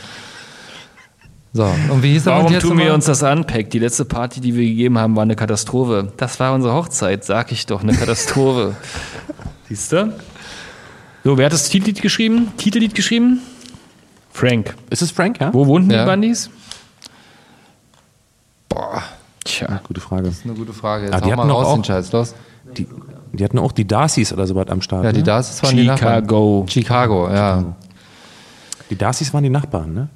So, 1.59 1.65
und 1.93 2.05
wie 2.05 2.13
hieß 2.13 2.23
der 2.23 2.35
Warum 2.35 2.57
tun 2.61 2.79
wir 2.79 2.95
uns 2.95 3.07
das 3.07 3.25
an, 3.25 3.45
Peck? 3.45 3.69
Die 3.71 3.81
letzte 3.81 4.05
Party, 4.05 4.41
die 4.41 4.55
wir 4.55 4.65
gegeben 4.65 4.97
haben, 4.97 5.17
war 5.17 5.25
eine 5.25 5.35
Katastrophe. 5.35 6.13
Das 6.17 6.39
war 6.39 6.55
unsere 6.55 6.73
Hochzeit, 6.73 7.25
sag 7.25 7.51
ich 7.51 7.67
doch, 7.67 7.83
eine 7.83 7.95
Katastrophe. 7.97 8.77
Siehst 9.69 9.91
du? 9.91 10.13
So, 11.25 11.37
wer 11.37 11.47
hat 11.47 11.53
das 11.53 11.69
Titellied 11.69 12.01
geschrieben? 12.01 12.53
Titellied 12.59 12.95
geschrieben? 12.95 13.41
Frank. 14.31 14.77
Ist 14.91 15.03
es 15.03 15.11
Frank, 15.11 15.41
ja? 15.41 15.53
Wo 15.53 15.67
wohnten 15.67 15.91
Ja. 15.91 16.03
die 16.03 16.07
Bandis? 16.07 16.49
Boah, 18.69 19.03
Tja. 19.43 19.81
Gute 19.83 20.01
Frage. 20.01 20.27
das 20.29 20.35
ist 20.39 20.45
eine 20.45 20.55
gute 20.55 20.73
Frage. 20.73 21.07
Jetzt 21.07 21.15
Ah, 21.15 21.21
die 21.21 21.31
mal 21.31 21.39
hatten 21.39 21.49
doch 21.49 21.57
raus, 21.57 21.67
auch- 21.67 21.75
den 21.75 21.85
Scheiß, 21.85 22.13
los. 22.13 22.37
Die, 22.77 22.87
die 23.33 23.43
hatten 23.43 23.59
auch 23.59 23.73
die 23.73 23.85
Darcys 23.85 24.33
oder 24.33 24.47
so 24.47 24.55
was 24.55 24.69
am 24.69 24.81
Start. 24.81 25.03
Ja, 25.03 25.11
die 25.11 25.19
ne? 25.19 25.25
Darcys 25.25 25.61
waren 25.65 25.77
die 25.77 25.85
Nachbarn. 25.87 26.21
Chicago. 26.23 26.67
Chicago, 26.69 27.29
ja. 27.31 27.65
Die 28.91 28.97
Darcys 28.97 29.35
waren 29.35 29.43
die 29.43 29.51
Nachbarn, 29.51 29.93
ne? 29.93 30.09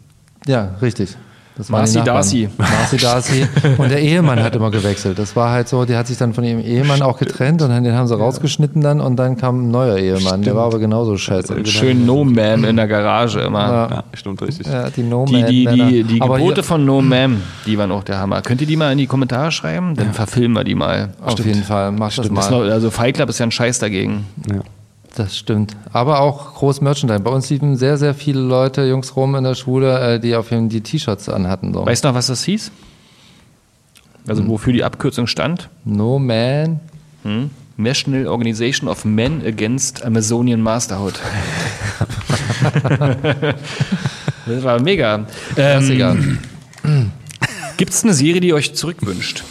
Ja, 0.47 0.77
richtig. 0.81 1.17
Das 1.57 1.67
die 1.67 1.73
Marcy. 1.73 2.01
Darcy. 2.03 2.49
Marcy 2.57 2.97
Darcy. 2.97 3.47
Und 3.77 3.91
der 3.91 4.01
Ehemann 4.01 4.43
hat 4.43 4.57
immer 4.57 4.71
gewechselt. 4.71 5.19
Das 5.19 5.37
war 5.37 5.51
halt 5.51 5.69
so, 5.69 5.85
der 5.85 5.99
hat 5.99 6.07
sich 6.07 6.17
dann 6.17 6.33
von 6.33 6.45
ihrem 6.45 6.61
Ehemann 6.61 7.03
auch 7.03 7.19
getrennt 7.19 7.61
und 7.61 7.71
den 7.71 7.95
haben 7.95 8.07
sie 8.07 8.17
rausgeschnitten 8.17 8.81
dann 8.81 9.01
und 9.01 9.17
dann 9.17 9.37
kam 9.37 9.67
ein 9.67 9.71
neuer 9.71 9.99
Ehemann. 9.99 10.43
Der 10.43 10.57
war 10.57 10.67
aber 10.67 10.79
genauso 10.79 11.17
scheiße. 11.17 11.67
Schön 11.67 12.07
No 12.07 12.25
Man 12.25 12.65
in 12.65 12.77
der 12.77 12.89
Garage 12.89 13.41
immer. 13.41 13.61
Ja, 13.61 14.05
stimmt 14.15 14.41
richtig. 14.43 14.67
Ja, 14.67 14.89
die 14.89 15.03
no 15.03 15.27
Die, 15.27 15.45
die, 15.45 15.67
die, 15.67 16.05
die 16.05 16.23
aber 16.23 16.39
Gebote 16.39 16.57
hier, 16.57 16.65
von 16.65 16.85
No 16.87 17.03
Man, 17.03 17.43
die 17.67 17.77
waren 17.77 17.93
auch 17.93 18.05
der 18.05 18.19
Hammer. 18.19 18.41
Könnt 18.41 18.61
ihr 18.63 18.67
die 18.67 18.77
mal 18.77 18.93
in 18.93 18.99
die 18.99 19.07
Kommentare 19.07 19.53
schreiben? 19.53 19.95
Dann 19.95 20.15
verfilmen 20.15 20.57
wir 20.57 20.65
die 20.65 20.75
mal. 20.75 21.11
Auf 21.21 21.45
jeden 21.45 21.63
Fall, 21.63 21.93
mach 21.93 22.15
das 22.15 22.31
mal. 22.31 22.71
also 22.71 22.91
Fight 22.91 23.17
Club 23.17 23.29
ist 23.29 23.39
ja 23.39 23.47
ein 23.47 23.51
Scheiß 23.51 23.79
dagegen. 23.79 24.27
Ja. 24.49 24.61
Das 25.15 25.37
stimmt. 25.37 25.77
Aber 25.93 26.21
auch 26.21 26.55
groß 26.55 26.81
Merchandise. 26.81 27.21
Bei 27.21 27.31
uns 27.31 27.51
liefen 27.51 27.77
sehr, 27.77 27.99
sehr 27.99 28.15
viele 28.15 28.41
Leute, 28.41 28.85
Jungs 28.85 29.15
rum 29.15 29.35
in 29.35 29.45
der 29.45 29.55
Schule, 29.55 30.15
äh, 30.15 30.21
die 30.21 30.35
auf 30.35 30.51
jeden 30.51 30.71
die 30.71 30.81
T-Shirts 30.81 31.29
anhatten. 31.29 31.75
So. 31.75 31.85
Weißt 31.85 32.03
du 32.03 32.09
noch, 32.09 32.15
was 32.15 32.29
das 32.29 32.45
hieß? 32.45 32.73
Also 34.27 34.47
wofür 34.49 34.73
die 34.73 34.85
Abkürzung 34.85 35.27
stand? 35.27 35.69
No 35.85 36.19
Man. 36.19 36.81
Hm? 37.25 37.51
National 37.77 38.27
Organization 38.27 38.89
of 38.89 39.05
Men 39.05 39.45
Against 39.45 40.05
Amazonian 40.05 40.61
Masterhood. 40.61 41.15
das 44.47 44.63
war 44.63 44.81
mega. 44.81 45.27
Klassiker. 45.55 46.17
Ähm, 46.85 47.11
Gibt 47.77 47.93
es 47.93 48.05
eine 48.05 48.15
Serie, 48.15 48.41
die 48.41 48.55
euch 48.55 48.75
zurückwünscht? 48.75 49.43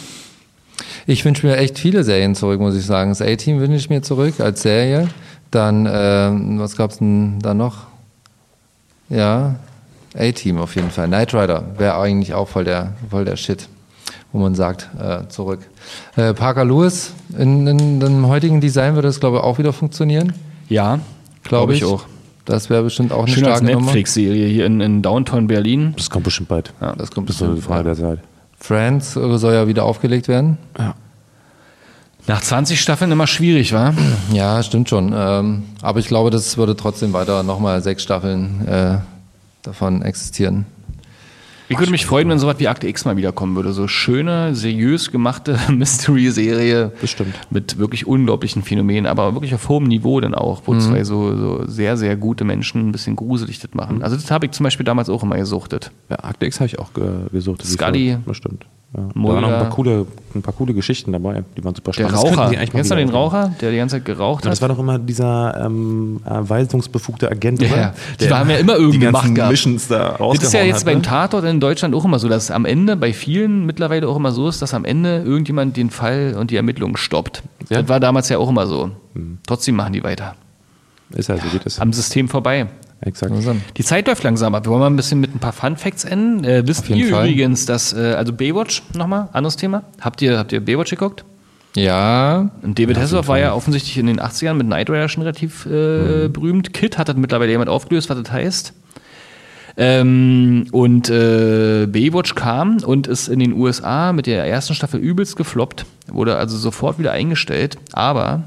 Ich 1.06 1.24
wünsche 1.24 1.46
mir 1.46 1.56
echt 1.56 1.78
viele 1.78 2.04
Serien 2.04 2.34
zurück, 2.34 2.60
muss 2.60 2.76
ich 2.76 2.86
sagen. 2.86 3.10
Das 3.10 3.20
A-Team 3.20 3.60
wünsche 3.60 3.76
ich 3.76 3.90
mir 3.90 4.02
zurück 4.02 4.40
als 4.40 4.62
Serie. 4.62 5.08
Dann, 5.52 5.88
ähm, 5.90 6.58
was 6.58 6.76
gab's 6.76 6.98
denn 6.98 7.38
da 7.40 7.54
noch? 7.54 7.84
Ja, 9.08 9.56
A-Team 10.18 10.58
auf 10.58 10.74
jeden 10.74 10.90
Fall. 10.90 11.06
Knight 11.06 11.34
Rider 11.34 11.62
wäre 11.78 11.98
eigentlich 12.00 12.34
auch 12.34 12.48
voll 12.48 12.64
der, 12.64 12.94
voll 13.10 13.24
der 13.24 13.36
Shit, 13.36 13.68
wo 14.32 14.38
man 14.40 14.54
sagt, 14.54 14.88
äh, 14.98 15.28
zurück. 15.28 15.60
Äh, 16.16 16.32
Parker 16.34 16.64
Lewis, 16.64 17.12
in, 17.38 17.66
in 17.66 18.00
dem 18.00 18.26
heutigen 18.26 18.60
Design 18.60 18.94
würde 18.94 19.08
das, 19.08 19.20
glaube 19.20 19.36
ich, 19.38 19.42
auch 19.42 19.58
wieder 19.58 19.72
funktionieren. 19.72 20.32
Ja, 20.68 20.98
Glaube 21.44 21.74
glaub 21.74 21.76
ich. 21.76 21.84
auch. 21.84 22.04
Das 22.46 22.70
wäre 22.70 22.82
bestimmt 22.82 23.12
auch 23.12 23.24
eine 23.26 23.32
Schön 23.34 23.44
als 23.44 23.58
starke 23.58 23.72
Nummer. 23.74 23.84
Netflix-Serie 23.86 24.48
hier 24.48 24.66
in, 24.66 24.80
in 24.80 25.02
Downtown 25.02 25.46
Berlin. 25.46 25.92
Das 25.96 26.10
kommt 26.10 26.24
bestimmt 26.24 26.48
bald. 26.48 26.72
Ja, 26.80 26.92
das 26.96 27.10
kommt 27.10 27.28
Das 27.28 27.36
ist 27.36 27.40
so 27.40 27.44
eine 27.44 27.54
bestimmt. 27.54 27.72
Frage 27.74 27.94
der 27.94 27.96
Zeit. 27.96 28.18
Friends 28.58 29.16
äh, 29.16 29.38
soll 29.38 29.52
ja 29.54 29.68
wieder 29.68 29.84
aufgelegt 29.84 30.28
werden. 30.28 30.56
Nach 32.26 32.40
20 32.40 32.80
Staffeln 32.80 33.10
immer 33.10 33.26
schwierig, 33.26 33.72
war? 33.72 33.94
Ja, 34.32 34.62
stimmt 34.62 34.88
schon. 34.88 35.12
Ähm, 35.14 35.64
aber 35.82 35.98
ich 35.98 36.06
glaube, 36.06 36.30
das 36.30 36.56
würde 36.56 36.76
trotzdem 36.76 37.12
weiter 37.12 37.42
nochmal 37.42 37.82
sechs 37.82 38.02
Staffeln 38.02 38.66
äh, 38.66 38.98
davon 39.62 40.02
existieren. 40.02 40.66
Ich 41.68 41.78
würde 41.78 41.90
mich 41.90 42.04
freuen, 42.04 42.28
wenn 42.28 42.38
sowas 42.38 42.56
wie 42.58 42.68
Akte 42.68 42.86
X 42.86 43.06
mal 43.06 43.16
wiederkommen 43.16 43.56
würde. 43.56 43.72
So 43.72 43.88
schöne, 43.88 44.54
seriös 44.54 45.10
gemachte 45.10 45.58
Mystery-Serie. 45.70 46.92
Bestimmt. 47.00 47.34
Mit 47.50 47.78
wirklich 47.78 48.06
unglaublichen 48.06 48.62
Phänomenen, 48.62 49.06
aber 49.06 49.34
wirklich 49.34 49.54
auf 49.54 49.68
hohem 49.68 49.84
Niveau 49.84 50.20
dann 50.20 50.34
auch, 50.34 50.62
wo 50.66 50.76
zwei 50.78 51.02
so, 51.04 51.34
so 51.36 51.66
sehr, 51.66 51.96
sehr 51.96 52.16
gute 52.16 52.44
Menschen 52.44 52.88
ein 52.88 52.92
bisschen 52.92 53.16
gruselig 53.16 53.60
das 53.60 53.72
machen. 53.72 54.02
Also 54.02 54.16
das 54.16 54.30
habe 54.30 54.46
ich 54.46 54.52
zum 54.52 54.64
Beispiel 54.64 54.84
damals 54.84 55.08
auch 55.08 55.22
immer 55.22 55.36
gesuchtet. 55.36 55.90
Ja, 56.10 56.18
Akte 56.24 56.44
X 56.46 56.60
habe 56.60 56.66
ich 56.66 56.78
auch 56.78 56.92
ge 56.92 57.08
gesucht. 57.32 57.64
Scully. 57.64 58.18
Bestimmt. 58.26 58.66
Ja. 58.94 59.04
Da 59.14 59.22
waren 59.22 59.40
noch 59.40 59.48
ein 59.50 59.58
paar, 59.58 59.70
coole, 59.70 60.06
ein 60.34 60.42
paar 60.42 60.52
coole 60.52 60.74
Geschichten 60.74 61.12
dabei. 61.12 61.44
Die 61.56 61.64
waren 61.64 61.74
super 61.74 61.92
Der 61.92 62.08
spannend. 62.08 62.22
Könnten 62.24 62.38
Raucher. 62.40 62.66
Kennst 62.66 62.90
du 62.90 62.94
den. 62.96 63.08
Raucher, 63.08 63.54
der 63.60 63.70
die 63.70 63.78
ganze 63.78 63.96
Zeit 63.96 64.04
geraucht 64.04 64.42
Und 64.42 64.46
hat? 64.46 64.52
das 64.52 64.60
war 64.60 64.68
doch 64.68 64.78
immer 64.78 64.98
dieser 64.98 65.64
ähm, 65.64 66.20
äh, 66.26 66.30
weisungsbefugte 66.48 67.30
Agent, 67.30 67.62
Ja, 67.62 67.68
oder? 67.68 67.76
ja. 67.80 67.94
Die 68.20 68.28
haben 68.30 68.50
ja 68.50 68.56
immer 68.56 68.74
irgendwie 68.76 68.98
die 68.98 69.06
Macht 69.06 69.22
ganzen 69.22 69.34
gehabt. 69.34 69.50
Missions 69.50 69.88
da 69.88 70.18
Das 70.18 70.42
ist 70.42 70.52
ja 70.52 70.62
jetzt 70.62 70.80
hat, 70.80 70.84
beim 70.84 70.98
ne? 70.98 71.02
Tatort 71.02 71.44
in 71.44 71.58
Deutschland 71.58 71.94
auch 71.94 72.04
immer 72.04 72.18
so, 72.18 72.28
dass 72.28 72.50
am 72.50 72.66
Ende 72.66 72.96
bei 72.96 73.14
vielen 73.14 73.64
mittlerweile 73.64 74.06
auch 74.08 74.16
immer 74.16 74.32
so 74.32 74.46
ist, 74.46 74.60
dass 74.60 74.74
am 74.74 74.84
Ende 74.84 75.22
irgendjemand 75.22 75.76
den 75.78 75.88
Fall 75.88 76.36
und 76.38 76.50
die 76.50 76.56
Ermittlungen 76.56 76.98
stoppt. 76.98 77.42
Ja. 77.70 77.80
Das 77.80 77.88
war 77.88 77.98
damals 77.98 78.28
ja 78.28 78.36
auch 78.36 78.50
immer 78.50 78.66
so. 78.66 78.90
Trotzdem 79.46 79.74
machen 79.76 79.94
die 79.94 80.04
weiter. 80.04 80.34
Ist 81.14 81.28
ja 81.30 81.36
so 81.36 81.48
geht 81.50 81.64
es. 81.64 81.78
Am 81.78 81.92
System 81.94 82.28
vorbei. 82.28 82.66
Exakt. 83.04 83.32
Die 83.76 83.84
Zeit 83.84 84.06
läuft 84.06 84.22
langsam 84.22 84.54
ab. 84.54 84.64
Wir 84.64 84.70
wollen 84.70 84.80
mal 84.80 84.86
ein 84.86 84.96
bisschen 84.96 85.20
mit 85.20 85.34
ein 85.34 85.40
paar 85.40 85.52
Fun 85.52 85.76
Facts 85.76 86.04
enden. 86.04 86.44
Äh, 86.44 86.66
wisst 86.66 86.88
ihr 86.88 86.96
Fall. 87.10 87.28
übrigens, 87.28 87.66
dass, 87.66 87.92
äh, 87.92 88.14
also 88.14 88.32
Baywatch 88.32 88.82
nochmal, 88.94 89.28
anderes 89.32 89.56
Thema. 89.56 89.82
Habt 90.00 90.22
ihr, 90.22 90.38
habt 90.38 90.52
ihr 90.52 90.64
Baywatch 90.64 90.90
geguckt? 90.90 91.24
Ja, 91.74 92.50
Und 92.62 92.78
David 92.78 92.98
Hasselhoff 92.98 93.28
war 93.28 93.38
ja 93.38 93.54
offensichtlich 93.54 93.96
in 93.96 94.06
den 94.06 94.20
80ern 94.20 94.54
mit 94.54 94.66
Knight 94.66 94.90
Rider 94.90 95.08
schon 95.08 95.22
relativ 95.22 95.64
äh, 95.66 96.28
berühmt. 96.28 96.74
Kid 96.74 96.98
hat 96.98 97.08
das 97.08 97.16
mittlerweile 97.16 97.50
jemand 97.50 97.70
aufgelöst, 97.70 98.10
was 98.10 98.22
das 98.22 98.30
heißt. 98.30 98.74
Ähm, 99.78 100.66
und 100.70 101.08
äh, 101.08 101.86
Baywatch 101.86 102.34
kam 102.34 102.76
und 102.84 103.06
ist 103.06 103.28
in 103.28 103.38
den 103.38 103.54
USA 103.54 104.12
mit 104.12 104.26
der 104.26 104.44
ersten 104.46 104.74
Staffel 104.74 105.00
übelst 105.00 105.36
gefloppt, 105.36 105.86
wurde 106.08 106.36
also 106.36 106.58
sofort 106.58 106.98
wieder 106.98 107.12
eingestellt, 107.12 107.78
aber 107.92 108.42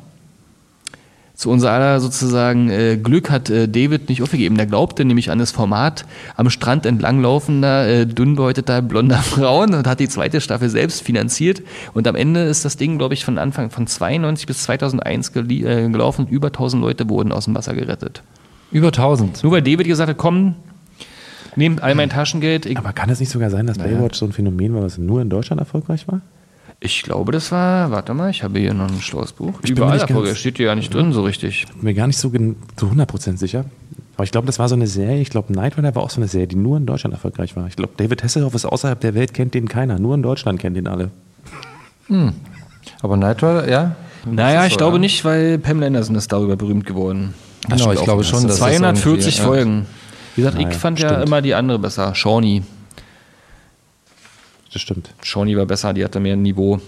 zu 1.36 1.50
unser 1.50 1.72
aller 1.72 2.00
sozusagen 2.00 2.70
äh, 2.70 2.98
Glück 2.98 3.30
hat 3.30 3.50
äh, 3.50 3.68
David 3.68 4.08
nicht 4.10 4.22
aufgegeben. 4.22 4.56
Der 4.56 4.66
glaubte 4.66 5.04
nämlich 5.04 5.30
an 5.32 5.40
das 5.40 5.52
Format 5.52 6.06
am 6.36 6.50
Strand 6.50 6.86
entlanglaufender, 6.86 7.88
äh, 7.88 8.06
dünnbeuteter, 8.08 8.82
blonder 8.82 9.18
Frauen 9.22 9.74
und 9.74 9.86
hat 9.86 10.00
die 10.00 10.08
zweite 10.08 10.40
Staffel 10.42 10.70
selbst 10.70 11.02
finanziert. 11.04 11.62
Und 11.94 12.08
am 12.08 12.16
Ende 12.16 12.42
ist 12.44 12.64
das 12.66 12.78
Ding, 12.78 12.98
glaube 12.98 13.14
ich, 13.14 13.26
von 13.26 13.38
Anfang 13.38 13.70
von 13.70 13.86
92 13.86 14.48
bis 14.48 14.64
2001 14.64 15.34
gelie- 15.34 15.66
äh, 15.66 15.90
gelaufen. 15.90 16.28
Über 16.28 16.48
1000 16.48 16.82
Leute 16.82 17.10
wurden 17.10 17.32
aus 17.32 17.46
dem 17.46 17.56
Wasser 17.56 17.74
gerettet. 17.74 18.24
über 18.72 18.88
1000. 18.88 19.44
Nur 19.44 19.52
weil 19.52 19.62
David 19.62 19.88
gesagt 19.88 20.10
hat, 20.10 20.18
komm, 20.18 20.56
nehmt 21.58 21.84
all 21.84 21.96
mein 21.96 22.10
Taschengeld. 22.10 22.66
Aber 22.78 22.94
kann 22.94 23.10
es 23.10 23.20
nicht 23.20 23.30
sogar 23.30 23.50
sein, 23.50 23.68
dass 23.68 23.78
Baywatch 23.78 24.18
so 24.18 24.26
ein 24.26 24.32
Phänomen 24.32 24.74
war, 24.74 24.84
was 24.84 24.98
nur 24.98 25.22
in 25.22 25.30
Deutschland 25.30 25.60
erfolgreich 25.60 26.08
war? 26.08 26.22
Ich 26.80 27.04
glaube, 27.04 27.32
das 27.32 27.52
war, 27.52 27.92
warte 27.92 28.14
mal, 28.14 28.30
ich 28.30 28.44
habe 28.44 28.60
hier 28.60 28.74
noch 28.74 28.88
ein 28.90 29.02
schlaues 29.02 29.32
Buch. 29.34 29.54
Ich 29.64 29.74
bin 29.74 29.86
mir 29.86 29.96
Überall 29.96 30.06
ganz- 30.26 30.38
steht 30.38 30.58
hier 30.58 30.68
ja 30.68 30.76
nicht 30.76 30.94
drin 30.94 31.14
so 31.14 31.24
richtig. 31.24 31.66
Bin 31.74 31.84
mir 31.84 31.94
gar 31.94 32.08
nicht 32.08 32.18
so, 32.18 32.32
so 32.78 32.88
100% 32.88 33.38
sicher. 33.38 33.66
Aber 34.16 34.24
ich 34.24 34.32
glaube, 34.32 34.48
das 34.48 34.60
war 34.60 34.70
so 34.70 34.76
eine 34.76 34.88
Serie, 34.88 35.20
ich 35.22 35.30
glaube, 35.30 35.52
Knight 35.52 35.78
Rider 35.78 35.94
war 35.96 36.04
auch 36.04 36.10
so 36.10 36.18
eine 36.22 36.28
Serie, 36.28 36.48
die 36.48 36.56
nur 36.56 36.78
in 36.78 36.86
Deutschland 36.86 37.14
erfolgreich 37.14 37.56
war. 37.58 37.68
Ich 37.68 37.76
glaube, 37.76 37.94
David 37.98 38.24
Hasselhoff 38.24 38.54
ist 38.56 38.66
außerhalb 38.66 39.00
der 39.02 39.14
Welt, 39.14 39.34
kennt 39.34 39.54
den 39.54 39.68
keiner. 39.68 40.00
Nur 40.00 40.16
in 40.16 40.24
Deutschland 40.24 40.60
kennt 40.60 40.78
den 40.78 40.88
alle. 40.88 41.12
Aber 43.02 43.18
Knight 43.18 43.38
Rider, 43.44 43.70
ja? 43.70 43.96
Naja, 44.26 44.58
Das 44.60 44.68
ich 44.68 44.74
so, 44.74 44.78
glaube 44.78 44.96
ja. 44.96 45.00
nicht, 45.00 45.26
weil 45.26 45.58
Pamela 45.60 45.88
Anderson 45.88 46.16
ist 46.16 46.32
darüber 46.32 46.56
berühmt 46.56 46.86
geworden. 46.86 47.34
Genau, 47.68 47.92
ich 47.92 48.04
glaube 48.04 48.24
schon, 48.24 48.44
dass 48.48 48.60
das 48.60 48.70
240 48.70 49.04
irgendwie- 49.38 49.38
ja. 49.40 49.44
Folgen. 49.46 49.86
Wie 50.36 50.42
gesagt, 50.42 50.58
Naja, 50.58 50.70
ich 50.70 50.76
fand 50.76 51.00
ja 51.00 51.10
stimmt. 51.10 51.26
immer 51.28 51.42
die 51.42 51.54
andere 51.56 51.80
besser. 51.80 52.14
Shawnee. 52.16 52.64
Das 54.76 54.82
stimmt. 54.82 55.10
Shawnee 55.24 55.56
war 55.56 55.66
besser, 55.66 55.94
die 55.94 56.04
hatte 56.04 56.20
mehr 56.20 56.36
Niveau. 56.36 56.82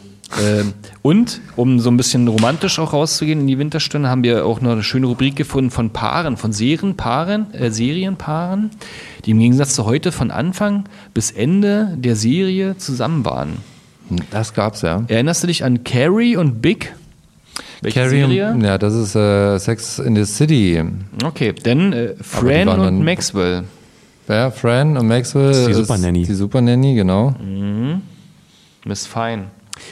Ähm, 0.43 0.73
und, 1.03 1.39
um 1.55 1.79
so 1.79 1.89
ein 1.89 1.95
bisschen 1.95 2.27
romantisch 2.27 2.79
auch 2.79 2.91
rauszugehen 2.91 3.39
in 3.39 3.47
die 3.47 3.57
Winterstunde, 3.59 4.09
haben 4.09 4.25
wir 4.25 4.45
auch 4.45 4.59
noch 4.59 4.73
eine 4.73 4.83
schöne 4.83 5.07
Rubrik 5.07 5.37
gefunden 5.37 5.71
von 5.71 5.91
Paaren, 5.91 6.35
von 6.35 6.51
Serienpaaren, 6.51 7.53
äh, 7.53 7.71
Serienpaaren, 7.71 8.71
die 9.23 9.31
im 9.31 9.39
Gegensatz 9.39 9.73
zu 9.73 9.85
heute 9.85 10.11
von 10.11 10.31
Anfang 10.31 10.83
bis 11.13 11.31
Ende 11.31 11.93
der 11.95 12.17
Serie 12.17 12.75
zusammen 12.77 13.23
waren. 13.23 13.59
Das 14.31 14.53
gab's 14.53 14.81
ja. 14.81 15.05
Erinnerst 15.07 15.43
du 15.43 15.47
dich 15.47 15.63
an 15.63 15.85
Carrie 15.85 16.35
und 16.35 16.61
Big? 16.61 16.93
Welche 17.79 18.01
Carrie, 18.01 18.19
Serie? 18.19 18.57
ja, 18.63 18.77
das 18.77 18.95
ist 18.95 19.15
äh, 19.15 19.57
Sex 19.59 19.99
in 19.99 20.13
the 20.17 20.25
City. 20.25 20.83
Okay, 21.23 21.53
dann 21.63 21.93
äh, 21.93 22.15
Fran 22.21 22.67
und 22.67 23.01
Maxwell. 23.01 23.63
Ja, 24.27 24.51
Fran 24.51 24.97
und 24.97 25.07
Maxwell. 25.07 25.51
ist 25.51 25.67
die 25.67 25.73
Super 25.73 25.97
Nanny. 25.97 26.23
Die 26.23 26.33
Super 26.33 26.61
Nanny, 26.61 26.95
genau. 26.95 27.33
Miss 28.85 29.07
Fine. 29.07 29.45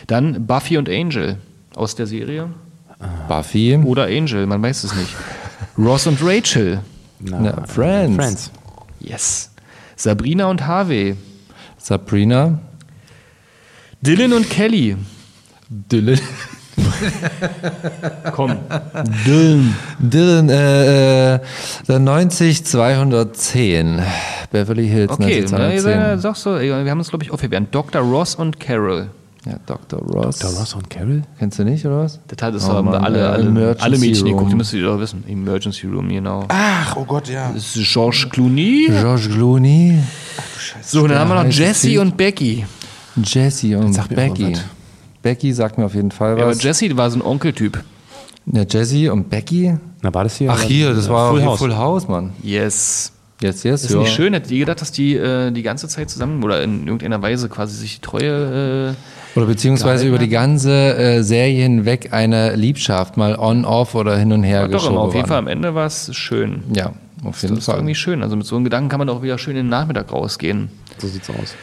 Dann 0.07 0.45
Buffy 0.45 0.77
und 0.77 0.89
Angel 0.89 1.37
aus 1.75 1.95
der 1.95 2.07
Serie. 2.07 2.49
Buffy. 3.27 3.77
Oder 3.77 4.05
Angel, 4.05 4.45
man 4.45 4.61
weiß 4.61 4.83
es 4.83 4.95
nicht. 4.95 5.15
Ross 5.77 6.07
und 6.07 6.19
Rachel. 6.21 6.81
Na, 7.19 7.39
Na, 7.39 7.65
Friends. 7.65 8.15
Friends. 8.15 8.51
Yes. 8.99 9.51
Sabrina 9.95 10.47
und 10.47 10.65
Harvey. 10.65 11.15
Sabrina. 11.77 12.59
Dylan 14.01 14.33
und 14.33 14.49
Kelly. 14.49 14.97
Dylan. 15.69 16.19
Komm. 18.31 18.57
Dylan, 19.99 20.49
äh, 20.49 21.35
äh, 21.35 21.39
der 21.87 21.99
90210. 21.99 24.01
Beverly 24.51 24.87
Hills 24.87 25.11
Okay, 25.11 25.45
na, 25.51 25.73
ihr 25.73 25.81
90210. 25.81 25.83
seid- 25.83 26.21
sagst 26.21 26.45
du, 26.45 26.59
wir 26.59 26.91
haben 26.91 26.99
uns, 26.99 27.09
glaube 27.09 27.23
ich, 27.23 27.31
aufgewärmt. 27.31 27.73
Dr. 27.73 28.01
Ross 28.01 28.35
und 28.35 28.59
Carol. 28.59 29.07
Ja, 29.45 29.53
Dr. 29.67 29.99
Ross. 29.99 30.39
Dr. 30.39 30.57
Ross 30.59 30.73
und 30.73 30.89
Carol? 30.89 31.21
Kennst 31.37 31.59
du 31.59 31.63
nicht, 31.63 31.85
oder 31.85 31.99
was? 31.99 32.19
Das 32.27 32.43
hat 32.43 32.55
es 32.55 32.67
Oh 32.67 32.81
Mann, 32.81 32.95
alle, 32.95 33.19
äh, 33.19 33.23
alle, 33.23 33.45
Emergency 33.47 33.83
alle 33.83 33.97
Mädchen 33.99 34.27
Room. 34.27 34.37
geguckt, 34.37 34.55
müsstet 34.57 34.79
ihr 34.79 34.85
doch 34.87 34.99
wissen. 34.99 35.23
Emergency 35.27 35.87
Room, 35.87 36.09
genau. 36.09 36.45
Ach, 36.47 36.95
oh 36.95 37.05
Gott, 37.05 37.27
ja. 37.29 37.51
Das 37.53 37.75
ist 37.75 37.93
George 37.93 38.25
Clooney. 38.31 38.87
George 38.89 39.29
Clooney. 39.29 39.99
So, 40.81 41.03
und 41.03 41.09
dann 41.09 41.19
haben 41.19 41.29
wir 41.29 41.43
noch 41.43 41.51
Jesse 41.51 42.01
und 42.01 42.17
Becky. 42.17 42.65
Jesse 43.23 43.77
und 43.77 44.09
Becky. 44.09 44.53
Was. 45.25 45.31
Becky 45.31 45.53
sagt 45.53 45.77
mir 45.77 45.85
auf 45.85 45.95
jeden 45.95 46.11
Fall 46.11 46.37
Ja, 46.37 46.43
aber 46.43 46.51
was. 46.51 46.63
Jesse 46.63 46.95
war 46.97 47.09
so 47.09 47.19
ein 47.19 47.21
Onkeltyp. 47.21 47.83
Ja, 48.51 48.63
Jesse 48.69 49.11
und 49.11 49.29
Becky? 49.29 49.75
Na, 50.01 50.13
war 50.13 50.23
das 50.23 50.35
hier? 50.37 50.51
Ach, 50.51 50.61
hier, 50.61 50.93
das 50.93 51.09
war 51.09 51.31
Full 51.31 51.43
House. 51.43 51.59
Full 51.59 51.75
House, 51.75 52.07
Mann. 52.07 52.31
Yes. 52.43 53.11
Yes, 53.41 53.63
yes, 53.63 53.81
Das 53.81 53.91
ist 53.91 53.97
nicht 53.97 54.13
schön. 54.13 54.33
Hättet 54.33 54.51
ihr 54.51 54.59
gedacht, 54.59 54.79
dass 54.79 54.93
die 54.93 55.15
äh, 55.15 55.51
die 55.51 55.61
ganze 55.61 55.89
Zeit 55.89 56.09
zusammen 56.09 56.41
oder 56.43 56.63
in 56.63 56.83
irgendeiner 56.85 57.21
Weise 57.21 57.49
quasi 57.49 57.75
sich 57.75 57.95
die 57.95 58.01
Treue. 58.01 58.95
Äh, 58.95 59.37
Oder 59.37 59.47
beziehungsweise 59.47 60.07
über 60.07 60.19
die 60.19 60.29
ganze 60.29 60.95
äh, 60.95 61.21
Serie 61.21 61.63
hinweg 61.63 62.13
eine 62.13 62.55
Liebschaft, 62.55 63.17
mal 63.17 63.35
on, 63.35 63.65
off 63.65 63.93
oder 63.93 64.15
hin 64.17 64.31
und 64.31 64.43
her 64.43 64.67
doch, 64.69 64.77
geschoben 64.79 64.95
aber 64.97 65.07
auf 65.07 65.15
jeden 65.15 65.27
Fall 65.27 65.39
am 65.39 65.47
Ende 65.47 65.75
war 65.75 65.85
es 65.85 66.15
schön. 66.15 66.63
Ja, 66.73 66.93
auf 67.25 67.33
Das 67.33 67.41
jeden 67.41 67.57
ist 67.57 67.67
doch 67.67 67.73
Fall. 67.73 67.81
irgendwie 67.81 67.95
schön. 67.95 68.23
Also 68.23 68.37
mit 68.37 68.45
so 68.45 68.55
einem 68.55 68.63
Gedanken 68.63 68.87
kann 68.87 68.99
man 68.99 69.07
doch 69.07 69.21
wieder 69.21 69.37
schön 69.37 69.57
in 69.57 69.65
den 69.65 69.69
Nachmittag 69.69 70.13
rausgehen. 70.13 70.69
So 70.99 71.07
sieht's 71.07 71.29
aus. 71.29 71.55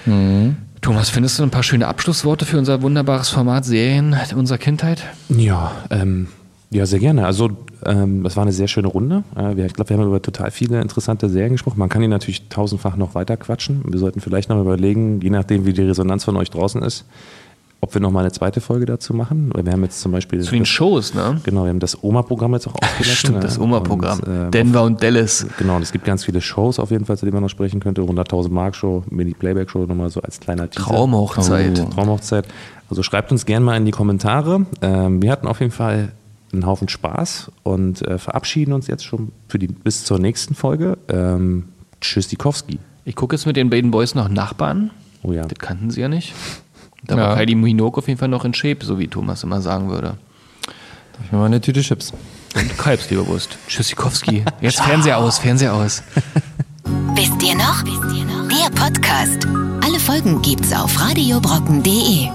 Thomas, 0.82 1.10
findest 1.10 1.38
du 1.38 1.44
ein 1.44 1.50
paar 1.50 1.62
schöne 1.62 1.86
Abschlussworte 1.86 2.44
für 2.44 2.58
unser 2.58 2.82
wunderbares 2.82 3.28
Format 3.28 3.64
Serien 3.64 4.16
unserer 4.34 4.58
Kindheit? 4.58 5.04
Ja, 5.28 5.70
ähm, 5.90 6.26
ja, 6.70 6.86
sehr 6.86 6.98
gerne. 6.98 7.24
Also, 7.24 7.50
ähm, 7.86 8.24
das 8.24 8.34
war 8.34 8.42
eine 8.42 8.52
sehr 8.52 8.66
schöne 8.66 8.88
Runde. 8.88 9.22
Äh, 9.36 9.54
wir, 9.54 9.66
ich 9.66 9.74
glaube, 9.74 9.90
wir 9.90 9.96
haben 9.96 10.04
über 10.04 10.20
total 10.20 10.50
viele 10.50 10.82
interessante 10.82 11.28
Serien 11.28 11.52
gesprochen. 11.52 11.78
Man 11.78 11.88
kann 11.88 12.02
die 12.02 12.08
natürlich 12.08 12.48
tausendfach 12.48 12.96
noch 12.96 13.14
weiter 13.14 13.36
quatschen. 13.36 13.84
Wir 13.86 14.00
sollten 14.00 14.20
vielleicht 14.20 14.48
noch 14.48 14.60
überlegen, 14.60 15.20
je 15.20 15.30
nachdem, 15.30 15.66
wie 15.66 15.72
die 15.72 15.82
Resonanz 15.82 16.24
von 16.24 16.36
euch 16.36 16.50
draußen 16.50 16.82
ist, 16.82 17.04
ob 17.82 17.92
wir 17.94 18.00
noch 18.00 18.12
mal 18.12 18.20
eine 18.20 18.30
zweite 18.30 18.60
Folge 18.60 18.86
dazu 18.86 19.12
machen. 19.12 19.50
Weil 19.52 19.66
Wir 19.66 19.72
haben 19.72 19.82
jetzt 19.82 20.00
zum 20.00 20.12
Beispiel. 20.12 20.40
Zu 20.40 20.52
den 20.52 20.64
Shows, 20.64 21.14
ne? 21.14 21.40
Genau, 21.42 21.64
wir 21.64 21.70
haben 21.70 21.80
das 21.80 22.02
Oma-Programm 22.02 22.54
jetzt 22.54 22.68
auch 22.68 22.74
ausgelassen. 22.74 23.16
Stimmt, 23.16 23.44
das. 23.44 23.58
Oma-Programm. 23.58 24.20
Äh, 24.20 24.50
Denver 24.50 24.84
und 24.84 25.02
Dallas. 25.02 25.44
Genau, 25.58 25.76
und 25.76 25.82
es 25.82 25.90
gibt 25.90 26.04
ganz 26.04 26.24
viele 26.24 26.40
Shows 26.40 26.78
auf 26.78 26.92
jeden 26.92 27.04
Fall, 27.04 27.18
zu 27.18 27.26
denen 27.26 27.34
man 27.34 27.42
noch 27.42 27.50
sprechen 27.50 27.80
könnte. 27.80 28.02
100.000 28.02 28.50
Mark 28.50 28.76
Show, 28.76 29.02
Mini-Playback-Show, 29.10 29.86
nochmal 29.86 30.10
so 30.10 30.22
als 30.22 30.38
kleiner 30.38 30.70
Teaser. 30.70 30.86
Traumhochzeit. 30.86 31.82
Oh. 31.84 31.90
Traumhochzeit. 31.92 32.46
Also 32.88 33.02
schreibt 33.02 33.32
uns 33.32 33.46
gerne 33.46 33.66
mal 33.66 33.76
in 33.76 33.84
die 33.84 33.90
Kommentare. 33.90 34.64
Ähm, 34.80 35.20
wir 35.20 35.32
hatten 35.32 35.48
auf 35.48 35.58
jeden 35.58 35.72
Fall 35.72 36.12
einen 36.52 36.66
Haufen 36.66 36.88
Spaß 36.88 37.50
und 37.64 38.02
äh, 38.02 38.18
verabschieden 38.18 38.74
uns 38.74 38.86
jetzt 38.86 39.04
schon 39.04 39.32
für 39.48 39.58
die, 39.58 39.66
bis 39.66 40.04
zur 40.04 40.20
nächsten 40.20 40.54
Folge. 40.54 40.98
Ähm, 41.08 41.64
Tschüssikowski. 42.00 42.78
Ich 43.04 43.16
gucke 43.16 43.34
jetzt 43.34 43.46
mit 43.46 43.56
den 43.56 43.70
beiden 43.70 43.90
Boys 43.90 44.14
noch 44.14 44.28
Nachbarn. 44.28 44.90
Oh 45.24 45.32
ja. 45.32 45.42
Das 45.46 45.58
kannten 45.58 45.90
sie 45.90 46.00
ja 46.00 46.08
nicht. 46.08 46.32
Da 47.04 47.16
Ja. 47.16 47.22
war 47.28 47.36
Heidi 47.36 47.54
Minogue 47.54 47.98
auf 47.98 48.08
jeden 48.08 48.18
Fall 48.18 48.28
noch 48.28 48.44
in 48.44 48.54
Shape, 48.54 48.84
so 48.84 48.98
wie 48.98 49.08
Thomas 49.08 49.42
immer 49.42 49.60
sagen 49.60 49.90
würde. 49.90 50.16
Ich 51.24 51.30
mir 51.32 51.38
mal 51.38 51.46
eine 51.46 51.60
Tüte 51.60 51.80
Chips. 51.82 52.12
Und 52.54 52.78
Kalbsleberwurst. 52.78 53.56
Tschüssikowski. 53.68 54.44
Jetzt 54.60 54.80
Fernseher 54.80 55.18
aus, 55.18 55.38
Fernseher 55.38 55.74
aus. 55.74 56.02
Wisst 57.14 57.42
ihr 57.42 57.54
noch? 57.54 57.82
Der 57.82 58.70
Podcast. 58.70 59.46
Alle 59.84 59.98
Folgen 60.00 60.42
gibt's 60.42 60.72
auf 60.72 61.00
radiobrocken.de. 61.00 62.28